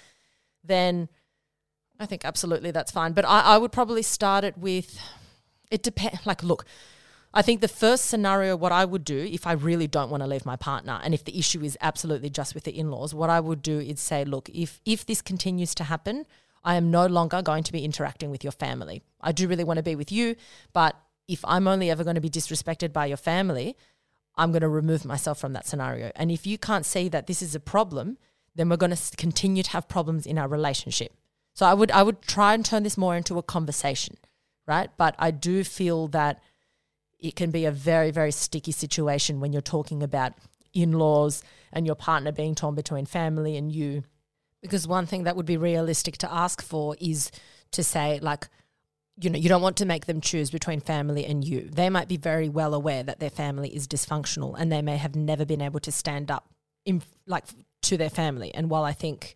then 0.64 1.10
I 2.00 2.06
think 2.06 2.24
absolutely 2.24 2.72
that's 2.72 2.92
fine. 2.92 3.14
But 3.14 3.26
I, 3.26 3.42
I 3.42 3.58
would 3.58 3.72
probably 3.72 4.02
start 4.02 4.44
it 4.44 4.58
with 4.58 5.00
it 5.70 5.84
depends. 5.84 6.26
Like, 6.26 6.44
look, 6.44 6.66
I 7.34 7.42
think 7.42 7.62
the 7.62 7.68
first 7.68 8.06
scenario, 8.06 8.56
what 8.56 8.72
I 8.72 8.86
would 8.86 9.04
do 9.04 9.20
if 9.20 9.46
I 9.46 9.52
really 9.52 9.88
don't 9.88 10.10
want 10.10 10.24
to 10.24 10.28
leave 10.28 10.46
my 10.46 10.56
partner, 10.56 11.00
and 11.04 11.14
if 11.14 11.24
the 11.26 11.38
issue 11.38 11.62
is 11.62 11.78
absolutely 11.82 12.30
just 12.30 12.56
with 12.56 12.64
the 12.64 12.78
in 12.78 12.90
laws, 12.90 13.14
what 13.14 13.30
I 13.30 13.40
would 13.40 13.62
do 13.62 13.80
is 13.80 14.00
say, 14.00 14.26
look, 14.26 14.50
if 14.50 14.82
if 14.86 15.06
this 15.06 15.22
continues 15.22 15.76
to 15.76 15.84
happen, 15.84 16.26
I 16.64 16.76
am 16.76 16.90
no 16.90 17.06
longer 17.06 17.42
going 17.42 17.64
to 17.64 17.72
be 17.72 17.86
interacting 17.86 18.32
with 18.32 18.44
your 18.44 18.52
family. 18.52 19.04
I 19.22 19.32
do 19.32 19.48
really 19.48 19.64
want 19.64 19.78
to 19.78 19.84
be 19.84 19.96
with 19.96 20.12
you, 20.12 20.36
but 20.74 20.96
if 21.28 21.46
I'm 21.46 21.68
only 21.68 21.92
ever 21.92 22.04
going 22.04 22.16
to 22.16 22.22
be 22.22 22.30
disrespected 22.30 22.92
by 22.92 23.06
your 23.06 23.18
family, 23.18 23.78
I'm 24.36 24.52
going 24.52 24.62
to 24.62 24.70
remove 24.70 25.06
myself 25.06 25.40
from 25.40 25.54
that 25.54 25.68
scenario. 25.68 26.12
And 26.16 26.32
if 26.32 26.48
you 26.48 26.58
can't 26.58 26.86
see 26.86 27.08
that 27.10 27.28
this 27.28 27.42
is 27.42 27.54
a 27.54 27.60
problem, 27.60 28.18
then 28.56 28.70
we're 28.70 28.78
going 28.78 28.96
to 28.96 29.16
continue 29.18 29.62
to 29.62 29.70
have 29.72 29.88
problems 29.88 30.26
in 30.26 30.38
our 30.40 30.48
relationship. 30.48 31.14
So 31.60 31.66
I 31.66 31.74
would 31.74 31.92
I 31.92 32.04
would 32.04 32.22
try 32.22 32.54
and 32.54 32.64
turn 32.64 32.84
this 32.84 32.98
more 32.98 33.18
into 33.18 33.38
a 33.38 33.44
conversation, 33.44 34.16
right? 34.66 34.90
But 34.96 35.16
I 35.20 35.32
do 35.32 35.66
feel 35.66 36.08
that 36.08 36.42
it 37.20 37.36
can 37.36 37.52
be 37.52 37.66
a 37.66 37.72
very 37.72 38.12
very 38.12 38.32
sticky 38.32 38.72
situation 38.72 39.42
when 39.42 39.52
you're 39.52 39.62
talking 39.62 40.02
about 40.02 40.32
in-laws 40.74 41.44
and 41.74 41.86
your 41.86 41.96
partner 41.96 42.32
being 42.32 42.56
torn 42.56 42.76
between 42.76 43.06
family 43.06 43.58
and 43.58 43.74
you. 43.74 44.06
Because 44.62 44.88
one 44.88 45.06
thing 45.06 45.26
that 45.26 45.36
would 45.36 45.46
be 45.46 45.58
realistic 45.58 46.18
to 46.20 46.34
ask 46.34 46.62
for 46.62 46.96
is 47.02 47.30
to 47.72 47.84
say 47.84 48.20
like 48.22 48.48
you 49.22 49.30
know 49.30 49.38
you 49.38 49.50
don't 49.50 49.62
want 49.62 49.76
to 49.76 49.86
make 49.86 50.06
them 50.06 50.22
choose 50.22 50.50
between 50.52 50.80
family 50.80 51.26
and 51.26 51.44
you. 51.44 51.70
They 51.70 51.90
might 51.90 52.08
be 52.08 52.16
very 52.16 52.48
well 52.48 52.74
aware 52.74 53.04
that 53.04 53.20
their 53.20 53.30
family 53.30 53.76
is 53.76 53.86
dysfunctional 53.86 54.56
and 54.58 54.72
they 54.72 54.82
may 54.82 54.96
have 54.96 55.14
never 55.14 55.44
been 55.44 55.62
able 55.62 55.82
to 55.82 55.92
stand 55.92 56.32
up 56.32 56.48
in 56.86 57.02
like 57.28 57.44
to 57.82 57.98
their 57.98 58.10
family. 58.10 58.56
And 58.56 58.70
while 58.70 58.86
i 58.86 58.94
think 58.94 59.36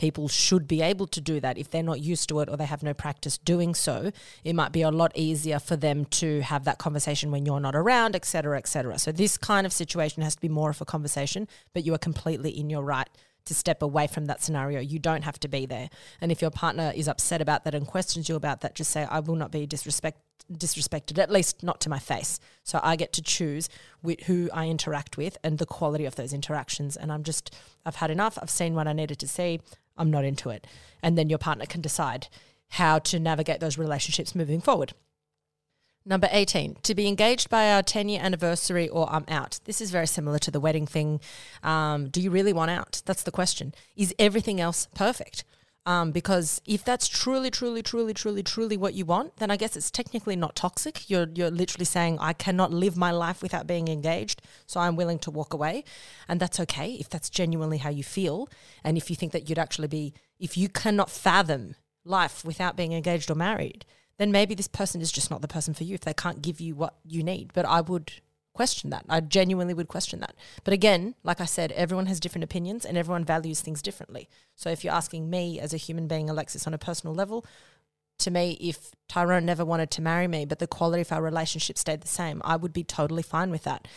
people 0.00 0.28
should 0.28 0.66
be 0.66 0.80
able 0.80 1.06
to 1.06 1.20
do 1.20 1.38
that 1.40 1.58
if 1.58 1.70
they're 1.70 1.82
not 1.82 2.00
used 2.00 2.26
to 2.26 2.40
it 2.40 2.48
or 2.48 2.56
they 2.56 2.64
have 2.64 2.82
no 2.82 2.94
practice 2.94 3.36
doing 3.36 3.74
so 3.74 4.10
it 4.44 4.54
might 4.54 4.72
be 4.72 4.80
a 4.80 4.90
lot 4.90 5.12
easier 5.14 5.58
for 5.58 5.76
them 5.76 6.06
to 6.06 6.40
have 6.40 6.64
that 6.64 6.78
conversation 6.78 7.30
when 7.30 7.44
you're 7.44 7.60
not 7.60 7.76
around 7.76 8.16
etc 8.16 8.56
etc 8.56 8.98
so 8.98 9.12
this 9.12 9.36
kind 9.36 9.66
of 9.66 9.72
situation 9.74 10.22
has 10.22 10.34
to 10.34 10.40
be 10.40 10.48
more 10.48 10.70
of 10.70 10.80
a 10.80 10.86
conversation 10.86 11.46
but 11.74 11.84
you 11.84 11.92
are 11.92 11.98
completely 11.98 12.48
in 12.48 12.70
your 12.70 12.82
right 12.82 13.10
to 13.44 13.54
step 13.54 13.82
away 13.82 14.06
from 14.06 14.24
that 14.24 14.42
scenario 14.42 14.80
you 14.80 14.98
don't 14.98 15.22
have 15.22 15.38
to 15.38 15.48
be 15.48 15.66
there 15.66 15.90
and 16.22 16.32
if 16.32 16.40
your 16.40 16.50
partner 16.50 16.92
is 16.96 17.06
upset 17.06 17.42
about 17.42 17.64
that 17.64 17.74
and 17.74 17.86
questions 17.86 18.26
you 18.26 18.36
about 18.36 18.62
that 18.62 18.74
just 18.74 18.90
say 18.90 19.06
i 19.10 19.20
will 19.20 19.36
not 19.36 19.50
be 19.50 19.66
disrespect 19.66 20.18
disrespected, 20.52 21.18
at 21.18 21.30
least 21.30 21.62
not 21.62 21.80
to 21.80 21.88
my 21.88 21.98
face. 21.98 22.40
So 22.64 22.80
I 22.82 22.96
get 22.96 23.12
to 23.14 23.22
choose 23.22 23.68
with 24.02 24.20
who 24.22 24.50
I 24.52 24.68
interact 24.68 25.16
with 25.16 25.38
and 25.44 25.58
the 25.58 25.66
quality 25.66 26.04
of 26.04 26.16
those 26.16 26.32
interactions. 26.32 26.96
And 26.96 27.12
I'm 27.12 27.22
just, 27.22 27.54
I've 27.86 27.96
had 27.96 28.10
enough. 28.10 28.38
I've 28.40 28.50
seen 28.50 28.74
what 28.74 28.88
I 28.88 28.92
needed 28.92 29.18
to 29.20 29.28
see. 29.28 29.60
I'm 29.96 30.10
not 30.10 30.24
into 30.24 30.50
it. 30.50 30.66
And 31.02 31.16
then 31.16 31.28
your 31.28 31.38
partner 31.38 31.66
can 31.66 31.80
decide 31.80 32.28
how 32.68 32.98
to 33.00 33.18
navigate 33.18 33.60
those 33.60 33.78
relationships 33.78 34.34
moving 34.34 34.60
forward. 34.60 34.92
Number 36.06 36.28
18, 36.30 36.76
to 36.82 36.94
be 36.94 37.06
engaged 37.06 37.50
by 37.50 37.70
our 37.70 37.82
10 37.82 38.08
year 38.08 38.20
anniversary 38.22 38.88
or 38.88 39.10
I'm 39.12 39.26
out. 39.28 39.60
This 39.64 39.82
is 39.82 39.90
very 39.90 40.06
similar 40.06 40.38
to 40.38 40.50
the 40.50 40.60
wedding 40.60 40.86
thing. 40.86 41.20
Um, 41.62 42.08
do 42.08 42.22
you 42.22 42.30
really 42.30 42.54
want 42.54 42.70
out? 42.70 43.02
That's 43.04 43.22
the 43.22 43.30
question. 43.30 43.74
Is 43.96 44.14
everything 44.18 44.60
else 44.60 44.88
perfect? 44.94 45.44
Um, 45.90 46.12
because 46.12 46.62
if 46.66 46.84
that's 46.84 47.08
truly, 47.08 47.50
truly, 47.50 47.82
truly, 47.82 48.14
truly, 48.14 48.44
truly 48.44 48.76
what 48.76 48.94
you 48.94 49.04
want, 49.04 49.38
then 49.38 49.50
I 49.50 49.56
guess 49.56 49.74
it's 49.74 49.90
technically 49.90 50.36
not 50.36 50.54
toxic. 50.54 51.10
You're 51.10 51.26
you're 51.34 51.50
literally 51.50 51.84
saying 51.84 52.16
I 52.20 52.32
cannot 52.32 52.72
live 52.72 52.96
my 52.96 53.10
life 53.10 53.42
without 53.42 53.66
being 53.66 53.88
engaged, 53.88 54.40
so 54.66 54.78
I'm 54.78 54.94
willing 54.94 55.18
to 55.18 55.32
walk 55.32 55.52
away, 55.52 55.82
and 56.28 56.38
that's 56.38 56.60
okay 56.60 56.92
if 56.92 57.08
that's 57.08 57.28
genuinely 57.28 57.78
how 57.78 57.90
you 57.90 58.04
feel, 58.04 58.48
and 58.84 58.96
if 58.96 59.10
you 59.10 59.16
think 59.16 59.32
that 59.32 59.48
you'd 59.48 59.58
actually 59.58 59.88
be, 59.88 60.14
if 60.38 60.56
you 60.56 60.68
cannot 60.68 61.10
fathom 61.10 61.74
life 62.04 62.44
without 62.44 62.76
being 62.76 62.92
engaged 62.92 63.28
or 63.28 63.34
married, 63.34 63.84
then 64.16 64.30
maybe 64.30 64.54
this 64.54 64.68
person 64.68 65.00
is 65.00 65.10
just 65.10 65.28
not 65.28 65.42
the 65.42 65.48
person 65.48 65.74
for 65.74 65.82
you 65.82 65.94
if 65.94 66.02
they 66.02 66.14
can't 66.14 66.40
give 66.40 66.60
you 66.60 66.76
what 66.76 66.94
you 67.04 67.24
need. 67.24 67.50
But 67.52 67.64
I 67.64 67.80
would 67.80 68.12
question 68.54 68.90
that. 68.90 69.04
I 69.08 69.20
genuinely 69.20 69.74
would 69.74 69.88
question 69.88 70.20
that. 70.20 70.34
But 70.64 70.74
again, 70.74 71.14
like 71.22 71.40
I 71.40 71.44
said, 71.44 71.72
everyone 71.72 72.06
has 72.06 72.20
different 72.20 72.44
opinions 72.44 72.84
and 72.84 72.96
everyone 72.96 73.24
values 73.24 73.60
things 73.60 73.82
differently. 73.82 74.28
So 74.56 74.70
if 74.70 74.84
you're 74.84 74.92
asking 74.92 75.30
me 75.30 75.60
as 75.60 75.72
a 75.72 75.78
human 75.78 76.08
being, 76.08 76.28
Alexis, 76.28 76.66
on 76.66 76.74
a 76.74 76.78
personal 76.78 77.14
level, 77.14 77.44
to 78.18 78.30
me, 78.30 78.58
if 78.60 78.90
Tyrone 79.08 79.46
never 79.46 79.64
wanted 79.64 79.90
to 79.92 80.02
marry 80.02 80.28
me, 80.28 80.44
but 80.44 80.58
the 80.58 80.66
quality 80.66 81.00
of 81.00 81.12
our 81.12 81.22
relationship 81.22 81.78
stayed 81.78 82.02
the 82.02 82.08
same, 82.08 82.42
I 82.44 82.56
would 82.56 82.72
be 82.72 82.84
totally 82.84 83.22
fine 83.22 83.50
with 83.50 83.64
that. 83.64 83.88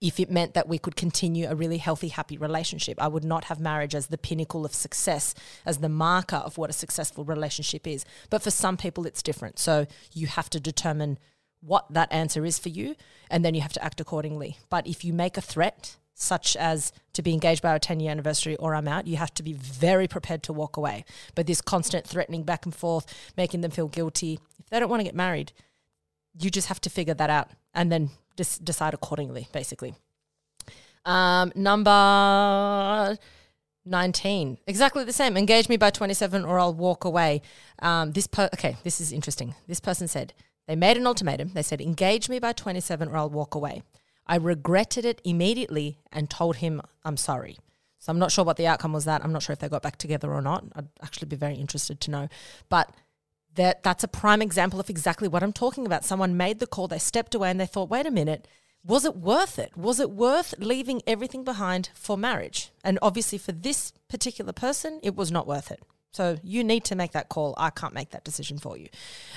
If 0.00 0.20
it 0.20 0.30
meant 0.30 0.54
that 0.54 0.68
we 0.68 0.78
could 0.78 0.96
continue 0.96 1.48
a 1.48 1.54
really 1.54 1.78
healthy, 1.78 2.08
happy 2.08 2.36
relationship, 2.36 3.00
I 3.00 3.08
would 3.08 3.24
not 3.24 3.44
have 3.44 3.60
marriage 3.60 3.94
as 3.94 4.08
the 4.08 4.18
pinnacle 4.18 4.64
of 4.64 4.74
success, 4.74 5.34
as 5.64 5.78
the 5.78 5.88
marker 5.88 6.36
of 6.36 6.58
what 6.58 6.70
a 6.70 6.74
successful 6.74 7.24
relationship 7.24 7.86
is. 7.86 8.04
But 8.28 8.42
for 8.42 8.50
some 8.50 8.76
people, 8.76 9.06
it's 9.06 9.22
different. 9.22 9.58
So 9.58 9.86
you 10.12 10.26
have 10.26 10.50
to 10.50 10.60
determine 10.60 11.18
what 11.66 11.86
that 11.90 12.12
answer 12.12 12.44
is 12.44 12.58
for 12.58 12.68
you, 12.68 12.96
and 13.30 13.44
then 13.44 13.54
you 13.54 13.60
have 13.60 13.72
to 13.72 13.84
act 13.84 14.00
accordingly. 14.00 14.58
But 14.70 14.86
if 14.86 15.04
you 15.04 15.12
make 15.12 15.36
a 15.36 15.40
threat, 15.40 15.96
such 16.18 16.56
as 16.56 16.92
to 17.12 17.20
be 17.20 17.34
engaged 17.34 17.60
by 17.60 17.70
our 17.70 17.78
10 17.78 18.00
year 18.00 18.10
anniversary 18.10 18.56
or 18.56 18.74
I'm 18.74 18.88
out, 18.88 19.06
you 19.06 19.16
have 19.18 19.34
to 19.34 19.42
be 19.42 19.52
very 19.52 20.08
prepared 20.08 20.42
to 20.44 20.52
walk 20.52 20.78
away. 20.78 21.04
But 21.34 21.46
this 21.46 21.60
constant 21.60 22.06
threatening 22.06 22.42
back 22.42 22.64
and 22.64 22.74
forth, 22.74 23.06
making 23.36 23.60
them 23.60 23.70
feel 23.70 23.88
guilty, 23.88 24.40
if 24.58 24.70
they 24.70 24.80
don't 24.80 24.88
want 24.88 25.00
to 25.00 25.04
get 25.04 25.14
married, 25.14 25.52
you 26.40 26.50
just 26.50 26.68
have 26.68 26.80
to 26.82 26.90
figure 26.90 27.14
that 27.14 27.28
out 27.28 27.50
and 27.74 27.92
then 27.92 28.10
just 28.36 28.64
decide 28.64 28.94
accordingly, 28.94 29.48
basically. 29.52 29.94
Um, 31.04 31.52
number 31.54 33.16
19 33.88 34.58
exactly 34.66 35.04
the 35.04 35.12
same 35.12 35.36
engage 35.36 35.68
me 35.68 35.76
by 35.76 35.90
27 35.90 36.44
or 36.44 36.58
i'll 36.58 36.74
walk 36.74 37.04
away 37.04 37.40
um, 37.78 38.10
this 38.10 38.26
per- 38.26 38.50
okay 38.52 38.76
this 38.82 39.00
is 39.00 39.12
interesting 39.12 39.54
this 39.68 39.78
person 39.78 40.08
said 40.08 40.34
they 40.66 40.76
made 40.76 40.96
an 40.96 41.06
ultimatum. 41.06 41.50
They 41.54 41.62
said, 41.62 41.80
engage 41.80 42.28
me 42.28 42.38
by 42.38 42.52
27 42.52 43.08
or 43.08 43.16
I'll 43.16 43.30
walk 43.30 43.54
away. 43.54 43.82
I 44.26 44.36
regretted 44.36 45.04
it 45.04 45.20
immediately 45.24 45.98
and 46.12 46.28
told 46.28 46.56
him 46.56 46.82
I'm 47.04 47.16
sorry. 47.16 47.58
So 47.98 48.10
I'm 48.10 48.18
not 48.18 48.32
sure 48.32 48.44
what 48.44 48.56
the 48.56 48.66
outcome 48.66 48.92
was 48.92 49.04
that. 49.04 49.24
I'm 49.24 49.32
not 49.32 49.42
sure 49.42 49.52
if 49.52 49.58
they 49.58 49.68
got 49.68 49.82
back 49.82 49.96
together 49.96 50.32
or 50.32 50.42
not. 50.42 50.64
I'd 50.74 50.88
actually 51.02 51.28
be 51.28 51.36
very 51.36 51.54
interested 51.54 52.00
to 52.02 52.10
know. 52.10 52.28
But 52.68 52.92
that 53.54 53.82
that's 53.82 54.04
a 54.04 54.08
prime 54.08 54.42
example 54.42 54.78
of 54.78 54.90
exactly 54.90 55.28
what 55.28 55.42
I'm 55.42 55.52
talking 55.52 55.86
about. 55.86 56.04
Someone 56.04 56.36
made 56.36 56.58
the 56.58 56.66
call, 56.66 56.88
they 56.88 56.98
stepped 56.98 57.34
away 57.34 57.50
and 57.50 57.60
they 57.60 57.66
thought, 57.66 57.88
wait 57.88 58.06
a 58.06 58.10
minute, 58.10 58.46
was 58.84 59.04
it 59.04 59.16
worth 59.16 59.58
it? 59.58 59.76
Was 59.76 59.98
it 59.98 60.10
worth 60.10 60.54
leaving 60.58 61.02
everything 61.06 61.42
behind 61.42 61.90
for 61.94 62.16
marriage? 62.16 62.70
And 62.84 62.98
obviously 63.02 63.38
for 63.38 63.52
this 63.52 63.92
particular 64.08 64.52
person, 64.52 65.00
it 65.02 65.16
was 65.16 65.32
not 65.32 65.46
worth 65.46 65.70
it. 65.70 65.80
So 66.16 66.38
you 66.42 66.64
need 66.64 66.84
to 66.84 66.96
make 66.96 67.12
that 67.12 67.28
call. 67.28 67.54
I 67.58 67.68
can't 67.68 67.92
make 67.92 68.10
that 68.10 68.24
decision 68.24 68.58
for 68.58 68.78
you. 68.78 68.88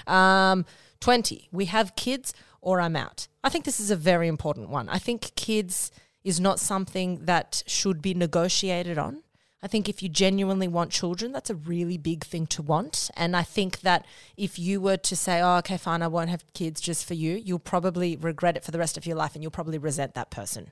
Um, 0.07 0.65
20, 1.01 1.49
we 1.51 1.65
have 1.65 1.95
kids 1.95 2.33
or 2.61 2.79
I'm 2.79 2.95
out. 2.95 3.27
I 3.43 3.49
think 3.49 3.65
this 3.65 3.81
is 3.81 3.91
a 3.91 3.97
very 3.97 4.27
important 4.29 4.69
one. 4.69 4.87
I 4.87 4.97
think 4.97 5.35
kids 5.35 5.91
is 6.23 6.39
not 6.39 6.59
something 6.59 7.25
that 7.25 7.63
should 7.67 8.01
be 8.01 8.13
negotiated 8.13 8.97
on. 8.97 9.23
I 9.61 9.67
think 9.67 9.89
if 9.89 10.01
you 10.01 10.07
genuinely 10.07 10.69
want 10.69 10.91
children, 10.91 11.33
that's 11.33 11.49
a 11.49 11.55
really 11.55 11.97
big 11.97 12.23
thing 12.23 12.47
to 12.47 12.61
want. 12.61 13.11
And 13.17 13.35
I 13.35 13.43
think 13.43 13.81
that 13.81 14.05
if 14.37 14.57
you 14.57 14.79
were 14.79 14.95
to 14.95 15.15
say, 15.17 15.41
oh, 15.41 15.57
okay, 15.57 15.77
fine, 15.77 16.01
I 16.01 16.07
won't 16.07 16.29
have 16.29 16.45
kids 16.53 16.79
just 16.79 17.05
for 17.05 17.13
you, 17.13 17.35
you'll 17.35 17.59
probably 17.59 18.15
regret 18.15 18.55
it 18.55 18.63
for 18.63 18.71
the 18.71 18.79
rest 18.79 18.95
of 18.95 19.05
your 19.05 19.17
life 19.17 19.35
and 19.35 19.43
you'll 19.43 19.51
probably 19.51 19.77
resent 19.77 20.13
that 20.13 20.31
person 20.31 20.71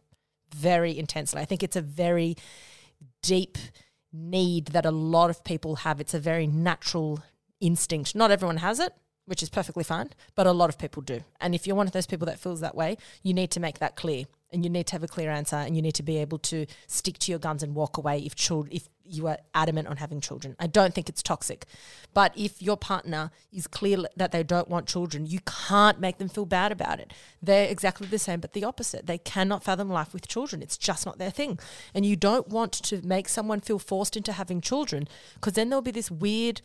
very 0.56 0.98
intensely. 0.98 1.42
I 1.42 1.46
think 1.46 1.63
it's 1.63 1.75
a 1.75 1.81
very 1.81 2.38
deep 3.21 3.58
need 4.18 4.68
that 4.68 4.86
a 4.86 4.92
lot 4.92 5.30
of 5.30 5.44
people 5.44 5.78
have. 5.78 6.02
It's 6.02 6.13
a 6.13 6.20
very 6.20 6.48
natural 6.48 7.24
instinct. 7.60 8.15
Not 8.15 8.32
everyone 8.32 8.58
has 8.58 8.80
it, 8.80 8.94
which 9.26 9.44
is 9.44 9.50
perfectly 9.50 9.84
fine, 9.84 10.10
but 10.36 10.48
a 10.48 10.52
lot 10.52 10.70
of 10.70 10.78
people 10.78 11.02
do. 11.02 11.22
And 11.40 11.54
if 11.54 11.68
you're 11.68 11.76
one 11.76 11.88
of 11.88 11.94
those 11.94 12.08
people 12.08 12.26
that 12.26 12.40
feels 12.40 12.62
that 12.62 12.76
way, 12.76 12.98
you 13.24 13.34
need 13.34 13.52
to 13.52 13.60
make 13.60 13.80
that 13.80 13.96
clear. 13.96 14.26
And 14.52 14.63
you 14.63 14.70
need 14.70 14.88
to 14.88 14.94
have 14.94 15.04
a 15.04 15.08
clear 15.08 15.30
answer 15.30 15.58
and 15.58 15.76
you 15.76 15.82
need 15.82 15.96
to 15.96 16.04
be 16.04 16.18
able 16.18 16.40
to 16.40 16.65
stick 16.88 17.18
to 17.20 17.32
your 17.32 17.40
guns 17.40 17.63
and 17.63 17.76
walk 17.76 17.98
away 17.98 18.20
if 18.20 18.34
children 18.34 18.74
if 18.74 18.88
you 19.10 19.27
are 19.27 19.37
adamant 19.53 19.87
on 19.87 19.97
having 19.97 20.21
children. 20.21 20.55
I 20.60 20.67
don't 20.67 20.93
think 20.93 21.10
it's 21.10 21.23
toxic. 21.23 21.65
But 22.13 22.33
if 22.37 22.62
your 22.62 22.77
partner 22.77 23.31
is 23.51 23.67
clear 23.67 23.99
that 24.15 24.31
they 24.31 24.43
don't 24.43 24.69
want 24.69 24.87
children, 24.87 25.25
you 25.25 25.39
can't 25.45 25.99
make 25.99 26.17
them 26.17 26.29
feel 26.29 26.45
bad 26.45 26.71
about 26.71 26.99
it. 26.99 27.13
They're 27.41 27.69
exactly 27.69 28.08
the 28.08 28.19
same, 28.19 28.39
but 28.39 28.53
the 28.53 28.63
opposite. 28.63 29.08
They 29.08 29.17
cannot 29.17 29.63
fathom 29.63 29.89
life 29.89 30.13
with 30.13 30.27
children. 30.27 30.62
It's 30.62 30.77
just 30.77 31.05
not 31.05 31.17
their 31.17 31.31
thing. 31.31 31.60
And 31.93 32.05
you 32.05 32.15
don't 32.15 32.47
want 32.49 32.73
to 32.73 33.05
make 33.05 33.29
someone 33.29 33.60
feel 33.60 33.79
forced 33.79 34.17
into 34.17 34.33
having 34.33 34.62
children 34.62 35.08
because 35.35 35.53
then 35.53 35.69
there'll 35.69 35.81
be 35.81 35.91
this 35.91 36.12
weird 36.12 36.62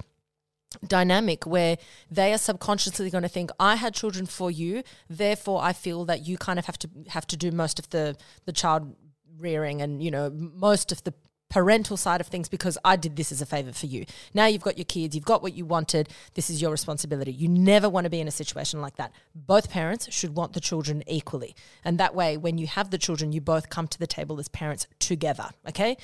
dynamic 0.87 1.47
where 1.47 1.77
they 2.11 2.33
are 2.33 2.39
subconsciously 2.39 3.11
going 3.11 3.23
to 3.23 3.29
think 3.29 3.51
I 3.61 3.77
had 3.77 3.93
children 3.93 4.25
for 4.25 4.51
you 4.51 4.83
therefore 5.09 5.63
I 5.63 5.75
feel 5.75 6.07
that 6.07 6.27
you 6.27 6.39
kind 6.39 6.59
of 6.59 6.65
have 6.65 6.79
to 6.79 6.89
have 7.09 7.27
to 7.27 7.37
do 7.37 7.51
most 7.51 7.79
of 7.79 7.91
the 7.91 8.17
the 8.47 8.53
child 8.53 8.97
rearing 9.39 9.83
and 9.83 10.03
you 10.03 10.11
know 10.11 10.31
most 10.31 10.93
of 10.93 11.05
the 11.05 11.13
parental 11.53 11.99
side 11.99 12.19
of 12.19 12.29
things 12.29 12.49
because 12.49 12.79
I 12.83 12.97
did 12.97 13.15
this 13.15 13.31
as 13.31 13.43
a 13.43 13.47
favor 13.47 13.73
for 13.73 13.85
you. 13.85 14.07
Now 14.33 14.47
you've 14.47 14.63
got 14.63 14.79
your 14.79 14.87
kids, 14.87 15.15
you've 15.15 15.27
got 15.27 15.43
what 15.43 15.53
you 15.53 15.67
wanted, 15.67 16.09
this 16.33 16.49
is 16.49 16.63
your 16.63 16.71
responsibility. 16.71 17.31
You 17.31 17.47
never 17.47 17.91
want 17.91 18.05
to 18.05 18.11
be 18.11 18.21
in 18.21 18.27
a 18.27 18.31
situation 18.31 18.81
like 18.81 18.97
that. 18.97 19.13
Both 19.35 19.69
parents 19.69 20.11
should 20.11 20.35
want 20.35 20.55
the 20.55 20.61
children 20.61 21.03
equally. 21.07 21.55
And 21.85 21.99
that 21.99 22.15
way, 22.15 22.39
when 22.39 22.57
you 22.57 22.67
have 22.69 22.89
the 22.89 22.97
children, 22.97 23.33
you 23.33 23.43
both 23.43 23.69
come 23.69 23.87
to 23.89 23.99
the 23.99 24.07
table 24.07 24.41
as 24.41 24.49
parents 24.49 24.87
together, 24.99 25.51
okay? 25.69 25.99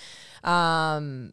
Um, 0.44 1.32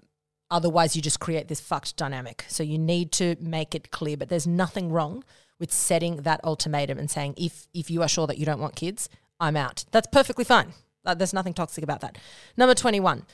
otherwise, 0.50 0.96
you 0.96 1.02
just 1.02 1.20
create 1.20 1.50
this 1.50 1.60
fucked 1.60 1.98
dynamic. 1.98 2.46
So 2.48 2.64
you 2.64 2.78
need 2.78 3.12
to 3.14 3.36
make 3.42 3.76
it 3.76 3.92
clear, 3.92 4.16
but 4.16 4.30
there's 4.30 4.48
nothing 4.48 4.94
wrong 4.94 5.26
with 5.60 5.74
setting 5.74 6.22
that 6.22 6.40
ultimatum 6.46 6.98
and 6.98 7.12
saying, 7.12 7.34
if, 7.36 7.68
if 7.74 7.92
you 7.92 8.02
are 8.02 8.08
sure 8.08 8.28
that 8.28 8.38
you 8.38 8.46
don't 8.46 8.62
want 8.62 8.78
kids, 8.78 9.10
I'm 9.42 9.58
out. 9.58 9.84
That's 9.92 10.08
perfectly 10.10 10.46
fine. 10.46 10.72
There's 11.04 11.34
nothing 11.34 11.54
toxic 11.54 11.84
about 11.84 12.00
that. 12.00 12.18
Number 12.56 12.74
21 12.74 13.26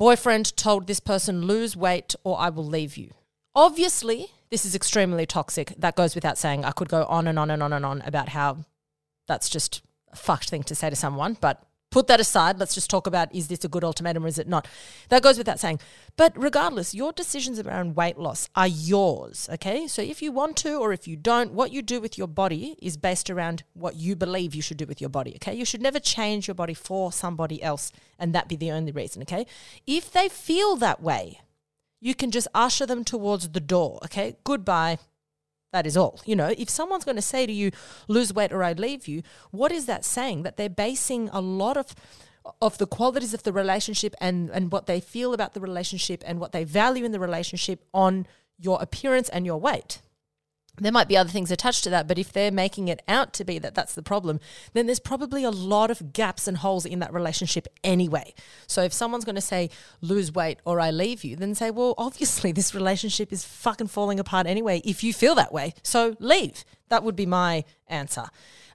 Boyfriend 0.00 0.56
told 0.56 0.86
this 0.86 0.98
person, 0.98 1.42
lose 1.42 1.76
weight 1.76 2.14
or 2.24 2.40
I 2.40 2.48
will 2.48 2.64
leave 2.64 2.96
you. 2.96 3.10
Obviously, 3.54 4.28
this 4.48 4.64
is 4.64 4.74
extremely 4.74 5.26
toxic. 5.26 5.74
That 5.76 5.94
goes 5.94 6.14
without 6.14 6.38
saying. 6.38 6.64
I 6.64 6.70
could 6.70 6.88
go 6.88 7.04
on 7.04 7.26
and 7.26 7.38
on 7.38 7.50
and 7.50 7.62
on 7.62 7.74
and 7.74 7.84
on 7.84 8.00
about 8.06 8.30
how 8.30 8.64
that's 9.28 9.50
just 9.50 9.82
a 10.10 10.16
fucked 10.16 10.48
thing 10.48 10.62
to 10.62 10.74
say 10.74 10.88
to 10.88 10.96
someone, 10.96 11.36
but 11.38 11.62
put 11.90 12.06
that 12.06 12.20
aside. 12.20 12.58
Let's 12.58 12.74
just 12.74 12.88
talk 12.88 13.06
about 13.06 13.34
is 13.34 13.48
this 13.48 13.64
a 13.64 13.68
good 13.68 13.84
ultimatum 13.84 14.24
or 14.24 14.28
is 14.28 14.38
it 14.38 14.48
not? 14.48 14.66
That 15.08 15.22
goes 15.22 15.38
without 15.38 15.60
saying. 15.60 15.80
But 16.16 16.32
regardless, 16.36 16.94
your 16.94 17.12
decisions 17.12 17.58
around 17.58 17.96
weight 17.96 18.18
loss 18.18 18.48
are 18.54 18.66
yours. 18.66 19.48
Okay. 19.52 19.86
So 19.86 20.02
if 20.02 20.22
you 20.22 20.32
want 20.32 20.56
to 20.58 20.76
or 20.76 20.92
if 20.92 21.06
you 21.06 21.16
don't, 21.16 21.52
what 21.52 21.72
you 21.72 21.82
do 21.82 22.00
with 22.00 22.16
your 22.16 22.28
body 22.28 22.76
is 22.80 22.96
based 22.96 23.28
around 23.28 23.64
what 23.74 23.96
you 23.96 24.16
believe 24.16 24.54
you 24.54 24.62
should 24.62 24.76
do 24.76 24.86
with 24.86 25.00
your 25.00 25.10
body. 25.10 25.34
Okay. 25.36 25.54
You 25.54 25.64
should 25.64 25.82
never 25.82 25.98
change 25.98 26.46
your 26.46 26.54
body 26.54 26.74
for 26.74 27.12
somebody 27.12 27.62
else 27.62 27.92
and 28.18 28.34
that 28.34 28.48
be 28.48 28.56
the 28.56 28.70
only 28.70 28.92
reason. 28.92 29.22
Okay. 29.22 29.46
If 29.86 30.12
they 30.12 30.28
feel 30.28 30.76
that 30.76 31.02
way, 31.02 31.40
you 32.00 32.14
can 32.14 32.30
just 32.30 32.48
usher 32.54 32.86
them 32.86 33.04
towards 33.04 33.50
the 33.50 33.60
door. 33.60 33.98
Okay. 34.04 34.36
Goodbye. 34.44 34.98
That 35.72 35.86
is 35.86 35.96
all. 35.96 36.20
You 36.24 36.36
know, 36.36 36.52
if 36.56 36.68
someone's 36.68 37.04
going 37.04 37.16
to 37.16 37.22
say 37.22 37.46
to 37.46 37.52
you, 37.52 37.70
lose 38.08 38.34
weight 38.34 38.52
or 38.52 38.62
I 38.62 38.72
leave 38.72 39.06
you, 39.06 39.22
what 39.50 39.70
is 39.70 39.86
that 39.86 40.04
saying? 40.04 40.42
That 40.42 40.56
they're 40.56 40.68
basing 40.68 41.30
a 41.32 41.40
lot 41.40 41.76
of 41.76 41.94
of 42.62 42.78
the 42.78 42.86
qualities 42.86 43.34
of 43.34 43.42
the 43.42 43.52
relationship 43.52 44.14
and, 44.18 44.48
and 44.50 44.72
what 44.72 44.86
they 44.86 44.98
feel 44.98 45.34
about 45.34 45.52
the 45.52 45.60
relationship 45.60 46.24
and 46.26 46.40
what 46.40 46.52
they 46.52 46.64
value 46.64 47.04
in 47.04 47.12
the 47.12 47.20
relationship 47.20 47.84
on 47.92 48.26
your 48.58 48.80
appearance 48.80 49.28
and 49.28 49.44
your 49.44 49.58
weight 49.58 50.00
there 50.80 50.92
might 50.92 51.08
be 51.08 51.16
other 51.16 51.30
things 51.30 51.50
attached 51.50 51.84
to 51.84 51.90
that, 51.90 52.08
but 52.08 52.18
if 52.18 52.32
they're 52.32 52.50
making 52.50 52.88
it 52.88 53.02
out 53.06 53.32
to 53.34 53.44
be 53.44 53.58
that 53.58 53.74
that's 53.74 53.94
the 53.94 54.02
problem, 54.02 54.40
then 54.72 54.86
there's 54.86 55.00
probably 55.00 55.44
a 55.44 55.50
lot 55.50 55.90
of 55.90 56.12
gaps 56.12 56.48
and 56.48 56.58
holes 56.58 56.86
in 56.86 56.98
that 57.00 57.12
relationship 57.12 57.68
anyway. 57.84 58.34
So 58.66 58.82
if 58.82 58.92
someone's 58.92 59.24
going 59.24 59.34
to 59.36 59.40
say, 59.40 59.70
lose 60.00 60.32
weight 60.32 60.58
or 60.64 60.80
I 60.80 60.90
leave 60.90 61.24
you, 61.24 61.36
then 61.36 61.54
say, 61.54 61.70
well, 61.70 61.94
obviously 61.98 62.52
this 62.60 62.74
relationship 62.74 63.32
is 63.32 63.44
fucking 63.44 63.88
falling 63.88 64.18
apart 64.18 64.46
anyway 64.46 64.80
if 64.84 65.04
you 65.04 65.12
feel 65.12 65.34
that 65.36 65.52
way. 65.52 65.74
So 65.82 66.16
leave. 66.18 66.64
That 66.88 67.04
would 67.04 67.14
be 67.16 67.26
my 67.26 67.64
answer. 67.86 68.26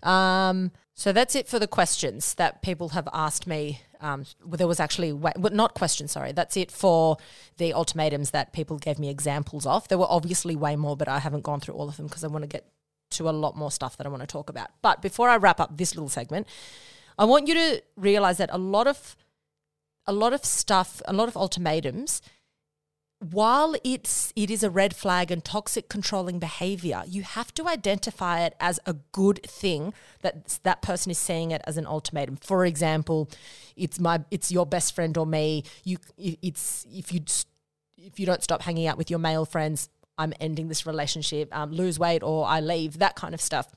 Um, 0.02 0.72
so 0.96 1.12
that's 1.12 1.36
it 1.36 1.48
for 1.48 1.60
the 1.60 1.68
questions 1.68 2.34
that 2.36 2.62
people 2.62 2.90
have 2.90 3.08
asked 3.14 3.46
me 3.46 3.82
um, 4.02 4.26
there 4.46 4.68
was 4.68 4.80
actually 4.80 5.12
well, 5.12 5.34
not 5.52 5.74
questions. 5.74 6.12
Sorry, 6.12 6.32
that's 6.32 6.56
it 6.56 6.72
for 6.72 7.18
the 7.58 7.74
ultimatums 7.74 8.32
that 8.32 8.54
people 8.54 8.78
gave 8.78 9.00
me 9.00 9.10
examples 9.10 9.66
of. 9.66 9.88
There 9.88 9.98
were 9.98 10.08
obviously 10.10 10.56
way 10.56 10.76
more, 10.76 10.96
but 10.96 11.08
I 11.08 11.20
haven't 11.20 11.44
gone 11.44 11.60
through 11.60 11.76
all 11.76 11.90
of 11.90 11.98
them 11.98 12.08
because 12.08 12.24
I 12.24 12.28
want 12.28 12.44
to 12.44 12.48
get 12.48 12.68
to 13.12 13.30
a 13.30 13.32
lot 13.32 13.56
more 13.56 13.72
stuff 13.72 13.98
that 13.98 14.06
I 14.06 14.10
want 14.10 14.22
to 14.22 14.28
talk 14.28 14.50
about. 14.50 14.70
But 14.82 15.02
before 15.02 15.30
I 15.30 15.38
wrap 15.38 15.60
up 15.60 15.78
this 15.78 15.96
little 15.96 16.10
segment, 16.10 16.48
I 17.18 17.26
want 17.26 17.48
you 17.48 17.54
to 17.56 17.82
realize 17.96 18.38
that 18.38 18.50
a 18.52 18.58
lot 18.58 18.88
of 18.88 19.16
a 20.08 20.14
lot 20.14 20.34
of 20.34 20.46
stuff, 20.46 21.02
a 21.08 21.14
lot 21.14 21.28
of 21.28 21.36
ultimatums 21.36 22.22
while 23.32 23.76
it's 23.84 24.32
it 24.36 24.52
is 24.52 24.62
a 24.64 24.70
red 24.70 24.96
flag 24.96 25.32
and 25.32 25.44
toxic 25.44 25.90
controlling 25.90 26.38
behavior 26.38 27.04
you 27.08 27.24
have 27.24 27.54
to 27.54 27.68
identify 27.68 28.42
it 28.42 28.54
as 28.60 28.80
a 28.86 28.94
good 29.12 29.42
thing 29.44 29.94
that 30.22 30.60
that 30.64 30.82
person 30.82 31.10
is 31.12 31.18
seeing 31.18 31.52
it 31.52 31.62
as 31.66 31.78
an 31.78 31.86
ultimatum. 31.86 32.36
For 32.38 32.66
example 32.66 33.30
it's 33.76 34.00
my 34.00 34.24
it's 34.32 34.52
your 34.52 34.66
best 34.66 34.94
friend 34.94 35.18
or 35.18 35.26
me. 35.26 35.64
You 35.84 35.98
it's 36.18 36.86
if 36.92 37.12
you 37.12 37.22
if 37.98 38.20
you 38.20 38.26
don't 38.26 38.44
stop 38.44 38.62
hanging 38.62 38.88
out 38.88 38.98
with 38.98 39.10
your 39.10 39.20
male 39.20 39.46
friends 39.46 39.90
i'm 40.18 40.34
ending 40.40 40.68
this 40.68 40.86
relationship 40.86 41.54
um, 41.56 41.72
lose 41.72 41.98
weight 41.98 42.22
or 42.22 42.46
i 42.46 42.60
leave 42.60 43.00
that 43.00 43.16
kind 43.16 43.34
of 43.34 43.42
stuff. 43.42 43.68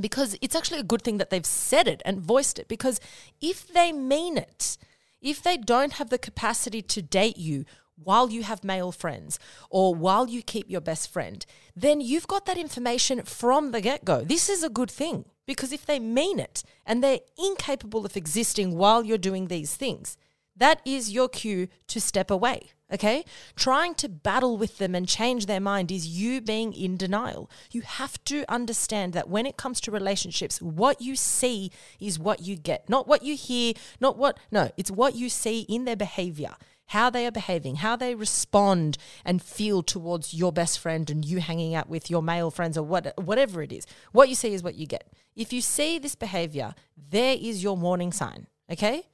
Because 0.00 0.36
it's 0.40 0.54
actually 0.54 0.80
a 0.80 0.84
good 0.84 1.02
thing 1.02 1.18
that 1.18 1.30
they've 1.30 1.44
said 1.44 1.88
it 1.88 2.00
and 2.04 2.20
voiced 2.20 2.60
it. 2.60 2.68
Because 2.68 3.00
if 3.40 3.66
they 3.66 3.92
mean 3.92 4.38
it 4.38 4.78
if 5.20 5.42
they 5.42 5.56
don't 5.56 5.94
have 5.94 6.10
the 6.10 6.18
capacity 6.18 6.80
to 6.80 7.02
date 7.02 7.36
you 7.36 7.64
while 8.02 8.30
you 8.30 8.42
have 8.42 8.64
male 8.64 8.92
friends 8.92 9.38
or 9.68 9.94
while 9.94 10.28
you 10.28 10.42
keep 10.42 10.70
your 10.70 10.80
best 10.80 11.10
friend, 11.10 11.44
then 11.76 12.00
you've 12.00 12.26
got 12.26 12.46
that 12.46 12.58
information 12.58 13.22
from 13.22 13.70
the 13.70 13.80
get 13.80 14.04
go. 14.04 14.22
This 14.22 14.48
is 14.48 14.62
a 14.62 14.70
good 14.70 14.90
thing 14.90 15.24
because 15.46 15.72
if 15.72 15.86
they 15.86 15.98
mean 15.98 16.38
it 16.38 16.62
and 16.86 17.02
they're 17.02 17.20
incapable 17.38 18.06
of 18.06 18.16
existing 18.16 18.76
while 18.76 19.04
you're 19.04 19.18
doing 19.18 19.48
these 19.48 19.74
things, 19.74 20.16
that 20.56 20.80
is 20.84 21.10
your 21.10 21.28
cue 21.28 21.68
to 21.88 22.00
step 22.00 22.30
away. 22.30 22.70
Okay? 22.92 23.24
Trying 23.54 23.94
to 23.96 24.08
battle 24.08 24.56
with 24.56 24.78
them 24.78 24.94
and 24.96 25.06
change 25.06 25.46
their 25.46 25.60
mind 25.60 25.92
is 25.92 26.08
you 26.08 26.40
being 26.40 26.72
in 26.72 26.96
denial. 26.96 27.48
You 27.70 27.82
have 27.82 28.22
to 28.24 28.44
understand 28.48 29.12
that 29.12 29.28
when 29.28 29.46
it 29.46 29.56
comes 29.56 29.80
to 29.82 29.92
relationships, 29.92 30.60
what 30.60 31.00
you 31.00 31.14
see 31.14 31.70
is 32.00 32.18
what 32.18 32.42
you 32.42 32.56
get, 32.56 32.88
not 32.88 33.06
what 33.06 33.22
you 33.22 33.36
hear, 33.36 33.74
not 34.00 34.18
what, 34.18 34.38
no, 34.50 34.70
it's 34.76 34.90
what 34.90 35.14
you 35.14 35.28
see 35.28 35.60
in 35.60 35.84
their 35.84 35.96
behavior 35.96 36.56
how 36.90 37.08
they 37.08 37.24
are 37.24 37.30
behaving, 37.30 37.76
how 37.76 37.94
they 37.94 38.16
respond 38.16 38.98
and 39.24 39.40
feel 39.40 39.80
towards 39.80 40.34
your 40.34 40.50
best 40.50 40.76
friend 40.76 41.08
and 41.08 41.24
you 41.24 41.38
hanging 41.38 41.72
out 41.72 41.88
with 41.88 42.10
your 42.10 42.20
male 42.20 42.50
friends 42.50 42.76
or 42.76 42.82
what, 42.82 43.12
whatever 43.16 43.62
it 43.62 43.70
is. 43.70 43.86
What 44.10 44.28
you 44.28 44.34
see 44.34 44.54
is 44.54 44.64
what 44.64 44.74
you 44.74 44.88
get. 44.88 45.06
If 45.36 45.52
you 45.52 45.60
see 45.60 46.00
this 46.00 46.16
behavior, 46.16 46.74
there 46.96 47.36
is 47.40 47.62
your 47.62 47.76
warning 47.76 48.12
sign, 48.12 48.48
okay? 48.68 49.04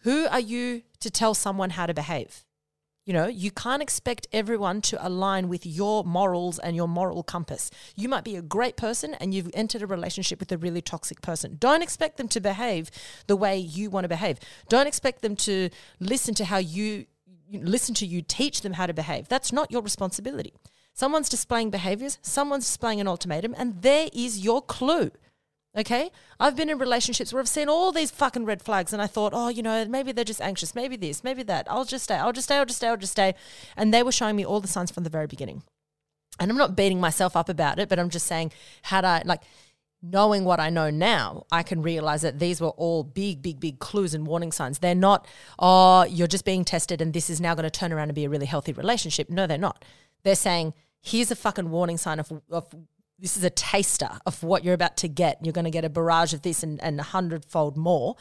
Who 0.00 0.26
are 0.26 0.40
you 0.40 0.82
to 1.00 1.10
tell 1.10 1.32
someone 1.32 1.70
how 1.70 1.86
to 1.86 1.94
behave? 1.94 2.44
You 3.04 3.12
know, 3.12 3.26
you 3.26 3.50
can't 3.50 3.82
expect 3.82 4.28
everyone 4.32 4.80
to 4.82 5.06
align 5.06 5.48
with 5.48 5.66
your 5.66 6.04
morals 6.04 6.60
and 6.60 6.76
your 6.76 6.86
moral 6.86 7.24
compass. 7.24 7.68
You 7.96 8.08
might 8.08 8.22
be 8.22 8.36
a 8.36 8.42
great 8.42 8.76
person 8.76 9.14
and 9.14 9.34
you've 9.34 9.50
entered 9.54 9.82
a 9.82 9.88
relationship 9.88 10.38
with 10.38 10.52
a 10.52 10.58
really 10.58 10.80
toxic 10.80 11.20
person. 11.20 11.56
Don't 11.58 11.82
expect 11.82 12.16
them 12.16 12.28
to 12.28 12.40
behave 12.40 12.92
the 13.26 13.34
way 13.34 13.58
you 13.58 13.90
want 13.90 14.04
to 14.04 14.08
behave. 14.08 14.38
Don't 14.68 14.86
expect 14.86 15.22
them 15.22 15.34
to 15.36 15.68
listen 15.98 16.34
to 16.34 16.44
how 16.44 16.58
you 16.58 17.06
listen 17.52 17.94
to 17.96 18.06
you 18.06 18.22
teach 18.22 18.62
them 18.62 18.74
how 18.74 18.86
to 18.86 18.94
behave. 18.94 19.28
That's 19.28 19.52
not 19.52 19.70
your 19.70 19.82
responsibility. 19.82 20.54
Someone's 20.94 21.28
displaying 21.28 21.70
behaviors, 21.70 22.18
someone's 22.22 22.66
displaying 22.66 23.00
an 23.00 23.08
ultimatum, 23.08 23.54
and 23.58 23.82
there 23.82 24.08
is 24.12 24.38
your 24.38 24.62
clue. 24.62 25.10
Okay. 25.76 26.10
I've 26.38 26.54
been 26.54 26.68
in 26.68 26.78
relationships 26.78 27.32
where 27.32 27.40
I've 27.40 27.48
seen 27.48 27.68
all 27.68 27.92
these 27.92 28.10
fucking 28.10 28.44
red 28.44 28.62
flags 28.62 28.92
and 28.92 29.00
I 29.00 29.06
thought, 29.06 29.32
oh, 29.34 29.48
you 29.48 29.62
know, 29.62 29.86
maybe 29.86 30.12
they're 30.12 30.24
just 30.24 30.40
anxious. 30.40 30.74
Maybe 30.74 30.96
this, 30.96 31.24
maybe 31.24 31.42
that. 31.44 31.66
I'll 31.70 31.86
just 31.86 32.04
stay. 32.04 32.16
I'll 32.16 32.32
just 32.32 32.46
stay. 32.46 32.58
I'll 32.58 32.66
just 32.66 32.78
stay. 32.78 32.88
I'll 32.88 32.96
just 32.96 33.12
stay. 33.12 33.34
And 33.76 33.92
they 33.92 34.02
were 34.02 34.12
showing 34.12 34.36
me 34.36 34.44
all 34.44 34.60
the 34.60 34.68
signs 34.68 34.90
from 34.90 35.04
the 35.04 35.10
very 35.10 35.26
beginning. 35.26 35.62
And 36.38 36.50
I'm 36.50 36.58
not 36.58 36.76
beating 36.76 37.00
myself 37.00 37.36
up 37.36 37.48
about 37.48 37.78
it, 37.78 37.88
but 37.88 37.98
I'm 37.98 38.10
just 38.10 38.26
saying, 38.26 38.52
had 38.82 39.04
I, 39.04 39.22
like, 39.24 39.42
knowing 40.02 40.44
what 40.44 40.60
I 40.60 40.68
know 40.68 40.90
now, 40.90 41.46
I 41.52 41.62
can 41.62 41.80
realize 41.80 42.22
that 42.22 42.38
these 42.38 42.60
were 42.60 42.70
all 42.70 43.04
big, 43.04 43.40
big, 43.40 43.60
big 43.60 43.78
clues 43.78 44.12
and 44.12 44.26
warning 44.26 44.52
signs. 44.52 44.80
They're 44.80 44.94
not, 44.94 45.26
oh, 45.58 46.04
you're 46.04 46.26
just 46.26 46.44
being 46.44 46.64
tested 46.64 47.00
and 47.00 47.12
this 47.14 47.30
is 47.30 47.40
now 47.40 47.54
going 47.54 47.64
to 47.64 47.70
turn 47.70 47.92
around 47.92 48.08
and 48.08 48.14
be 48.14 48.24
a 48.24 48.28
really 48.28 48.46
healthy 48.46 48.72
relationship. 48.72 49.30
No, 49.30 49.46
they're 49.46 49.58
not. 49.58 49.84
They're 50.24 50.34
saying, 50.34 50.74
here's 51.00 51.30
a 51.30 51.36
fucking 51.36 51.70
warning 51.70 51.98
sign 51.98 52.18
of, 52.18 52.32
of 52.50 52.66
this 53.22 53.36
is 53.36 53.44
a 53.44 53.50
taster 53.50 54.10
of 54.26 54.42
what 54.42 54.64
you're 54.64 54.74
about 54.74 54.96
to 54.98 55.08
get. 55.08 55.38
You're 55.42 55.52
going 55.52 55.64
to 55.64 55.70
get 55.70 55.84
a 55.84 55.88
barrage 55.88 56.34
of 56.34 56.42
this 56.42 56.64
and, 56.64 56.80
a 56.82 57.02
hundredfold 57.02 57.76
more 57.76 58.16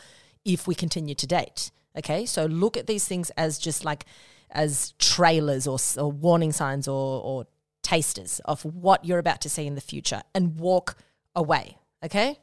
if 0.46 0.68
we 0.68 0.76
continue 0.76 1.16
to 1.16 1.28
date. 1.28 1.72
Okay, 1.98 2.26
so 2.26 2.46
look 2.46 2.78
at 2.78 2.86
these 2.88 3.06
things 3.06 3.32
as 3.32 3.58
just 3.58 3.84
like 3.84 4.06
as 4.52 4.94
trailers 5.00 5.68
or, 5.68 5.80
or 5.98 6.12
warning 6.12 6.52
signs 6.52 6.88
or, 6.88 7.22
or 7.22 7.48
tasters 7.82 8.40
of 8.46 8.64
what 8.64 9.04
you're 9.04 9.20
about 9.20 9.42
to 9.42 9.50
see 9.50 9.66
in 9.66 9.74
the 9.74 9.82
future 9.82 10.22
and 10.36 10.60
walk 10.60 10.96
away. 11.36 11.78
Okay. 12.06 12.38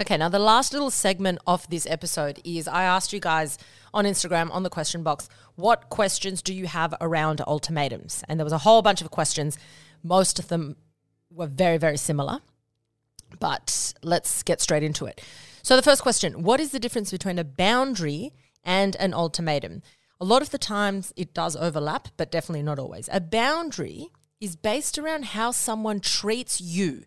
Okay, 0.00 0.16
now 0.16 0.28
the 0.28 0.38
last 0.38 0.72
little 0.72 0.90
segment 0.90 1.38
of 1.46 1.68
this 1.70 1.86
episode 1.86 2.40
is 2.44 2.68
I 2.68 2.84
asked 2.84 3.12
you 3.12 3.20
guys 3.20 3.58
on 3.94 4.04
Instagram 4.04 4.50
on 4.52 4.62
the 4.62 4.70
question 4.70 5.02
box, 5.02 5.28
what 5.56 5.88
questions 5.90 6.42
do 6.42 6.54
you 6.54 6.66
have 6.66 6.94
around 7.00 7.40
ultimatums? 7.46 8.22
And 8.28 8.38
there 8.38 8.44
was 8.44 8.52
a 8.52 8.58
whole 8.58 8.82
bunch 8.82 9.00
of 9.00 9.10
questions. 9.10 9.58
Most 10.02 10.38
of 10.38 10.48
them 10.48 10.76
were 11.30 11.46
very, 11.46 11.78
very 11.78 11.96
similar. 11.96 12.40
But 13.40 13.94
let's 14.02 14.42
get 14.42 14.60
straight 14.60 14.82
into 14.82 15.06
it. 15.06 15.22
So, 15.62 15.76
the 15.76 15.82
first 15.82 16.02
question 16.02 16.42
What 16.42 16.60
is 16.60 16.70
the 16.70 16.80
difference 16.80 17.10
between 17.10 17.38
a 17.38 17.44
boundary 17.44 18.32
and 18.64 18.96
an 18.96 19.12
ultimatum? 19.12 19.82
A 20.20 20.24
lot 20.24 20.42
of 20.42 20.50
the 20.50 20.58
times 20.58 21.12
it 21.16 21.34
does 21.34 21.54
overlap, 21.54 22.08
but 22.16 22.32
definitely 22.32 22.62
not 22.62 22.78
always. 22.78 23.08
A 23.12 23.20
boundary 23.20 24.08
is 24.40 24.56
based 24.56 24.98
around 24.98 25.26
how 25.26 25.50
someone 25.50 26.00
treats 26.00 26.60
you 26.60 27.04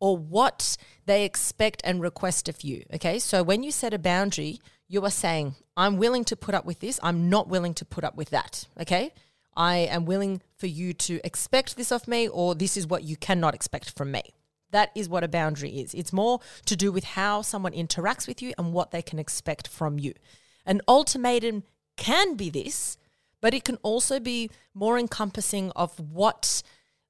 or 0.00 0.16
what 0.16 0.76
they 1.06 1.24
expect 1.24 1.82
and 1.84 2.00
request 2.00 2.48
of 2.48 2.62
you. 2.62 2.84
Okay. 2.94 3.18
So 3.18 3.42
when 3.42 3.62
you 3.62 3.70
set 3.70 3.94
a 3.94 3.98
boundary, 3.98 4.60
you 4.88 5.04
are 5.04 5.10
saying, 5.10 5.56
I'm 5.76 5.96
willing 5.96 6.24
to 6.24 6.36
put 6.36 6.54
up 6.54 6.64
with 6.64 6.80
this. 6.80 7.00
I'm 7.02 7.28
not 7.28 7.48
willing 7.48 7.74
to 7.74 7.84
put 7.84 8.04
up 8.04 8.16
with 8.16 8.30
that. 8.30 8.66
Okay. 8.80 9.12
I 9.56 9.76
am 9.76 10.04
willing 10.04 10.42
for 10.56 10.66
you 10.66 10.92
to 10.94 11.20
expect 11.24 11.76
this 11.76 11.92
of 11.92 12.08
me, 12.08 12.28
or 12.28 12.54
this 12.54 12.76
is 12.76 12.86
what 12.86 13.04
you 13.04 13.16
cannot 13.16 13.54
expect 13.54 13.90
from 13.96 14.10
me. 14.10 14.22
That 14.70 14.90
is 14.94 15.08
what 15.08 15.22
a 15.22 15.28
boundary 15.28 15.80
is. 15.80 15.94
It's 15.94 16.12
more 16.12 16.40
to 16.66 16.74
do 16.76 16.90
with 16.90 17.04
how 17.04 17.42
someone 17.42 17.72
interacts 17.72 18.26
with 18.26 18.42
you 18.42 18.52
and 18.58 18.72
what 18.72 18.90
they 18.90 19.02
can 19.02 19.18
expect 19.18 19.68
from 19.68 19.98
you. 19.98 20.14
An 20.66 20.80
ultimatum 20.88 21.62
can 21.96 22.34
be 22.34 22.50
this, 22.50 22.96
but 23.40 23.54
it 23.54 23.64
can 23.64 23.76
also 23.82 24.18
be 24.18 24.50
more 24.74 24.98
encompassing 24.98 25.70
of 25.76 25.98
what 26.00 26.62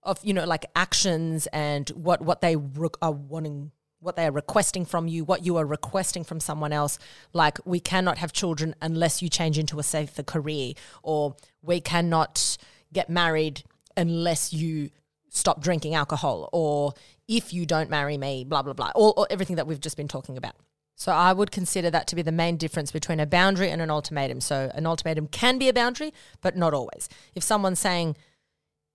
of 0.02 0.18
you 0.22 0.34
know 0.34 0.44
like 0.44 0.66
actions 0.76 1.46
and 1.52 1.88
what 1.90 2.20
what 2.20 2.42
they 2.42 2.56
re- 2.56 2.88
are 3.00 3.12
wanting 3.12 3.70
what 4.04 4.16
they 4.16 4.26
are 4.26 4.32
requesting 4.32 4.84
from 4.84 5.08
you, 5.08 5.24
what 5.24 5.46
you 5.46 5.56
are 5.56 5.64
requesting 5.64 6.24
from 6.24 6.38
someone 6.38 6.72
else. 6.72 6.98
Like, 7.32 7.58
we 7.64 7.80
cannot 7.80 8.18
have 8.18 8.32
children 8.32 8.74
unless 8.82 9.22
you 9.22 9.30
change 9.30 9.58
into 9.58 9.78
a 9.78 9.82
safer 9.82 10.22
career, 10.22 10.74
or 11.02 11.36
we 11.62 11.80
cannot 11.80 12.58
get 12.92 13.08
married 13.08 13.64
unless 13.96 14.52
you 14.52 14.90
stop 15.30 15.62
drinking 15.62 15.94
alcohol, 15.94 16.50
or 16.52 16.92
if 17.26 17.52
you 17.52 17.64
don't 17.64 17.88
marry 17.88 18.18
me, 18.18 18.44
blah, 18.44 18.62
blah, 18.62 18.74
blah, 18.74 18.92
all, 18.94 19.14
all 19.16 19.26
everything 19.30 19.56
that 19.56 19.66
we've 19.66 19.80
just 19.80 19.96
been 19.96 20.06
talking 20.06 20.36
about. 20.36 20.54
So 20.96 21.10
I 21.10 21.32
would 21.32 21.50
consider 21.50 21.90
that 21.90 22.06
to 22.08 22.14
be 22.14 22.22
the 22.22 22.30
main 22.30 22.56
difference 22.56 22.92
between 22.92 23.18
a 23.18 23.26
boundary 23.26 23.70
and 23.70 23.82
an 23.82 23.90
ultimatum. 23.90 24.40
So 24.40 24.70
an 24.74 24.86
ultimatum 24.86 25.26
can 25.28 25.58
be 25.58 25.68
a 25.68 25.72
boundary, 25.72 26.12
but 26.40 26.56
not 26.56 26.72
always. 26.72 27.08
If 27.34 27.42
someone's 27.42 27.80
saying, 27.80 28.16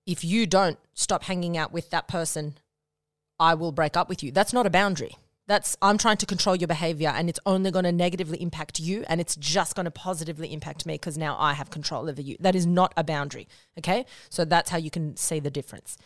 if 0.06 0.24
you 0.24 0.46
don't 0.46 0.80
stop 0.94 1.24
hanging 1.24 1.58
out 1.58 1.74
with 1.74 1.90
that 1.90 2.08
person, 2.08 2.56
I 3.40 3.54
will 3.54 3.72
break 3.72 3.96
up 3.96 4.10
with 4.10 4.24
you. 4.24 4.32
That's 4.32 4.54
not 4.54 4.66
a 4.66 4.70
boundary. 4.70 5.16
That's 5.48 5.76
I'm 5.82 5.98
trying 5.98 6.18
to 6.18 6.28
control 6.28 6.56
your 6.56 6.68
behavior 6.68 7.10
and 7.10 7.28
it's 7.28 7.40
only 7.44 7.72
going 7.72 7.86
to 7.86 7.92
negatively 7.92 8.40
impact 8.40 8.80
you 8.80 9.04
and 9.08 9.20
it's 9.20 9.36
just 9.36 9.76
going 9.76 9.86
to 9.86 9.92
positively 9.92 10.54
impact 10.54 10.86
me 10.86 10.94
because 10.94 11.18
now 11.18 11.36
I 11.40 11.54
have 11.54 11.72
control 11.72 12.08
over 12.08 12.22
you. 12.22 12.38
That 12.40 12.56
is 12.56 12.68
not 12.68 12.94
a 12.96 13.04
boundary. 13.04 13.48
Okay? 13.78 14.06
So 14.30 14.46
that's 14.46 14.70
how 14.70 14.78
you 14.78 14.92
can 14.92 15.18
see 15.18 15.40
the 15.40 15.50
difference. 15.50 15.98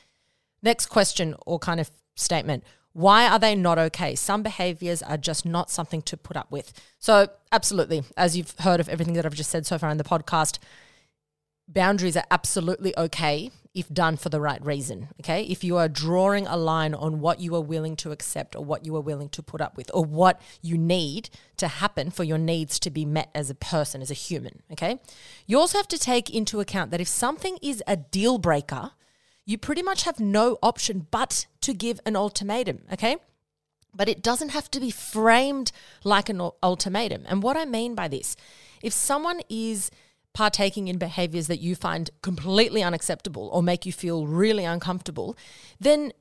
Next 0.62 0.86
question 0.86 1.36
or 1.46 1.60
kind 1.60 1.82
of 1.82 1.92
statement. 2.16 2.64
Why 2.94 3.28
are 3.28 3.40
they 3.40 3.54
not 3.54 3.78
okay? 3.78 4.16
Some 4.16 4.44
behaviors 4.44 5.02
are 5.02 5.18
just 5.18 5.46
not 5.46 5.70
something 5.70 6.02
to 6.04 6.16
put 6.16 6.38
up 6.38 6.52
with. 6.52 6.72
So, 7.00 7.28
absolutely, 7.52 8.04
as 8.16 8.38
you've 8.38 8.54
heard 8.60 8.80
of 8.80 8.88
everything 8.88 9.16
that 9.16 9.26
I've 9.26 9.34
just 9.34 9.50
said 9.50 9.66
so 9.66 9.80
far 9.80 9.90
in 9.90 9.98
the 9.98 10.04
podcast, 10.04 10.60
boundaries 11.68 12.16
are 12.16 12.26
absolutely 12.30 12.96
okay 12.96 13.50
if 13.74 13.90
done 13.90 14.16
for 14.18 14.30
the 14.30 14.40
right 14.40 14.64
reason. 14.64 15.10
Okay. 15.20 15.44
If 15.44 15.64
you 15.64 15.78
are 15.78 15.90
drawing 15.90 16.46
a 16.46 16.56
line 16.56 16.94
on 16.94 17.20
what 17.20 17.40
you 17.40 17.56
are 17.56 17.62
willing 17.62 17.96
to 17.98 18.12
accept 18.12 18.56
or 18.56 18.64
what 18.64 18.86
you 18.86 18.96
are 18.96 19.02
willing 19.02 19.30
to 19.30 19.42
put 19.42 19.62
up 19.62 19.76
with 19.78 19.90
or 19.94 20.06
what 20.06 20.40
you 20.62 20.78
need 20.78 21.30
to 21.58 21.68
happen 21.68 22.12
for 22.12 22.24
your 22.24 22.38
needs 22.38 22.80
to 22.80 22.92
be 22.92 23.06
met 23.06 23.30
as 23.34 23.50
a 23.50 23.56
person, 23.56 24.02
as 24.02 24.12
a 24.12 24.16
human. 24.16 24.62
Okay. 24.72 25.00
You 25.48 25.60
also 25.60 25.78
have 25.78 25.88
to 25.88 25.98
take 25.98 26.30
into 26.30 26.60
account 26.60 26.92
that 26.92 27.02
if 27.02 27.08
something 27.08 27.58
is 27.62 27.82
a 27.88 27.98
deal 27.98 28.38
breaker, 28.38 28.92
you 29.46 29.58
pretty 29.58 29.82
much 29.82 30.04
have 30.04 30.20
no 30.20 30.58
option 30.62 31.08
but 31.10 31.48
to 31.62 31.74
give 31.74 32.00
an 32.06 32.16
ultimatum. 32.16 32.84
Okay. 32.94 33.18
But 33.96 34.10
it 34.10 34.22
doesn't 34.24 34.50
have 34.50 34.70
to 34.72 34.80
be 34.80 34.92
framed 34.92 35.72
like 36.04 36.30
an 36.30 36.42
ultimatum. 36.62 37.24
And 37.28 37.42
what 37.42 37.58
I 37.58 37.66
mean 37.66 37.96
by 37.96 38.08
this, 38.08 38.36
if 38.82 38.94
someone 38.94 39.42
is 39.50 39.92
partaking 40.34 40.88
in 40.88 40.98
behaviors 40.98 41.48
that 41.48 41.60
you 41.60 41.76
find 41.76 42.10
completely 42.22 42.84
unacceptable 42.84 43.50
or 43.54 43.62
make 43.62 43.86
you 43.86 43.92
feel 43.92 44.26
really 44.26 44.66
uncomfortable, 44.66 45.38
then 45.80 46.12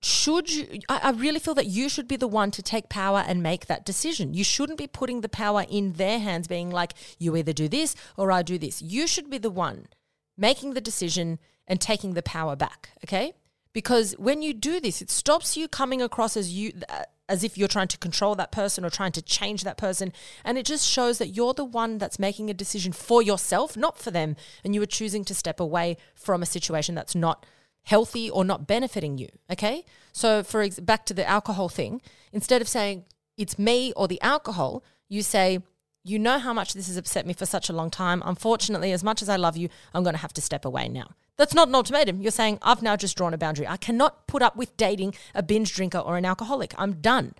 should 0.00 0.50
you 0.50 0.80
I, 0.88 1.00
I, 1.04 1.10
really 1.10 1.40
feel 1.40 1.54
that 1.54 1.66
you 1.66 1.88
should 1.88 2.06
be 2.06 2.16
the 2.16 2.28
one 2.28 2.50
to 2.52 2.62
take 2.62 2.88
power 2.88 3.24
and 3.26 3.42
make 3.42 3.66
that 3.66 3.84
decision. 3.84 4.32
You 4.32 4.44
shouldn't 4.44 4.78
be 4.78 4.86
putting 4.86 5.22
the 5.22 5.28
power 5.28 5.66
in 5.68 5.94
their 5.94 6.20
hands 6.20 6.46
being 6.46 6.70
like 6.70 6.94
you 7.18 7.36
either 7.36 7.52
do 7.52 7.68
this 7.68 7.96
or 8.16 8.30
i 8.30 8.42
do 8.42 8.58
this. 8.58 8.80
You 8.80 9.06
should 9.06 9.28
be 9.28 9.38
the 9.38 9.50
one 9.50 9.88
making 10.36 10.74
the 10.74 10.80
decision 10.80 11.40
and 11.66 11.80
taking 11.80 12.14
the 12.14 12.22
power 12.22 12.54
back 12.54 12.90
okay? 13.04 13.32
Because 13.72 14.14
when 14.18 14.40
you 14.40 14.54
do 14.54 14.78
this 14.80 15.02
it 15.02 15.10
stops 15.10 15.56
you 15.56 15.66
coming 15.66 16.00
across 16.00 16.36
as 16.36 16.52
you 16.52 16.72
uh, 16.88 17.02
as 17.28 17.44
if 17.44 17.58
you're 17.58 17.68
trying 17.68 17.88
to 17.88 17.98
control 17.98 18.34
that 18.34 18.50
person 18.52 18.84
or 18.84 18.90
trying 18.90 19.12
to 19.12 19.22
change 19.22 19.64
that 19.64 19.76
person. 19.76 20.12
And 20.44 20.56
it 20.56 20.66
just 20.66 20.88
shows 20.88 21.18
that 21.18 21.28
you're 21.28 21.54
the 21.54 21.64
one 21.64 21.98
that's 21.98 22.18
making 22.18 22.48
a 22.48 22.54
decision 22.54 22.92
for 22.92 23.22
yourself, 23.22 23.76
not 23.76 23.98
for 23.98 24.10
them. 24.10 24.36
And 24.64 24.74
you 24.74 24.82
are 24.82 24.86
choosing 24.86 25.24
to 25.26 25.34
step 25.34 25.60
away 25.60 25.96
from 26.14 26.42
a 26.42 26.46
situation 26.46 26.94
that's 26.94 27.14
not 27.14 27.44
healthy 27.84 28.28
or 28.30 28.44
not 28.44 28.66
benefiting 28.66 29.18
you. 29.18 29.28
Okay. 29.50 29.84
So, 30.12 30.42
for 30.42 30.62
ex- 30.62 30.80
back 30.80 31.04
to 31.06 31.14
the 31.14 31.28
alcohol 31.28 31.68
thing, 31.68 32.00
instead 32.32 32.60
of 32.60 32.68
saying 32.68 33.04
it's 33.36 33.58
me 33.58 33.92
or 33.96 34.08
the 34.08 34.20
alcohol, 34.20 34.82
you 35.08 35.22
say, 35.22 35.60
you 36.08 36.18
know 36.18 36.38
how 36.38 36.52
much 36.52 36.74
this 36.74 36.86
has 36.86 36.96
upset 36.96 37.26
me 37.26 37.32
for 37.32 37.46
such 37.46 37.68
a 37.68 37.72
long 37.72 37.90
time. 37.90 38.22
Unfortunately, 38.24 38.92
as 38.92 39.04
much 39.04 39.22
as 39.22 39.28
I 39.28 39.36
love 39.36 39.56
you, 39.56 39.68
I'm 39.94 40.02
going 40.02 40.14
to 40.14 40.20
have 40.20 40.32
to 40.34 40.40
step 40.40 40.64
away 40.64 40.88
now. 40.88 41.10
That's 41.36 41.54
not 41.54 41.68
an 41.68 41.74
ultimatum. 41.74 42.20
You're 42.20 42.32
saying, 42.32 42.58
I've 42.62 42.82
now 42.82 42.96
just 42.96 43.16
drawn 43.16 43.34
a 43.34 43.38
boundary. 43.38 43.66
I 43.66 43.76
cannot 43.76 44.26
put 44.26 44.42
up 44.42 44.56
with 44.56 44.76
dating 44.76 45.14
a 45.34 45.42
binge 45.42 45.74
drinker 45.74 45.98
or 45.98 46.16
an 46.16 46.24
alcoholic. 46.24 46.74
I'm 46.76 46.94
done. 46.94 47.34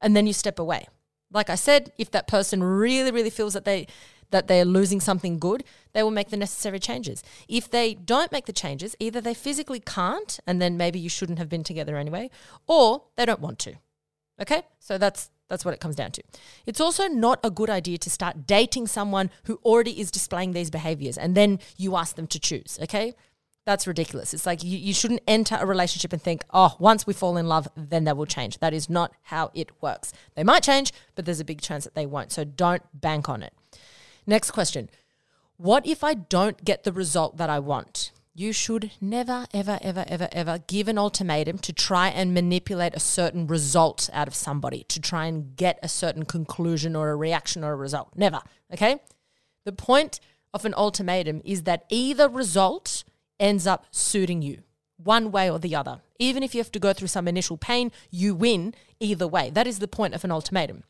And 0.00 0.16
then 0.16 0.26
you 0.26 0.32
step 0.32 0.58
away. 0.58 0.86
Like 1.32 1.50
I 1.50 1.54
said, 1.54 1.92
if 1.98 2.10
that 2.12 2.28
person 2.28 2.62
really, 2.62 3.10
really 3.10 3.30
feels 3.30 3.54
that 3.54 3.64
they 3.64 3.86
that 4.30 4.48
they're 4.48 4.64
losing 4.64 4.98
something 4.98 5.38
good, 5.38 5.62
they 5.92 6.02
will 6.02 6.10
make 6.10 6.30
the 6.30 6.36
necessary 6.38 6.78
changes. 6.78 7.22
If 7.48 7.70
they 7.70 7.94
don't 7.94 8.32
make 8.32 8.46
the 8.46 8.52
changes, 8.52 8.96
either 8.98 9.20
they 9.20 9.34
physically 9.34 9.78
can't, 9.78 10.40
and 10.46 10.60
then 10.60 10.78
maybe 10.78 10.98
you 10.98 11.10
shouldn't 11.10 11.38
have 11.38 11.50
been 11.50 11.62
together 11.62 11.96
anyway, 11.96 12.30
or 12.66 13.04
they 13.16 13.26
don't 13.26 13.40
want 13.40 13.58
to. 13.60 13.74
Okay? 14.40 14.62
So 14.78 14.96
that's 14.96 15.30
that's 15.52 15.66
what 15.66 15.74
it 15.74 15.80
comes 15.80 15.96
down 15.96 16.10
to. 16.12 16.22
It's 16.64 16.80
also 16.80 17.08
not 17.08 17.38
a 17.44 17.50
good 17.50 17.68
idea 17.68 17.98
to 17.98 18.08
start 18.08 18.46
dating 18.46 18.86
someone 18.86 19.28
who 19.44 19.60
already 19.66 20.00
is 20.00 20.10
displaying 20.10 20.52
these 20.52 20.70
behaviors 20.70 21.18
and 21.18 21.34
then 21.34 21.58
you 21.76 21.94
ask 21.94 22.16
them 22.16 22.26
to 22.28 22.40
choose, 22.40 22.78
okay? 22.82 23.14
That's 23.66 23.86
ridiculous. 23.86 24.32
It's 24.32 24.46
like 24.46 24.64
you, 24.64 24.78
you 24.78 24.94
shouldn't 24.94 25.20
enter 25.28 25.56
a 25.60 25.66
relationship 25.66 26.10
and 26.14 26.22
think, 26.22 26.42
oh, 26.54 26.74
once 26.78 27.06
we 27.06 27.12
fall 27.12 27.36
in 27.36 27.48
love, 27.48 27.68
then 27.76 28.04
they 28.04 28.14
will 28.14 28.24
change. 28.24 28.60
That 28.60 28.72
is 28.72 28.88
not 28.88 29.12
how 29.24 29.50
it 29.52 29.70
works. 29.82 30.14
They 30.36 30.42
might 30.42 30.62
change, 30.62 30.90
but 31.16 31.26
there's 31.26 31.38
a 31.38 31.44
big 31.44 31.60
chance 31.60 31.84
that 31.84 31.94
they 31.94 32.06
won't. 32.06 32.32
So 32.32 32.44
don't 32.44 32.82
bank 32.98 33.28
on 33.28 33.42
it. 33.42 33.52
Next 34.26 34.52
question 34.52 34.88
What 35.58 35.86
if 35.86 36.02
I 36.02 36.14
don't 36.14 36.64
get 36.64 36.84
the 36.84 36.92
result 36.92 37.36
that 37.36 37.50
I 37.50 37.58
want? 37.58 38.10
You 38.34 38.54
should 38.54 38.92
never, 38.98 39.46
ever, 39.52 39.78
ever, 39.82 40.06
ever, 40.08 40.28
ever 40.32 40.58
give 40.66 40.88
an 40.88 40.96
ultimatum 40.96 41.58
to 41.58 41.72
try 41.72 42.08
and 42.08 42.32
manipulate 42.32 42.94
a 42.94 43.00
certain 43.00 43.46
result 43.46 44.08
out 44.10 44.26
of 44.26 44.34
somebody, 44.34 44.84
to 44.84 45.00
try 45.00 45.26
and 45.26 45.54
get 45.54 45.78
a 45.82 45.88
certain 45.88 46.24
conclusion 46.24 46.96
or 46.96 47.10
a 47.10 47.16
reaction 47.16 47.62
or 47.62 47.72
a 47.72 47.76
result. 47.76 48.08
Never. 48.16 48.40
Okay? 48.72 49.00
The 49.66 49.72
point 49.72 50.18
of 50.54 50.64
an 50.64 50.72
ultimatum 50.74 51.42
is 51.44 51.64
that 51.64 51.84
either 51.90 52.26
result 52.26 53.04
ends 53.38 53.66
up 53.66 53.84
suiting 53.90 54.40
you 54.40 54.62
one 54.96 55.30
way 55.30 55.50
or 55.50 55.58
the 55.58 55.76
other. 55.76 56.00
Even 56.18 56.42
if 56.42 56.54
you 56.54 56.60
have 56.60 56.72
to 56.72 56.78
go 56.78 56.94
through 56.94 57.08
some 57.08 57.28
initial 57.28 57.58
pain, 57.58 57.92
you 58.10 58.34
win 58.34 58.74
either 58.98 59.28
way. 59.28 59.50
That 59.50 59.66
is 59.66 59.78
the 59.78 59.88
point 59.88 60.14
of 60.14 60.24
an 60.24 60.30
ultimatum. 60.30 60.84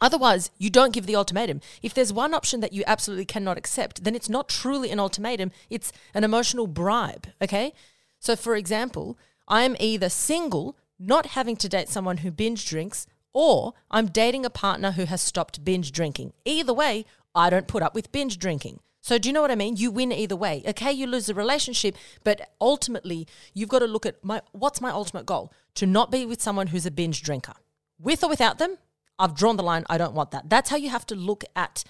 Otherwise, 0.00 0.50
you 0.58 0.70
don't 0.70 0.92
give 0.92 1.06
the 1.06 1.16
ultimatum. 1.16 1.60
If 1.82 1.94
there's 1.94 2.12
one 2.12 2.34
option 2.34 2.60
that 2.60 2.72
you 2.72 2.84
absolutely 2.86 3.24
cannot 3.24 3.58
accept, 3.58 4.04
then 4.04 4.14
it's 4.14 4.28
not 4.28 4.48
truly 4.48 4.90
an 4.90 5.00
ultimatum, 5.00 5.52
it's 5.70 5.92
an 6.12 6.24
emotional 6.24 6.66
bribe, 6.66 7.28
okay? 7.40 7.72
So, 8.18 8.36
for 8.36 8.56
example, 8.56 9.18
I'm 9.48 9.76
either 9.80 10.08
single, 10.08 10.76
not 10.98 11.26
having 11.26 11.56
to 11.56 11.68
date 11.68 11.88
someone 11.88 12.18
who 12.18 12.30
binge 12.30 12.68
drinks, 12.68 13.06
or 13.32 13.74
I'm 13.90 14.06
dating 14.06 14.44
a 14.44 14.50
partner 14.50 14.92
who 14.92 15.04
has 15.04 15.22
stopped 15.22 15.64
binge 15.64 15.92
drinking. 15.92 16.32
Either 16.44 16.72
way, 16.74 17.04
I 17.34 17.50
don't 17.50 17.68
put 17.68 17.82
up 17.82 17.94
with 17.94 18.12
binge 18.12 18.38
drinking. 18.38 18.80
So 19.02 19.18
do 19.18 19.28
you 19.28 19.32
know 19.32 19.40
what 19.40 19.52
I 19.52 19.56
mean? 19.56 19.76
You 19.76 19.92
win 19.92 20.10
either 20.10 20.34
way. 20.34 20.64
Okay, 20.66 20.90
you 20.90 21.06
lose 21.06 21.26
the 21.26 21.34
relationship, 21.34 21.94
but 22.24 22.50
ultimately 22.60 23.28
you've 23.54 23.68
got 23.68 23.78
to 23.78 23.86
look 23.86 24.04
at 24.04 24.24
my 24.24 24.42
what's 24.50 24.80
my 24.80 24.90
ultimate 24.90 25.26
goal? 25.26 25.52
To 25.76 25.86
not 25.86 26.10
be 26.10 26.26
with 26.26 26.42
someone 26.42 26.68
who's 26.68 26.86
a 26.86 26.90
binge 26.90 27.22
drinker. 27.22 27.52
With 28.00 28.24
or 28.24 28.28
without 28.28 28.58
them, 28.58 28.78
I've 29.18 29.34
drawn 29.34 29.56
the 29.56 29.62
line. 29.62 29.84
I 29.88 29.98
don't 29.98 30.14
want 30.14 30.30
that. 30.32 30.48
That's 30.48 30.70
how 30.70 30.76
you 30.76 30.90
have 30.90 31.06
to 31.06 31.14
look 31.14 31.44
at 31.54 31.84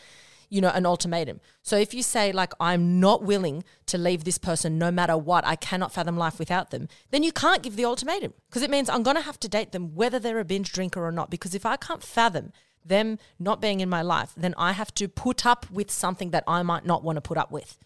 you 0.48 0.60
know, 0.60 0.70
an 0.70 0.86
ultimatum. 0.86 1.40
So 1.62 1.76
if 1.76 1.92
you 1.92 2.02
say, 2.02 2.32
like, 2.32 2.52
I'm 2.60 3.00
not 3.00 3.22
willing 3.22 3.64
to 3.86 3.98
leave 3.98 4.24
this 4.24 4.38
person 4.38 4.78
no 4.78 4.90
matter 4.90 5.16
what, 5.16 5.44
I 5.46 5.56
cannot 5.56 5.92
fathom 5.92 6.16
life 6.16 6.38
without 6.38 6.70
them, 6.70 6.88
then 7.10 7.22
you 7.22 7.32
can't 7.32 7.62
give 7.62 7.76
the 7.76 7.84
ultimatum 7.84 8.32
because 8.48 8.62
it 8.62 8.70
means 8.70 8.88
I'm 8.88 9.02
going 9.02 9.16
to 9.16 9.22
have 9.22 9.40
to 9.40 9.48
date 9.48 9.72
them 9.72 9.94
whether 9.94 10.18
they're 10.18 10.38
a 10.38 10.44
binge 10.44 10.72
drinker 10.72 11.04
or 11.04 11.12
not. 11.12 11.30
Because 11.30 11.54
if 11.54 11.66
I 11.66 11.76
can't 11.76 12.02
fathom 12.02 12.52
them 12.84 13.18
not 13.38 13.60
being 13.60 13.80
in 13.80 13.88
my 13.88 14.02
life, 14.02 14.32
then 14.36 14.54
I 14.56 14.72
have 14.72 14.94
to 14.94 15.08
put 15.08 15.44
up 15.44 15.68
with 15.70 15.90
something 15.90 16.30
that 16.30 16.44
I 16.46 16.62
might 16.62 16.86
not 16.86 17.02
want 17.02 17.16
to 17.16 17.22
put 17.22 17.38
up 17.38 17.50
with. 17.50 17.78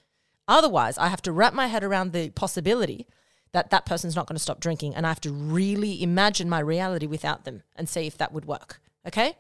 Otherwise, 0.47 0.99
I 0.99 1.09
have 1.09 1.23
to 1.23 1.33
wrap 1.33 1.55
my 1.55 1.69
head 1.69 1.85
around 1.85 2.13
the 2.13 2.31
possibility 2.31 3.07
that 3.53 3.71
that 3.71 3.87
person's 3.87 4.15
not 4.15 4.27
going 4.27 4.37
to 4.37 4.43
stop 4.43 4.61
drinking 4.61 4.95
and 4.95 5.07
I 5.07 5.09
have 5.09 5.21
to 5.23 5.33
really 5.33 6.03
imagine 6.03 6.49
my 6.49 6.61
reality 6.61 7.07
without 7.07 7.45
them 7.45 7.63
and 7.75 7.89
see 7.89 8.07
if 8.07 8.19
that 8.19 8.33
would 8.33 8.45
work. 8.45 8.81
Okay? 9.07 9.35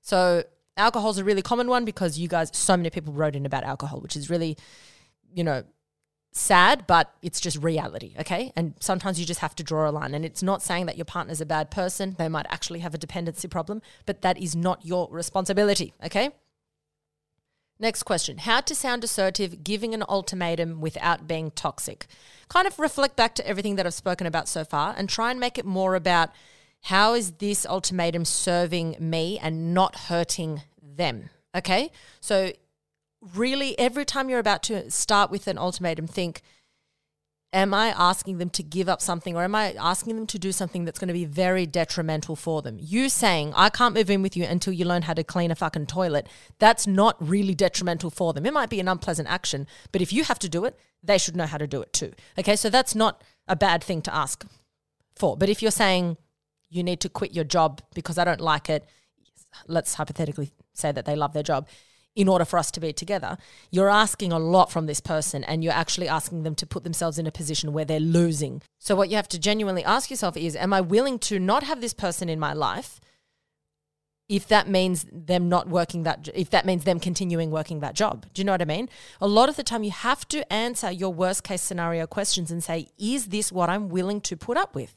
So 0.00 0.44
Alcohol's 0.76 1.18
a 1.18 1.24
really 1.24 1.42
common 1.42 1.68
one 1.68 1.84
because 1.84 2.18
you 2.18 2.28
guys, 2.28 2.50
so 2.52 2.76
many 2.76 2.90
people 2.90 3.12
wrote 3.12 3.36
in 3.36 3.44
about 3.44 3.64
alcohol, 3.64 4.00
which 4.00 4.16
is 4.16 4.30
really, 4.30 4.56
you 5.32 5.44
know, 5.44 5.64
sad, 6.32 6.86
but 6.86 7.14
it's 7.20 7.40
just 7.40 7.58
reality, 7.62 8.14
okay? 8.18 8.52
And 8.56 8.72
sometimes 8.80 9.20
you 9.20 9.26
just 9.26 9.40
have 9.40 9.54
to 9.56 9.62
draw 9.62 9.88
a 9.88 9.92
line. 9.92 10.14
And 10.14 10.24
it's 10.24 10.42
not 10.42 10.62
saying 10.62 10.86
that 10.86 10.96
your 10.96 11.04
partner's 11.04 11.42
a 11.42 11.46
bad 11.46 11.70
person. 11.70 12.16
They 12.18 12.28
might 12.28 12.46
actually 12.48 12.80
have 12.80 12.94
a 12.94 12.98
dependency 12.98 13.48
problem, 13.48 13.82
but 14.06 14.22
that 14.22 14.38
is 14.38 14.56
not 14.56 14.84
your 14.84 15.08
responsibility, 15.10 15.92
okay? 16.02 16.30
Next 17.78 18.04
question 18.04 18.38
How 18.38 18.60
to 18.62 18.74
sound 18.74 19.04
assertive, 19.04 19.62
giving 19.62 19.92
an 19.92 20.04
ultimatum 20.08 20.80
without 20.80 21.26
being 21.26 21.50
toxic. 21.50 22.06
Kind 22.48 22.66
of 22.66 22.78
reflect 22.78 23.14
back 23.14 23.34
to 23.34 23.46
everything 23.46 23.76
that 23.76 23.86
I've 23.86 23.94
spoken 23.94 24.26
about 24.26 24.48
so 24.48 24.64
far 24.64 24.94
and 24.96 25.08
try 25.08 25.30
and 25.30 25.38
make 25.38 25.58
it 25.58 25.66
more 25.66 25.94
about 25.94 26.30
how 26.82 27.14
is 27.14 27.32
this 27.32 27.64
ultimatum 27.66 28.24
serving 28.24 28.96
me 28.98 29.38
and 29.38 29.72
not 29.72 29.96
hurting 29.96 30.62
them. 30.96 31.30
Okay. 31.54 31.90
So, 32.20 32.52
really, 33.34 33.78
every 33.78 34.04
time 34.04 34.28
you're 34.28 34.38
about 34.38 34.62
to 34.64 34.90
start 34.90 35.30
with 35.30 35.46
an 35.46 35.58
ultimatum, 35.58 36.06
think, 36.06 36.42
am 37.52 37.74
I 37.74 37.88
asking 37.88 38.38
them 38.38 38.50
to 38.50 38.62
give 38.62 38.88
up 38.88 39.02
something 39.02 39.36
or 39.36 39.44
am 39.44 39.54
I 39.54 39.74
asking 39.74 40.16
them 40.16 40.26
to 40.28 40.38
do 40.38 40.52
something 40.52 40.84
that's 40.84 40.98
going 40.98 41.08
to 41.08 41.14
be 41.14 41.26
very 41.26 41.66
detrimental 41.66 42.34
for 42.34 42.62
them? 42.62 42.78
You 42.80 43.08
saying, 43.08 43.52
I 43.54 43.68
can't 43.68 43.94
move 43.94 44.10
in 44.10 44.22
with 44.22 44.36
you 44.36 44.44
until 44.44 44.72
you 44.72 44.84
learn 44.86 45.02
how 45.02 45.14
to 45.14 45.22
clean 45.22 45.50
a 45.50 45.54
fucking 45.54 45.86
toilet, 45.86 46.28
that's 46.58 46.86
not 46.86 47.16
really 47.20 47.54
detrimental 47.54 48.10
for 48.10 48.32
them. 48.32 48.46
It 48.46 48.54
might 48.54 48.70
be 48.70 48.80
an 48.80 48.88
unpleasant 48.88 49.28
action, 49.28 49.66
but 49.92 50.00
if 50.00 50.12
you 50.12 50.24
have 50.24 50.38
to 50.40 50.48
do 50.48 50.64
it, 50.64 50.78
they 51.02 51.18
should 51.18 51.36
know 51.36 51.46
how 51.46 51.58
to 51.58 51.66
do 51.66 51.82
it 51.82 51.92
too. 51.92 52.12
Okay, 52.38 52.56
so 52.56 52.70
that's 52.70 52.94
not 52.94 53.22
a 53.46 53.56
bad 53.56 53.84
thing 53.84 54.00
to 54.02 54.14
ask 54.14 54.46
for. 55.14 55.36
But 55.36 55.48
if 55.50 55.60
you're 55.60 55.70
saying, 55.70 56.16
you 56.72 56.82
need 56.82 57.00
to 57.00 57.08
quit 57.08 57.32
your 57.32 57.44
job 57.44 57.82
because 57.94 58.18
I 58.18 58.24
don't 58.24 58.40
like 58.40 58.70
it, 58.70 58.86
let's 59.66 59.94
hypothetically 59.94 60.52
say 60.72 60.92
that 60.92 61.04
they 61.04 61.14
love 61.14 61.32
their 61.32 61.42
job 61.42 61.68
in 62.14 62.28
order 62.28 62.44
for 62.44 62.58
us 62.58 62.70
to 62.70 62.80
be 62.80 62.92
together, 62.92 63.38
you're 63.70 63.88
asking 63.88 64.32
a 64.32 64.38
lot 64.38 64.70
from 64.70 64.86
this 64.86 65.00
person 65.00 65.44
and 65.44 65.64
you're 65.64 65.72
actually 65.72 66.08
asking 66.08 66.42
them 66.42 66.54
to 66.56 66.66
put 66.66 66.84
themselves 66.84 67.18
in 67.18 67.26
a 67.26 67.32
position 67.32 67.72
where 67.72 67.84
they're 67.84 68.00
losing. 68.00 68.62
So, 68.78 68.94
what 68.94 69.08
you 69.08 69.16
have 69.16 69.28
to 69.28 69.38
genuinely 69.38 69.84
ask 69.84 70.10
yourself 70.10 70.36
is 70.36 70.54
Am 70.56 70.72
I 70.72 70.80
willing 70.80 71.18
to 71.20 71.38
not 71.38 71.62
have 71.62 71.80
this 71.80 71.94
person 71.94 72.28
in 72.28 72.38
my 72.38 72.52
life 72.52 73.00
if 74.28 74.46
that 74.48 74.68
means 74.68 75.04
them 75.12 75.48
not 75.48 75.68
working 75.68 76.04
that, 76.04 76.28
if 76.34 76.48
that 76.50 76.64
means 76.64 76.84
them 76.84 77.00
continuing 77.00 77.50
working 77.50 77.80
that 77.80 77.94
job? 77.94 78.26
Do 78.34 78.40
you 78.40 78.44
know 78.44 78.52
what 78.52 78.62
I 78.62 78.66
mean? 78.66 78.88
A 79.20 79.26
lot 79.26 79.48
of 79.48 79.56
the 79.56 79.62
time, 79.62 79.84
you 79.84 79.90
have 79.90 80.28
to 80.28 80.50
answer 80.52 80.90
your 80.90 81.12
worst 81.12 81.44
case 81.44 81.62
scenario 81.62 82.06
questions 82.06 82.50
and 82.50 82.62
say, 82.62 82.88
Is 82.98 83.28
this 83.28 83.50
what 83.50 83.70
I'm 83.70 83.88
willing 83.88 84.20
to 84.22 84.36
put 84.36 84.58
up 84.58 84.74
with? 84.74 84.94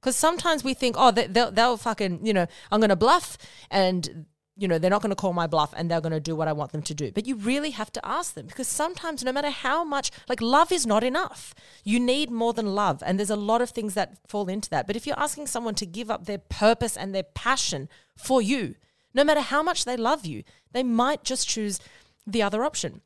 Because 0.00 0.16
sometimes 0.16 0.62
we 0.62 0.74
think, 0.74 0.96
oh, 0.98 1.10
they'll, 1.10 1.50
they'll 1.50 1.76
fucking, 1.76 2.24
you 2.24 2.32
know, 2.32 2.46
I'm 2.70 2.80
going 2.80 2.90
to 2.90 2.96
bluff 2.96 3.36
and 3.70 4.26
you 4.58 4.66
know, 4.66 4.76
they're 4.76 4.90
not 4.90 5.02
going 5.02 5.10
to 5.10 5.16
call 5.16 5.32
my 5.32 5.46
bluff 5.46 5.72
and 5.76 5.88
they're 5.88 6.00
going 6.00 6.12
to 6.12 6.18
do 6.18 6.34
what 6.34 6.48
I 6.48 6.52
want 6.52 6.72
them 6.72 6.82
to 6.82 6.94
do. 6.94 7.12
But 7.12 7.26
you 7.26 7.36
really 7.36 7.70
have 7.70 7.92
to 7.92 8.04
ask 8.04 8.34
them 8.34 8.46
because 8.46 8.66
sometimes, 8.66 9.22
no 9.22 9.30
matter 9.30 9.50
how 9.50 9.84
much, 9.84 10.10
like 10.28 10.42
love 10.42 10.72
is 10.72 10.84
not 10.84 11.04
enough. 11.04 11.54
You 11.84 12.00
need 12.00 12.28
more 12.28 12.52
than 12.52 12.74
love. 12.74 13.00
And 13.06 13.18
there's 13.18 13.30
a 13.30 13.36
lot 13.36 13.62
of 13.62 13.70
things 13.70 13.94
that 13.94 14.18
fall 14.26 14.48
into 14.48 14.68
that. 14.70 14.88
But 14.88 14.96
if 14.96 15.06
you're 15.06 15.18
asking 15.18 15.46
someone 15.46 15.76
to 15.76 15.86
give 15.86 16.10
up 16.10 16.26
their 16.26 16.38
purpose 16.38 16.96
and 16.96 17.14
their 17.14 17.22
passion 17.22 17.88
for 18.16 18.42
you, 18.42 18.74
no 19.14 19.22
matter 19.22 19.42
how 19.42 19.62
much 19.62 19.84
they 19.84 19.96
love 19.96 20.26
you, 20.26 20.42
they 20.72 20.82
might 20.82 21.22
just 21.22 21.48
choose 21.48 21.78
the 22.26 22.42
other 22.42 22.64
option. 22.64 23.02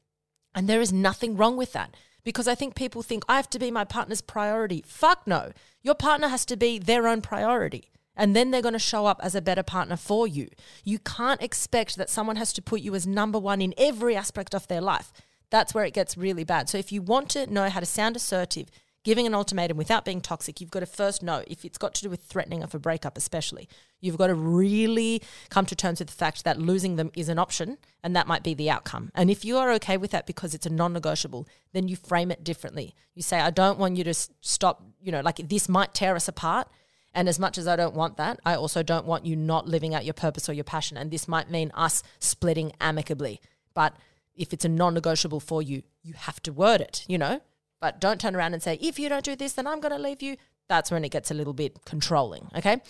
And 0.54 0.68
there 0.68 0.80
is 0.80 0.92
nothing 0.92 1.36
wrong 1.36 1.58
with 1.58 1.74
that 1.74 1.94
because 2.24 2.48
I 2.48 2.54
think 2.54 2.74
people 2.74 3.02
think 3.02 3.24
I 3.28 3.36
have 3.36 3.50
to 3.50 3.58
be 3.58 3.70
my 3.70 3.84
partner's 3.84 4.20
priority. 4.20 4.84
Fuck 4.86 5.26
no. 5.26 5.52
Your 5.82 5.94
partner 5.94 6.28
has 6.28 6.44
to 6.46 6.56
be 6.56 6.78
their 6.78 7.08
own 7.08 7.20
priority 7.20 7.92
and 8.16 8.36
then 8.36 8.50
they're 8.50 8.62
going 8.62 8.72
to 8.72 8.78
show 8.78 9.06
up 9.06 9.20
as 9.22 9.34
a 9.34 9.42
better 9.42 9.62
partner 9.62 9.96
for 9.96 10.26
you. 10.26 10.48
You 10.84 10.98
can't 10.98 11.42
expect 11.42 11.96
that 11.96 12.10
someone 12.10 12.36
has 12.36 12.52
to 12.54 12.62
put 12.62 12.80
you 12.80 12.94
as 12.94 13.06
number 13.06 13.38
one 13.38 13.62
in 13.62 13.74
every 13.78 14.14
aspect 14.16 14.54
of 14.54 14.68
their 14.68 14.80
life. 14.80 15.12
That's 15.50 15.74
where 15.74 15.84
it 15.84 15.94
gets 15.94 16.16
really 16.16 16.44
bad. 16.44 16.68
So 16.68 16.78
if 16.78 16.92
you 16.92 17.02
want 17.02 17.28
to 17.30 17.46
know 17.52 17.68
how 17.68 17.80
to 17.80 17.86
sound 17.86 18.16
assertive, 18.16 18.68
giving 19.04 19.26
an 19.26 19.34
ultimatum 19.34 19.76
without 19.76 20.04
being 20.04 20.20
toxic, 20.20 20.60
you've 20.60 20.70
got 20.70 20.80
to 20.80 20.86
first 20.86 21.22
know 21.22 21.42
if 21.46 21.64
it's 21.64 21.78
got 21.78 21.94
to 21.94 22.02
do 22.02 22.10
with 22.10 22.22
threatening 22.22 22.62
of 22.62 22.74
a 22.74 22.78
breakup, 22.78 23.16
especially. 23.16 23.68
You've 24.00 24.18
got 24.18 24.28
to 24.28 24.34
really 24.34 25.22
come 25.50 25.66
to 25.66 25.76
terms 25.76 25.98
with 25.98 26.08
the 26.08 26.14
fact 26.14 26.44
that 26.44 26.58
losing 26.58 26.96
them 26.96 27.10
is 27.14 27.28
an 27.28 27.38
option 27.38 27.78
and 28.02 28.14
that 28.14 28.26
might 28.26 28.42
be 28.42 28.54
the 28.54 28.70
outcome. 28.70 29.10
And 29.14 29.30
if 29.30 29.44
you 29.44 29.58
are 29.58 29.72
okay 29.72 29.96
with 29.96 30.10
that 30.12 30.26
because 30.26 30.54
it's 30.54 30.66
a 30.66 30.70
non 30.70 30.92
negotiable, 30.92 31.46
then 31.72 31.88
you 31.88 31.96
frame 31.96 32.30
it 32.30 32.44
differently. 32.44 32.94
You 33.14 33.22
say, 33.22 33.40
I 33.40 33.50
don't 33.50 33.78
want 33.78 33.96
you 33.96 34.04
to 34.04 34.14
stop, 34.40 34.82
you 35.00 35.12
know, 35.12 35.20
like 35.20 35.36
this 35.36 35.68
might 35.68 35.94
tear 35.94 36.14
us 36.16 36.28
apart 36.28 36.68
and 37.14 37.28
as 37.28 37.38
much 37.38 37.58
as 37.58 37.68
I 37.68 37.76
don't 37.76 37.94
want 37.94 38.16
that, 38.16 38.40
I 38.44 38.54
also 38.54 38.82
don't 38.82 39.06
want 39.06 39.26
you 39.26 39.36
not 39.36 39.68
living 39.68 39.94
out 39.94 40.04
your 40.04 40.14
purpose 40.14 40.48
or 40.48 40.52
your 40.52 40.64
passion. 40.64 40.96
And 40.96 41.10
this 41.10 41.28
might 41.28 41.50
mean 41.50 41.70
us 41.74 42.02
splitting 42.20 42.72
amicably. 42.80 43.40
But 43.74 43.94
if 44.34 44.52
it's 44.52 44.64
a 44.64 44.68
non 44.68 44.94
negotiable 44.94 45.40
for 45.40 45.60
you, 45.60 45.82
you 46.02 46.14
have 46.14 46.40
to 46.44 46.52
word 46.52 46.80
it, 46.80 47.04
you 47.06 47.18
know? 47.18 47.40
But 47.82 48.00
don't 48.00 48.20
turn 48.20 48.36
around 48.36 48.54
and 48.54 48.62
say, 48.62 48.78
if 48.80 48.96
you 49.00 49.08
don't 49.08 49.24
do 49.24 49.34
this, 49.34 49.54
then 49.54 49.66
I'm 49.66 49.80
going 49.80 49.92
to 49.92 49.98
leave 49.98 50.22
you. 50.22 50.36
That's 50.68 50.92
when 50.92 51.04
it 51.04 51.10
gets 51.10 51.32
a 51.32 51.34
little 51.34 51.52
bit 51.52 51.84
controlling, 51.84 52.48
okay? 52.56 52.80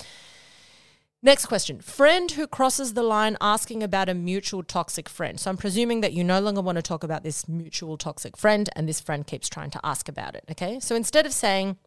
Next 1.22 1.46
question. 1.46 1.80
Friend 1.80 2.30
who 2.30 2.46
crosses 2.46 2.92
the 2.92 3.02
line 3.02 3.38
asking 3.40 3.82
about 3.82 4.10
a 4.10 4.14
mutual 4.14 4.62
toxic 4.62 5.08
friend. 5.08 5.40
So 5.40 5.50
I'm 5.50 5.56
presuming 5.56 6.02
that 6.02 6.12
you 6.12 6.22
no 6.22 6.40
longer 6.40 6.60
want 6.60 6.76
to 6.76 6.82
talk 6.82 7.04
about 7.04 7.22
this 7.22 7.48
mutual 7.48 7.96
toxic 7.96 8.36
friend, 8.36 8.68
and 8.76 8.86
this 8.86 9.00
friend 9.00 9.26
keeps 9.26 9.48
trying 9.48 9.70
to 9.70 9.80
ask 9.82 10.10
about 10.10 10.34
it, 10.34 10.44
okay? 10.50 10.78
So 10.78 10.94
instead 10.94 11.24
of 11.24 11.32
saying, 11.32 11.78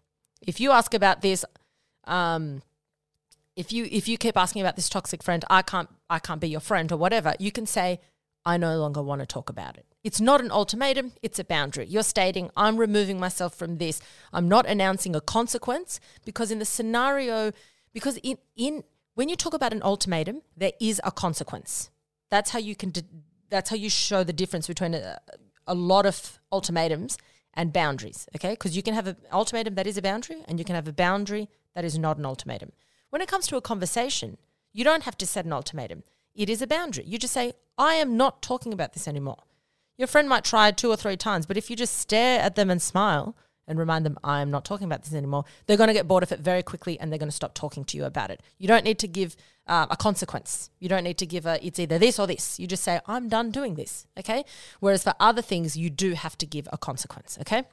if 0.42 0.60
you 0.60 0.72
ask 0.72 0.96
about 0.96 1.22
this, 1.22 1.46
um, 2.06 2.64
if 3.56 3.72
you 3.72 3.88
if 3.92 4.08
you 4.08 4.18
keep 4.18 4.36
asking 4.36 4.64
about 4.64 4.78
this 4.78 4.90
toxic 4.90 5.22
friend, 5.22 5.46
I 5.50 5.62
can't 5.62 5.90
I 6.10 6.18
can't 6.18 6.42
be 6.42 6.50
your 6.50 6.60
friend 6.60 6.92
or 6.92 6.98
whatever, 6.98 7.36
you 7.40 7.52
can 7.52 7.68
say, 7.68 8.02
I 8.46 8.58
no 8.58 8.80
longer 8.80 9.04
want 9.04 9.22
to 9.22 9.28
talk 9.28 9.50
about 9.50 9.78
it. 9.78 9.86
It's 10.06 10.22
not 10.22 10.40
an 10.40 10.52
ultimatum, 10.52 11.14
it's 11.24 11.40
a 11.40 11.44
boundary. 11.44 11.88
You're 11.88 12.04
stating, 12.04 12.52
I'm 12.56 12.78
removing 12.78 13.20
myself 13.20 13.56
from 13.56 13.80
this. 13.80 14.00
I'm 14.32 14.48
not 14.48 14.68
announcing 14.68 15.16
a 15.16 15.20
consequence 15.20 16.00
because 16.24 16.52
in 16.52 16.60
the 16.60 16.66
scenario, 16.66 17.52
because 17.92 18.18
in, 18.18 18.38
in 18.56 18.84
when 19.16 19.30
you 19.30 19.36
talk 19.36 19.56
about 19.56 19.74
an 19.74 19.82
ultimatum, 19.82 20.44
there 20.56 20.74
is 20.80 21.02
a 21.04 21.12
consequence. 21.12 21.90
That's 22.30 22.52
how 22.52 22.60
you 22.60 22.76
can 22.76 22.94
that's 23.50 23.72
how 23.72 23.76
you 23.76 23.90
show 23.90 24.24
the 24.24 24.32
difference 24.32 24.68
between 24.68 24.94
a, 24.94 25.20
a 25.66 25.74
lot 25.74 26.06
of 26.06 26.40
ultimatums 26.52 27.18
and 27.56 27.74
boundaries, 27.74 28.28
okay? 28.36 28.52
Because 28.52 28.78
you 28.78 28.84
can 28.84 28.94
have 28.94 29.08
an 29.08 29.18
ultimatum 29.34 29.74
that 29.74 29.88
is 29.88 29.98
a 29.98 30.04
boundary 30.04 30.44
and 30.48 30.60
you 30.60 30.66
can 30.66 30.76
have 30.76 30.88
a 30.88 30.94
boundary 30.94 31.50
that 31.74 31.84
is 31.84 31.98
not 31.98 32.20
an 32.20 32.28
ultimatum. 32.28 32.74
When 33.10 33.24
it 33.24 33.28
comes 33.28 33.48
to 33.48 33.58
a 33.58 33.62
conversation, 33.62 34.38
you 34.72 34.84
don't 34.84 35.04
have 35.04 35.18
to 35.18 35.26
set 35.26 35.46
an 35.46 35.54
ultimatum. 35.54 36.04
It 36.36 36.48
is 36.48 36.62
a 36.62 36.68
boundary. 36.68 37.06
You 37.08 37.18
just 37.18 37.34
say, 37.34 37.54
I 37.76 37.96
am 37.96 38.16
not 38.16 38.44
talking 38.44 38.72
about 38.72 38.94
this 38.94 39.08
anymore. 39.08 39.40
Your 39.98 40.08
friend 40.08 40.28
might 40.28 40.44
try 40.44 40.72
two 40.72 40.90
or 40.90 40.98
three 40.98 41.18
times, 41.18 41.46
but 41.46 41.58
if 41.58 41.70
you 41.70 41.76
just 41.76 41.98
stare 41.98 42.42
at 42.42 42.56
them 42.56 42.70
and 42.70 42.82
smile 42.82 43.36
and 43.68 43.80
remind 43.80 44.06
them, 44.06 44.18
I 44.24 44.42
am 44.42 44.52
not 44.52 44.66
talking 44.66 44.86
about 44.86 45.04
this 45.04 45.14
anymore, 45.14 45.46
they're 45.66 45.78
going 45.78 45.88
to 45.88 45.94
get 45.94 46.08
bored 46.08 46.24
of 46.24 46.32
it 46.32 46.40
very 46.40 46.62
quickly 46.62 47.00
and 47.00 47.12
they're 47.12 47.20
going 47.20 47.30
to 47.30 47.36
stop 47.36 47.54
talking 47.54 47.84
to 47.86 47.98
you 47.98 48.06
about 48.06 48.30
it. 48.30 48.42
You 48.58 48.68
don't 48.68 48.84
need 48.84 49.00
to 49.00 49.08
give 49.08 49.36
uh, 49.68 49.88
a 49.90 49.98
consequence. 49.98 50.70
You 50.80 50.90
don't 50.90 51.04
need 51.04 51.18
to 51.18 51.26
give 51.26 51.46
a, 51.46 51.66
it's 51.66 51.80
either 51.80 51.98
this 51.98 52.20
or 52.20 52.28
this. 52.28 52.60
You 52.60 52.68
just 52.68 52.84
say, 52.84 53.00
I'm 53.08 53.30
done 53.30 53.52
doing 53.52 53.76
this. 53.76 54.06
Okay. 54.20 54.44
Whereas 54.80 55.04
for 55.04 55.16
other 55.20 55.42
things, 55.42 55.76
you 55.76 55.90
do 55.90 56.14
have 56.14 56.38
to 56.40 56.46
give 56.46 56.68
a 56.72 56.78
consequence. 56.78 57.38
Okay. 57.42 57.64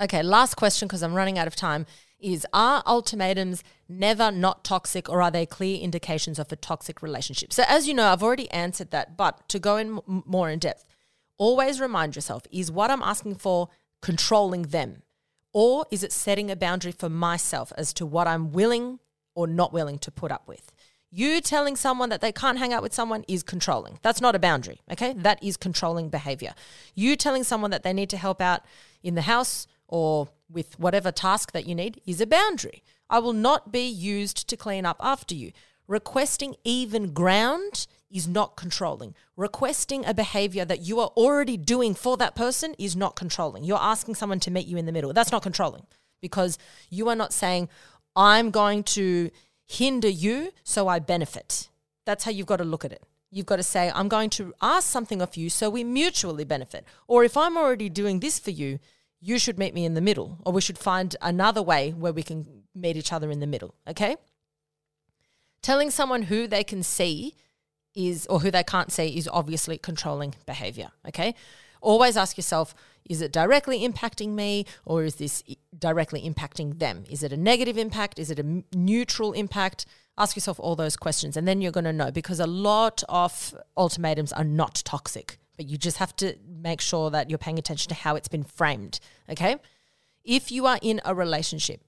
Okay, 0.00 0.22
last 0.22 0.54
question 0.54 0.88
because 0.88 1.02
I'm 1.02 1.14
running 1.14 1.38
out 1.38 1.46
of 1.46 1.54
time 1.54 1.86
is 2.22 2.46
Are 2.52 2.82
ultimatums 2.86 3.62
never 3.88 4.30
not 4.30 4.64
toxic 4.64 5.08
or 5.08 5.20
are 5.20 5.30
they 5.30 5.46
clear 5.46 5.78
indications 5.78 6.38
of 6.38 6.50
a 6.52 6.56
toxic 6.56 7.02
relationship? 7.02 7.52
So, 7.52 7.64
as 7.68 7.86
you 7.86 7.94
know, 7.94 8.06
I've 8.06 8.22
already 8.22 8.50
answered 8.50 8.90
that, 8.92 9.16
but 9.16 9.48
to 9.50 9.58
go 9.58 9.76
in 9.76 9.98
m- 10.08 10.22
more 10.24 10.48
in 10.48 10.58
depth, 10.58 10.84
always 11.36 11.80
remind 11.80 12.14
yourself 12.14 12.44
is 12.50 12.70
what 12.70 12.90
I'm 12.90 13.02
asking 13.02 13.36
for 13.36 13.68
controlling 14.00 14.62
them? 14.62 15.02
Or 15.52 15.86
is 15.90 16.02
it 16.02 16.12
setting 16.12 16.50
a 16.50 16.56
boundary 16.56 16.92
for 16.92 17.08
myself 17.08 17.72
as 17.76 17.92
to 17.94 18.06
what 18.06 18.26
I'm 18.26 18.52
willing 18.52 19.00
or 19.34 19.46
not 19.46 19.72
willing 19.72 19.98
to 19.98 20.10
put 20.10 20.32
up 20.32 20.48
with? 20.48 20.72
You 21.10 21.42
telling 21.42 21.76
someone 21.76 22.08
that 22.08 22.22
they 22.22 22.32
can't 22.32 22.58
hang 22.58 22.72
out 22.72 22.82
with 22.82 22.94
someone 22.94 23.22
is 23.28 23.42
controlling. 23.42 23.98
That's 24.00 24.22
not 24.22 24.34
a 24.34 24.38
boundary, 24.38 24.80
okay? 24.90 25.12
That 25.12 25.44
is 25.44 25.58
controlling 25.58 26.08
behavior. 26.08 26.54
You 26.94 27.16
telling 27.16 27.44
someone 27.44 27.70
that 27.70 27.82
they 27.82 27.92
need 27.92 28.08
to 28.10 28.16
help 28.16 28.40
out 28.40 28.62
in 29.02 29.14
the 29.14 29.22
house 29.22 29.66
or 29.92 30.26
with 30.50 30.80
whatever 30.80 31.12
task 31.12 31.52
that 31.52 31.66
you 31.66 31.74
need 31.74 32.00
is 32.06 32.18
a 32.18 32.26
boundary. 32.26 32.82
I 33.10 33.18
will 33.18 33.34
not 33.34 33.70
be 33.70 33.86
used 33.86 34.48
to 34.48 34.56
clean 34.56 34.86
up 34.86 34.96
after 35.00 35.34
you. 35.34 35.52
Requesting 35.86 36.56
even 36.64 37.12
ground 37.12 37.86
is 38.10 38.26
not 38.26 38.56
controlling. 38.56 39.14
Requesting 39.36 40.06
a 40.06 40.14
behavior 40.14 40.64
that 40.64 40.80
you 40.80 40.98
are 40.98 41.08
already 41.08 41.58
doing 41.58 41.94
for 41.94 42.16
that 42.16 42.34
person 42.34 42.74
is 42.78 42.96
not 42.96 43.16
controlling. 43.16 43.64
You're 43.64 43.76
asking 43.76 44.14
someone 44.14 44.40
to 44.40 44.50
meet 44.50 44.66
you 44.66 44.78
in 44.78 44.86
the 44.86 44.92
middle. 44.92 45.12
That's 45.12 45.30
not 45.30 45.42
controlling 45.42 45.86
because 46.22 46.56
you 46.88 47.10
are 47.10 47.16
not 47.16 47.34
saying, 47.34 47.68
I'm 48.16 48.50
going 48.50 48.84
to 48.84 49.30
hinder 49.66 50.08
you 50.08 50.52
so 50.64 50.88
I 50.88 51.00
benefit. 51.00 51.68
That's 52.06 52.24
how 52.24 52.30
you've 52.30 52.46
got 52.46 52.56
to 52.56 52.64
look 52.64 52.86
at 52.86 52.92
it. 52.92 53.02
You've 53.30 53.46
got 53.46 53.56
to 53.56 53.62
say, 53.62 53.92
I'm 53.94 54.08
going 54.08 54.30
to 54.30 54.54
ask 54.62 54.88
something 54.88 55.20
of 55.20 55.36
you 55.36 55.50
so 55.50 55.68
we 55.68 55.84
mutually 55.84 56.44
benefit. 56.44 56.86
Or 57.06 57.24
if 57.24 57.36
I'm 57.36 57.58
already 57.58 57.90
doing 57.90 58.20
this 58.20 58.38
for 58.38 58.50
you, 58.50 58.78
you 59.22 59.38
should 59.38 59.58
meet 59.58 59.72
me 59.72 59.84
in 59.84 59.94
the 59.94 60.00
middle, 60.00 60.38
or 60.44 60.52
we 60.52 60.60
should 60.60 60.76
find 60.76 61.14
another 61.22 61.62
way 61.62 61.90
where 61.90 62.12
we 62.12 62.24
can 62.24 62.64
meet 62.74 62.96
each 62.96 63.12
other 63.12 63.30
in 63.30 63.38
the 63.38 63.46
middle, 63.46 63.74
okay? 63.88 64.16
Telling 65.62 65.90
someone 65.90 66.22
who 66.22 66.48
they 66.48 66.64
can 66.64 66.82
see 66.82 67.34
is, 67.94 68.26
or 68.26 68.40
who 68.40 68.50
they 68.50 68.64
can't 68.64 68.90
see, 68.90 69.16
is 69.16 69.28
obviously 69.32 69.78
controlling 69.78 70.34
behavior. 70.44 70.90
Okay. 71.06 71.34
Always 71.80 72.16
ask 72.16 72.36
yourself, 72.36 72.74
is 73.08 73.20
it 73.20 73.32
directly 73.32 73.86
impacting 73.86 74.30
me 74.30 74.66
or 74.84 75.04
is 75.04 75.16
this 75.16 75.42
directly 75.78 76.22
impacting 76.22 76.78
them? 76.78 77.04
Is 77.10 77.22
it 77.22 77.32
a 77.32 77.36
negative 77.36 77.76
impact? 77.76 78.18
Is 78.18 78.30
it 78.30 78.38
a 78.38 78.62
neutral 78.74 79.32
impact? 79.32 79.86
Ask 80.16 80.36
yourself 80.36 80.60
all 80.60 80.76
those 80.76 80.96
questions 80.96 81.36
and 81.36 81.46
then 81.46 81.60
you're 81.60 81.72
going 81.72 81.84
to 81.84 81.92
know 81.92 82.10
because 82.10 82.38
a 82.38 82.46
lot 82.46 83.02
of 83.08 83.54
ultimatums 83.76 84.32
are 84.32 84.44
not 84.44 84.82
toxic, 84.84 85.38
but 85.62 85.70
you 85.70 85.78
just 85.78 85.98
have 85.98 86.16
to 86.16 86.36
make 86.44 86.80
sure 86.80 87.08
that 87.10 87.30
you're 87.30 87.38
paying 87.38 87.58
attention 87.58 87.88
to 87.88 87.94
how 87.94 88.16
it's 88.16 88.26
been 88.26 88.42
framed. 88.42 88.98
Okay. 89.30 89.56
If 90.24 90.50
you 90.50 90.66
are 90.66 90.78
in 90.82 91.00
a 91.04 91.14
relationship, 91.14 91.82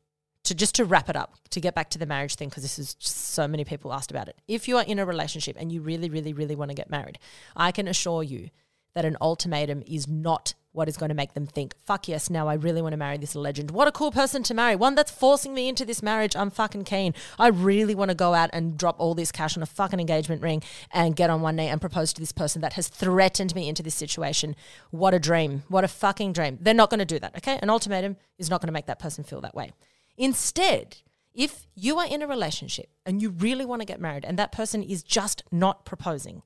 to 0.45 0.55
just 0.55 0.75
to 0.77 0.85
wrap 0.85 1.09
it 1.09 1.17
up, 1.17 1.35
to 1.51 1.61
get 1.61 1.75
back 1.75 1.91
to 1.91 1.99
the 1.99 2.07
marriage 2.07 2.37
thing, 2.37 2.51
because 2.51 2.63
this 2.63 2.79
is 2.79 2.95
so 2.99 3.49
many 3.49 3.65
people 3.65 3.93
asked 3.93 4.11
about 4.11 4.29
it. 4.29 4.37
If 4.47 4.69
you 4.69 4.77
are 4.77 4.85
in 4.85 4.99
a 4.99 5.07
relationship 5.07 5.57
and 5.59 5.73
you 5.73 5.81
really, 5.81 6.09
really, 6.09 6.33
really 6.33 6.55
want 6.55 6.71
to 6.71 6.75
get 6.75 6.91
married, 6.91 7.19
I 7.57 7.73
can 7.73 7.89
assure 7.89 8.23
you 8.23 8.51
that 8.95 9.05
an 9.05 9.17
ultimatum 9.21 9.83
is 9.87 10.09
not 10.09 10.55
what 10.75 10.89
is 10.89 10.97
going 10.97 11.09
to 11.09 11.15
make 11.15 11.35
them 11.35 11.47
think, 11.47 11.73
fuck 11.85 12.09
yes, 12.09 12.29
now 12.29 12.49
I 12.49 12.55
really 12.55 12.83
want 12.83 12.95
to 12.95 12.97
marry 12.97 13.17
this 13.17 13.37
legend. 13.37 13.71
What 13.71 13.87
a 13.87 13.93
cool 13.93 14.11
person 14.11 14.43
to 14.43 14.55
marry. 14.55 14.75
One 14.75 14.97
that's 14.97 15.11
forcing 15.11 15.55
me 15.55 15.69
into 15.69 15.85
this 15.85 16.03
marriage. 16.03 16.35
I'm 16.35 16.51
fucking 16.51 16.83
keen. 16.85 17.15
I 17.39 17.47
really 17.49 17.95
want 17.95 18.09
to 18.09 18.15
go 18.17 18.35
out 18.35 18.51
and 18.53 18.77
drop 18.77 18.97
all 18.99 19.15
this 19.15 19.31
cash 19.31 19.57
on 19.57 19.63
a 19.63 19.67
fucking 19.67 20.01
engagement 20.01 20.43
ring 20.43 20.65
and 20.91 21.15
get 21.15 21.31
on 21.31 21.43
one 21.43 21.55
knee 21.55 21.69
and 21.69 21.81
propose 21.81 22.13
to 22.15 22.21
this 22.21 22.33
person 22.33 22.61
that 22.63 22.73
has 22.73 22.89
threatened 22.89 23.55
me 23.55 23.69
into 23.69 23.85
this 23.85 23.95
situation. 23.95 24.57
What 24.91 25.15
a 25.15 25.21
dream. 25.21 25.63
What 25.69 25.85
a 25.85 25.89
fucking 25.89 26.33
dream. 26.33 26.59
They're 26.61 26.75
not 26.75 26.91
going 26.91 26.99
to 26.99 27.05
do 27.05 27.21
that, 27.21 27.37
okay? 27.37 27.59
An 27.63 27.71
ultimatum 27.71 28.17
is 28.39 28.51
not 28.51 28.61
going 28.61 28.69
to 28.69 28.73
make 28.73 28.87
that 28.87 28.99
person 28.99 29.23
feel 29.23 29.41
that 29.43 29.55
way. 29.55 29.71
Instead, 30.17 30.97
if 31.33 31.69
you 31.77 31.99
are 31.99 32.07
in 32.07 32.21
a 32.21 32.27
relationship 32.27 32.89
and 33.07 33.23
you 33.23 33.31
really 33.31 33.65
want 33.65 33.81
to 33.81 33.87
get 33.87 34.01
married 34.01 34.25
and 34.25 34.37
that 34.39 34.51
person 34.51 34.83
is 34.83 35.05
just 35.05 35.45
not 35.53 35.85
proposing, 35.85 36.43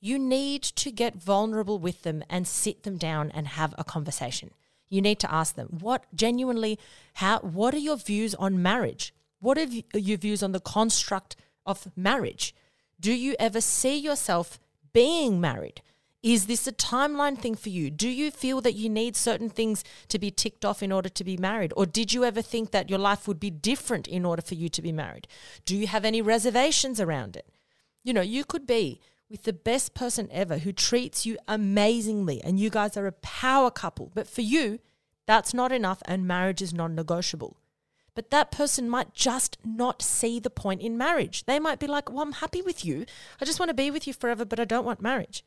you 0.00 0.18
need 0.18 0.62
to 0.62 0.90
get 0.90 1.16
vulnerable 1.16 1.78
with 1.78 2.02
them 2.02 2.22
and 2.28 2.46
sit 2.46 2.84
them 2.84 2.96
down 2.96 3.30
and 3.32 3.48
have 3.48 3.74
a 3.76 3.84
conversation. 3.84 4.50
You 4.88 5.02
need 5.02 5.18
to 5.20 5.32
ask 5.32 5.54
them, 5.54 5.78
what 5.80 6.04
genuinely, 6.14 6.78
how, 7.14 7.40
what 7.40 7.74
are 7.74 7.78
your 7.78 7.96
views 7.96 8.34
on 8.36 8.62
marriage? 8.62 9.12
What 9.40 9.58
are 9.58 9.66
your 9.94 10.18
views 10.18 10.42
on 10.42 10.52
the 10.52 10.60
construct 10.60 11.36
of 11.66 11.88
marriage? 11.96 12.54
Do 13.00 13.12
you 13.12 13.36
ever 13.38 13.60
see 13.60 13.96
yourself 13.98 14.58
being 14.92 15.40
married? 15.40 15.82
Is 16.22 16.46
this 16.46 16.66
a 16.66 16.72
timeline 16.72 17.38
thing 17.38 17.54
for 17.54 17.68
you? 17.68 17.90
Do 17.90 18.08
you 18.08 18.32
feel 18.32 18.60
that 18.62 18.74
you 18.74 18.88
need 18.88 19.14
certain 19.14 19.48
things 19.48 19.84
to 20.08 20.18
be 20.18 20.32
ticked 20.32 20.64
off 20.64 20.82
in 20.82 20.90
order 20.90 21.08
to 21.08 21.24
be 21.24 21.36
married? 21.36 21.72
Or 21.76 21.86
did 21.86 22.12
you 22.12 22.24
ever 22.24 22.42
think 22.42 22.72
that 22.72 22.90
your 22.90 22.98
life 22.98 23.28
would 23.28 23.38
be 23.38 23.50
different 23.50 24.08
in 24.08 24.24
order 24.24 24.42
for 24.42 24.54
you 24.54 24.68
to 24.68 24.82
be 24.82 24.90
married? 24.90 25.28
Do 25.64 25.76
you 25.76 25.86
have 25.86 26.04
any 26.04 26.20
reservations 26.20 27.00
around 27.00 27.36
it? 27.36 27.48
You 28.02 28.12
know, 28.12 28.20
you 28.20 28.44
could 28.44 28.66
be 28.66 29.00
with 29.30 29.42
the 29.42 29.52
best 29.52 29.94
person 29.94 30.28
ever 30.30 30.58
who 30.58 30.72
treats 30.72 31.26
you 31.26 31.36
amazingly 31.46 32.42
and 32.42 32.58
you 32.58 32.70
guys 32.70 32.96
are 32.96 33.06
a 33.06 33.12
power 33.12 33.70
couple. 33.70 34.10
But 34.14 34.26
for 34.26 34.40
you, 34.40 34.78
that's 35.26 35.52
not 35.52 35.72
enough 35.72 36.02
and 36.06 36.26
marriage 36.26 36.62
is 36.62 36.72
non 36.72 36.94
negotiable. 36.94 37.58
But 38.14 38.30
that 38.30 38.50
person 38.50 38.90
might 38.90 39.14
just 39.14 39.58
not 39.64 40.02
see 40.02 40.40
the 40.40 40.50
point 40.50 40.80
in 40.80 40.98
marriage. 40.98 41.44
They 41.44 41.60
might 41.60 41.78
be 41.78 41.86
like, 41.86 42.10
Well, 42.10 42.22
I'm 42.22 42.32
happy 42.32 42.62
with 42.62 42.84
you. 42.84 43.06
I 43.40 43.44
just 43.44 43.60
want 43.60 43.68
to 43.68 43.74
be 43.74 43.90
with 43.90 44.06
you 44.06 44.12
forever, 44.12 44.44
but 44.44 44.58
I 44.58 44.64
don't 44.64 44.84
want 44.84 45.00
marriage. 45.00 45.44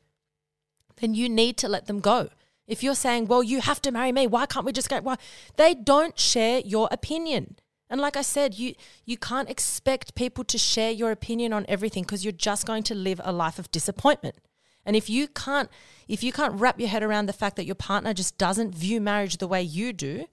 Then 0.97 1.13
you 1.13 1.27
need 1.27 1.57
to 1.57 1.67
let 1.67 1.87
them 1.87 1.99
go. 1.99 2.29
If 2.67 2.83
you're 2.83 2.95
saying, 2.95 3.25
Well, 3.25 3.43
you 3.43 3.59
have 3.59 3.81
to 3.81 3.91
marry 3.91 4.11
me, 4.11 4.27
why 4.27 4.45
can't 4.45 4.65
we 4.65 4.71
just 4.71 4.89
go? 4.89 5.01
Why? 5.01 5.17
They 5.57 5.73
don't 5.73 6.17
share 6.17 6.59
your 6.59 6.87
opinion. 6.91 7.57
And 7.91 7.99
like 7.99 8.15
I 8.15 8.21
said, 8.23 8.57
you 8.57 8.73
you 9.05 9.17
can't 9.17 9.49
expect 9.49 10.15
people 10.15 10.43
to 10.45 10.57
share 10.57 10.91
your 10.91 11.11
opinion 11.11 11.51
on 11.51 11.65
everything 11.67 12.03
because 12.03 12.23
you're 12.23 12.31
just 12.31 12.65
going 12.65 12.83
to 12.83 12.95
live 12.95 13.19
a 13.23 13.33
life 13.33 13.59
of 13.59 13.69
disappointment. 13.69 14.35
And 14.85 14.95
if 14.95 15.09
you 15.09 15.27
can't 15.27 15.69
if 16.07 16.23
you 16.23 16.31
can't 16.31 16.59
wrap 16.59 16.79
your 16.79 16.89
head 16.89 17.03
around 17.03 17.25
the 17.25 17.33
fact 17.33 17.57
that 17.57 17.65
your 17.65 17.75
partner 17.75 18.13
just 18.13 18.37
doesn't 18.37 18.73
view 18.73 19.01
marriage 19.01 19.37
the 19.37 19.47
way 19.47 19.61
you 19.61 19.91
do, 19.91 20.25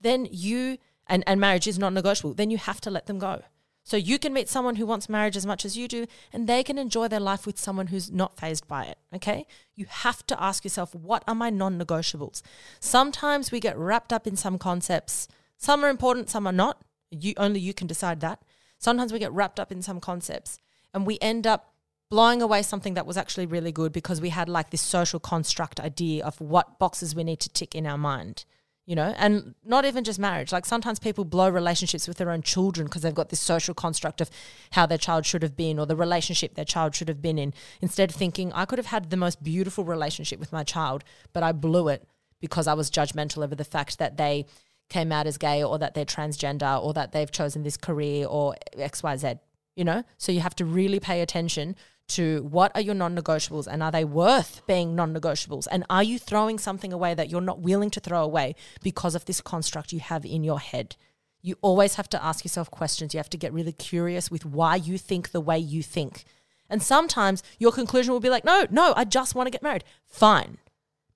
then 0.00 0.26
you 0.30 0.78
and, 1.06 1.22
and 1.28 1.40
marriage 1.40 1.68
is 1.68 1.78
not 1.78 1.92
negotiable, 1.92 2.34
then 2.34 2.50
you 2.50 2.58
have 2.58 2.80
to 2.80 2.90
let 2.90 3.06
them 3.06 3.20
go. 3.20 3.42
So 3.84 3.96
you 3.96 4.18
can 4.18 4.32
meet 4.32 4.48
someone 4.48 4.74
who 4.74 4.84
wants 4.84 5.08
marriage 5.08 5.36
as 5.36 5.46
much 5.46 5.64
as 5.64 5.78
you 5.78 5.86
do, 5.86 6.06
and 6.32 6.48
they 6.48 6.64
can 6.64 6.76
enjoy 6.76 7.06
their 7.06 7.20
life 7.20 7.46
with 7.46 7.56
someone 7.56 7.86
who's 7.86 8.10
not 8.10 8.36
phased 8.36 8.66
by 8.66 8.82
it. 8.86 8.98
Okay? 9.14 9.46
You 9.76 9.86
have 9.88 10.26
to 10.26 10.42
ask 10.42 10.64
yourself, 10.64 10.92
what 10.92 11.22
are 11.28 11.36
my 11.36 11.50
non 11.50 11.78
negotiables? 11.78 12.42
Sometimes 12.80 13.52
we 13.52 13.60
get 13.60 13.78
wrapped 13.78 14.12
up 14.12 14.26
in 14.26 14.34
some 14.34 14.58
concepts. 14.58 15.28
Some 15.56 15.84
are 15.84 15.88
important, 15.88 16.28
some 16.28 16.48
are 16.48 16.52
not. 16.52 16.82
You 17.10 17.34
only 17.36 17.60
you 17.60 17.74
can 17.74 17.86
decide 17.86 18.20
that. 18.20 18.42
Sometimes 18.78 19.12
we 19.12 19.18
get 19.18 19.32
wrapped 19.32 19.58
up 19.58 19.72
in 19.72 19.82
some 19.82 20.00
concepts 20.00 20.58
and 20.92 21.06
we 21.06 21.18
end 21.20 21.46
up 21.46 21.72
blowing 22.10 22.40
away 22.42 22.62
something 22.62 22.94
that 22.94 23.06
was 23.06 23.16
actually 23.16 23.46
really 23.46 23.72
good 23.72 23.92
because 23.92 24.20
we 24.20 24.28
had 24.28 24.48
like 24.48 24.70
this 24.70 24.80
social 24.80 25.18
construct 25.18 25.80
idea 25.80 26.24
of 26.24 26.40
what 26.40 26.78
boxes 26.78 27.14
we 27.14 27.24
need 27.24 27.40
to 27.40 27.48
tick 27.48 27.74
in 27.74 27.86
our 27.86 27.98
mind 27.98 28.44
you 28.86 28.94
know 28.94 29.12
and 29.16 29.54
not 29.64 29.84
even 29.84 30.04
just 30.04 30.18
marriage 30.18 30.52
like 30.52 30.64
sometimes 30.64 30.98
people 31.00 31.24
blow 31.24 31.48
relationships 31.50 32.06
with 32.06 32.16
their 32.16 32.30
own 32.30 32.42
children 32.42 32.86
because 32.86 33.02
they've 33.02 33.14
got 33.14 33.28
this 33.28 33.40
social 33.40 33.74
construct 33.74 34.20
of 34.20 34.30
how 34.70 34.86
their 34.86 34.96
child 34.96 35.26
should 35.26 35.42
have 35.42 35.56
been 35.56 35.78
or 35.78 35.86
the 35.86 35.96
relationship 35.96 36.54
their 36.54 36.64
child 36.64 36.94
should 36.94 37.08
have 37.08 37.20
been 37.20 37.38
in 37.38 37.52
instead 37.80 38.10
of 38.10 38.16
thinking 38.16 38.52
i 38.52 38.64
could 38.64 38.78
have 38.78 38.86
had 38.86 39.10
the 39.10 39.16
most 39.16 39.42
beautiful 39.42 39.84
relationship 39.84 40.38
with 40.38 40.52
my 40.52 40.62
child 40.62 41.02
but 41.32 41.42
i 41.42 41.50
blew 41.50 41.88
it 41.88 42.06
because 42.40 42.68
i 42.68 42.74
was 42.74 42.90
judgmental 42.90 43.42
over 43.42 43.56
the 43.56 43.64
fact 43.64 43.98
that 43.98 44.16
they 44.16 44.46
came 44.88 45.12
out 45.12 45.26
as 45.26 45.38
gay 45.38 45.62
or 45.62 45.78
that 45.78 45.94
they're 45.94 46.04
transgender 46.04 46.82
or 46.82 46.92
that 46.94 47.12
they've 47.12 47.30
chosen 47.30 47.62
this 47.62 47.76
career 47.76 48.26
or 48.26 48.54
XYZ, 48.76 49.38
you 49.74 49.84
know? 49.84 50.04
So 50.18 50.32
you 50.32 50.40
have 50.40 50.56
to 50.56 50.64
really 50.64 51.00
pay 51.00 51.20
attention 51.20 51.76
to 52.08 52.42
what 52.44 52.70
are 52.74 52.80
your 52.80 52.94
non 52.94 53.16
negotiables 53.16 53.66
and 53.66 53.82
are 53.82 53.90
they 53.90 54.04
worth 54.04 54.62
being 54.66 54.94
non 54.94 55.12
negotiables? 55.12 55.66
And 55.70 55.84
are 55.90 56.02
you 56.02 56.18
throwing 56.18 56.58
something 56.58 56.92
away 56.92 57.14
that 57.14 57.30
you're 57.30 57.40
not 57.40 57.60
willing 57.60 57.90
to 57.90 58.00
throw 58.00 58.22
away 58.22 58.54
because 58.82 59.14
of 59.14 59.24
this 59.24 59.40
construct 59.40 59.92
you 59.92 60.00
have 60.00 60.24
in 60.24 60.44
your 60.44 60.60
head? 60.60 60.96
You 61.42 61.56
always 61.62 61.96
have 61.96 62.08
to 62.10 62.24
ask 62.24 62.44
yourself 62.44 62.70
questions. 62.70 63.14
You 63.14 63.18
have 63.18 63.30
to 63.30 63.36
get 63.36 63.52
really 63.52 63.72
curious 63.72 64.30
with 64.30 64.44
why 64.44 64.76
you 64.76 64.98
think 64.98 65.30
the 65.30 65.40
way 65.40 65.58
you 65.58 65.82
think. 65.82 66.24
And 66.68 66.82
sometimes 66.82 67.42
your 67.58 67.72
conclusion 67.72 68.12
will 68.12 68.20
be 68.20 68.30
like, 68.30 68.44
no, 68.44 68.66
no, 68.70 68.92
I 68.96 69.04
just 69.04 69.34
want 69.34 69.46
to 69.46 69.50
get 69.50 69.62
married. 69.62 69.84
Fine. 70.06 70.58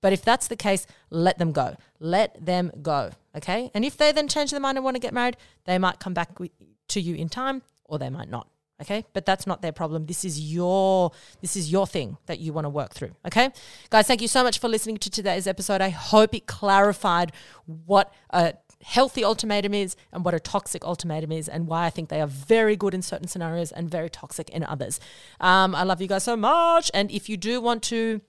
But 0.01 0.13
if 0.13 0.23
that's 0.23 0.47
the 0.47 0.55
case, 0.55 0.87
let 1.09 1.37
them 1.37 1.51
go. 1.51 1.75
Let 1.99 2.43
them 2.43 2.71
go. 2.81 3.11
Okay. 3.35 3.71
And 3.73 3.85
if 3.85 3.97
they 3.97 4.11
then 4.11 4.27
change 4.27 4.51
their 4.51 4.59
mind 4.59 4.77
and 4.77 4.85
want 4.85 4.95
to 4.95 4.99
get 4.99 5.13
married, 5.13 5.37
they 5.65 5.77
might 5.77 5.99
come 5.99 6.13
back 6.13 6.29
to 6.89 6.99
you 6.99 7.15
in 7.15 7.29
time 7.29 7.61
or 7.85 7.99
they 7.99 8.09
might 8.09 8.29
not. 8.29 8.47
Okay. 8.81 9.05
But 9.13 9.25
that's 9.25 9.45
not 9.45 9.61
their 9.61 9.71
problem. 9.71 10.07
This 10.07 10.25
is 10.25 10.39
your 10.39 11.11
this 11.41 11.55
is 11.55 11.71
your 11.71 11.85
thing 11.85 12.17
that 12.25 12.39
you 12.39 12.51
want 12.51 12.65
to 12.65 12.69
work 12.69 12.93
through. 12.93 13.11
Okay. 13.27 13.51
Guys, 13.91 14.07
thank 14.07 14.21
you 14.21 14.27
so 14.27 14.43
much 14.43 14.59
for 14.59 14.67
listening 14.67 14.97
to 14.97 15.09
today's 15.09 15.45
episode. 15.45 15.81
I 15.81 15.89
hope 15.89 16.33
it 16.33 16.47
clarified 16.47 17.31
what 17.65 18.11
a 18.31 18.55
healthy 18.83 19.23
ultimatum 19.23 19.75
is 19.75 19.95
and 20.11 20.25
what 20.25 20.33
a 20.33 20.39
toxic 20.39 20.83
ultimatum 20.83 21.31
is 21.31 21.47
and 21.47 21.67
why 21.67 21.85
I 21.85 21.91
think 21.91 22.09
they 22.09 22.19
are 22.19 22.27
very 22.27 22.75
good 22.75 22.95
in 22.95 23.03
certain 23.03 23.27
scenarios 23.27 23.71
and 23.71 23.89
very 23.89 24.09
toxic 24.09 24.49
in 24.49 24.63
others. 24.63 24.99
Um, 25.39 25.75
I 25.75 25.83
love 25.83 26.01
you 26.01 26.07
guys 26.07 26.23
so 26.23 26.35
much. 26.35 26.89
And 26.93 27.11
if 27.11 27.29
you 27.29 27.37
do 27.37 27.61
want 27.61 27.83
to 27.83 28.21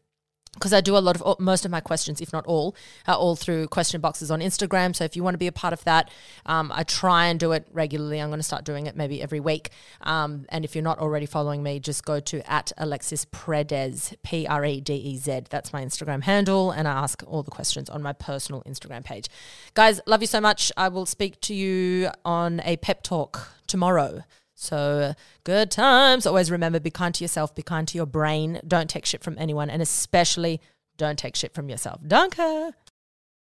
because 0.55 0.73
I 0.75 0.83
do 0.83 0.97
a 0.97 1.01
lot 1.01 1.19
of 1.19 1.41
most 1.41 1.65
of 1.65 1.71
my 1.71 1.81
questions, 1.81 2.21
if 2.21 2.33
not 2.33 2.45
all, 2.47 2.77
are 3.07 3.17
all 3.17 3.37
through 3.37 3.69
question 3.69 4.01
boxes 4.01 4.31
on 4.31 4.41
Instagram. 4.41 4.95
So 4.95 5.05
if 5.05 5.17
you 5.17 5.25
want 5.25 5.35
to 5.35 5.39
be 5.39 5.47
a 5.47 5.53
part 5.53 5.73
of 5.73 5.83
that, 5.85 6.11
um, 6.45 6.71
I 6.75 6.85
try 6.85 7.27
and 7.27 7.41
do 7.41 7.53
it 7.53 7.67
regularly. 7.73 8.21
I'm 8.21 8.29
going 8.29 8.39
to 8.39 8.45
start 8.45 8.65
doing 8.65 8.87
it 8.87 8.95
maybe 8.95 9.23
every 9.23 9.41
week. 9.41 9.71
Um, 10.03 10.45
and 10.51 10.65
if 10.65 10.75
you're 10.75 10.85
not 10.85 10.99
already 10.99 11.27
following 11.27 11.63
me, 11.63 11.81
just 11.81 12.05
go 12.05 12.21
to 12.21 12.51
at 12.51 12.71
Alexis 12.77 13.25
Predez, 13.25 14.15
P 14.23 14.47
R 14.47 14.65
E 14.65 14.81
D 14.81 14.95
E 14.95 15.17
Z. 15.17 15.45
That's 15.49 15.73
my 15.73 15.83
Instagram 15.83 16.23
handle, 16.25 16.71
and 16.71 16.87
I 16.87 16.93
ask 16.93 17.23
all 17.27 17.43
the 17.43 17.51
questions 17.51 17.89
on 17.89 18.03
my 18.03 18.13
personal 18.13 18.63
Instagram 18.65 19.05
page. 19.05 19.29
Guys, 19.73 20.01
love 20.07 20.21
you 20.21 20.27
so 20.27 20.41
much. 20.41 20.71
I 20.77 20.89
will 20.89 21.07
speak 21.07 21.41
to 21.43 21.55
you 21.55 22.11
on 22.25 22.61
a 22.65 22.77
pep 22.77 23.03
talk 23.03 23.49
tomorrow. 23.67 24.23
So 24.63 24.77
uh, 24.77 25.13
good 25.43 25.71
times. 25.73 26.25
Always 26.25 26.51
remember 26.51 26.79
be 26.79 26.91
kind 26.91 27.13
to 27.17 27.25
yourself, 27.25 27.55
be 27.55 27.63
kind 27.63 27.87
to 27.89 27.97
your 27.97 28.07
brain. 28.07 28.61
Don't 28.67 28.89
take 28.89 29.05
shit 29.05 29.23
from 29.23 29.37
anyone, 29.39 29.69
and 29.69 29.83
especially 29.83 30.61
don't 30.97 31.19
take 31.19 31.35
shit 31.35 31.53
from 31.53 31.69
yourself. 31.69 32.01
Danke. 32.07 32.73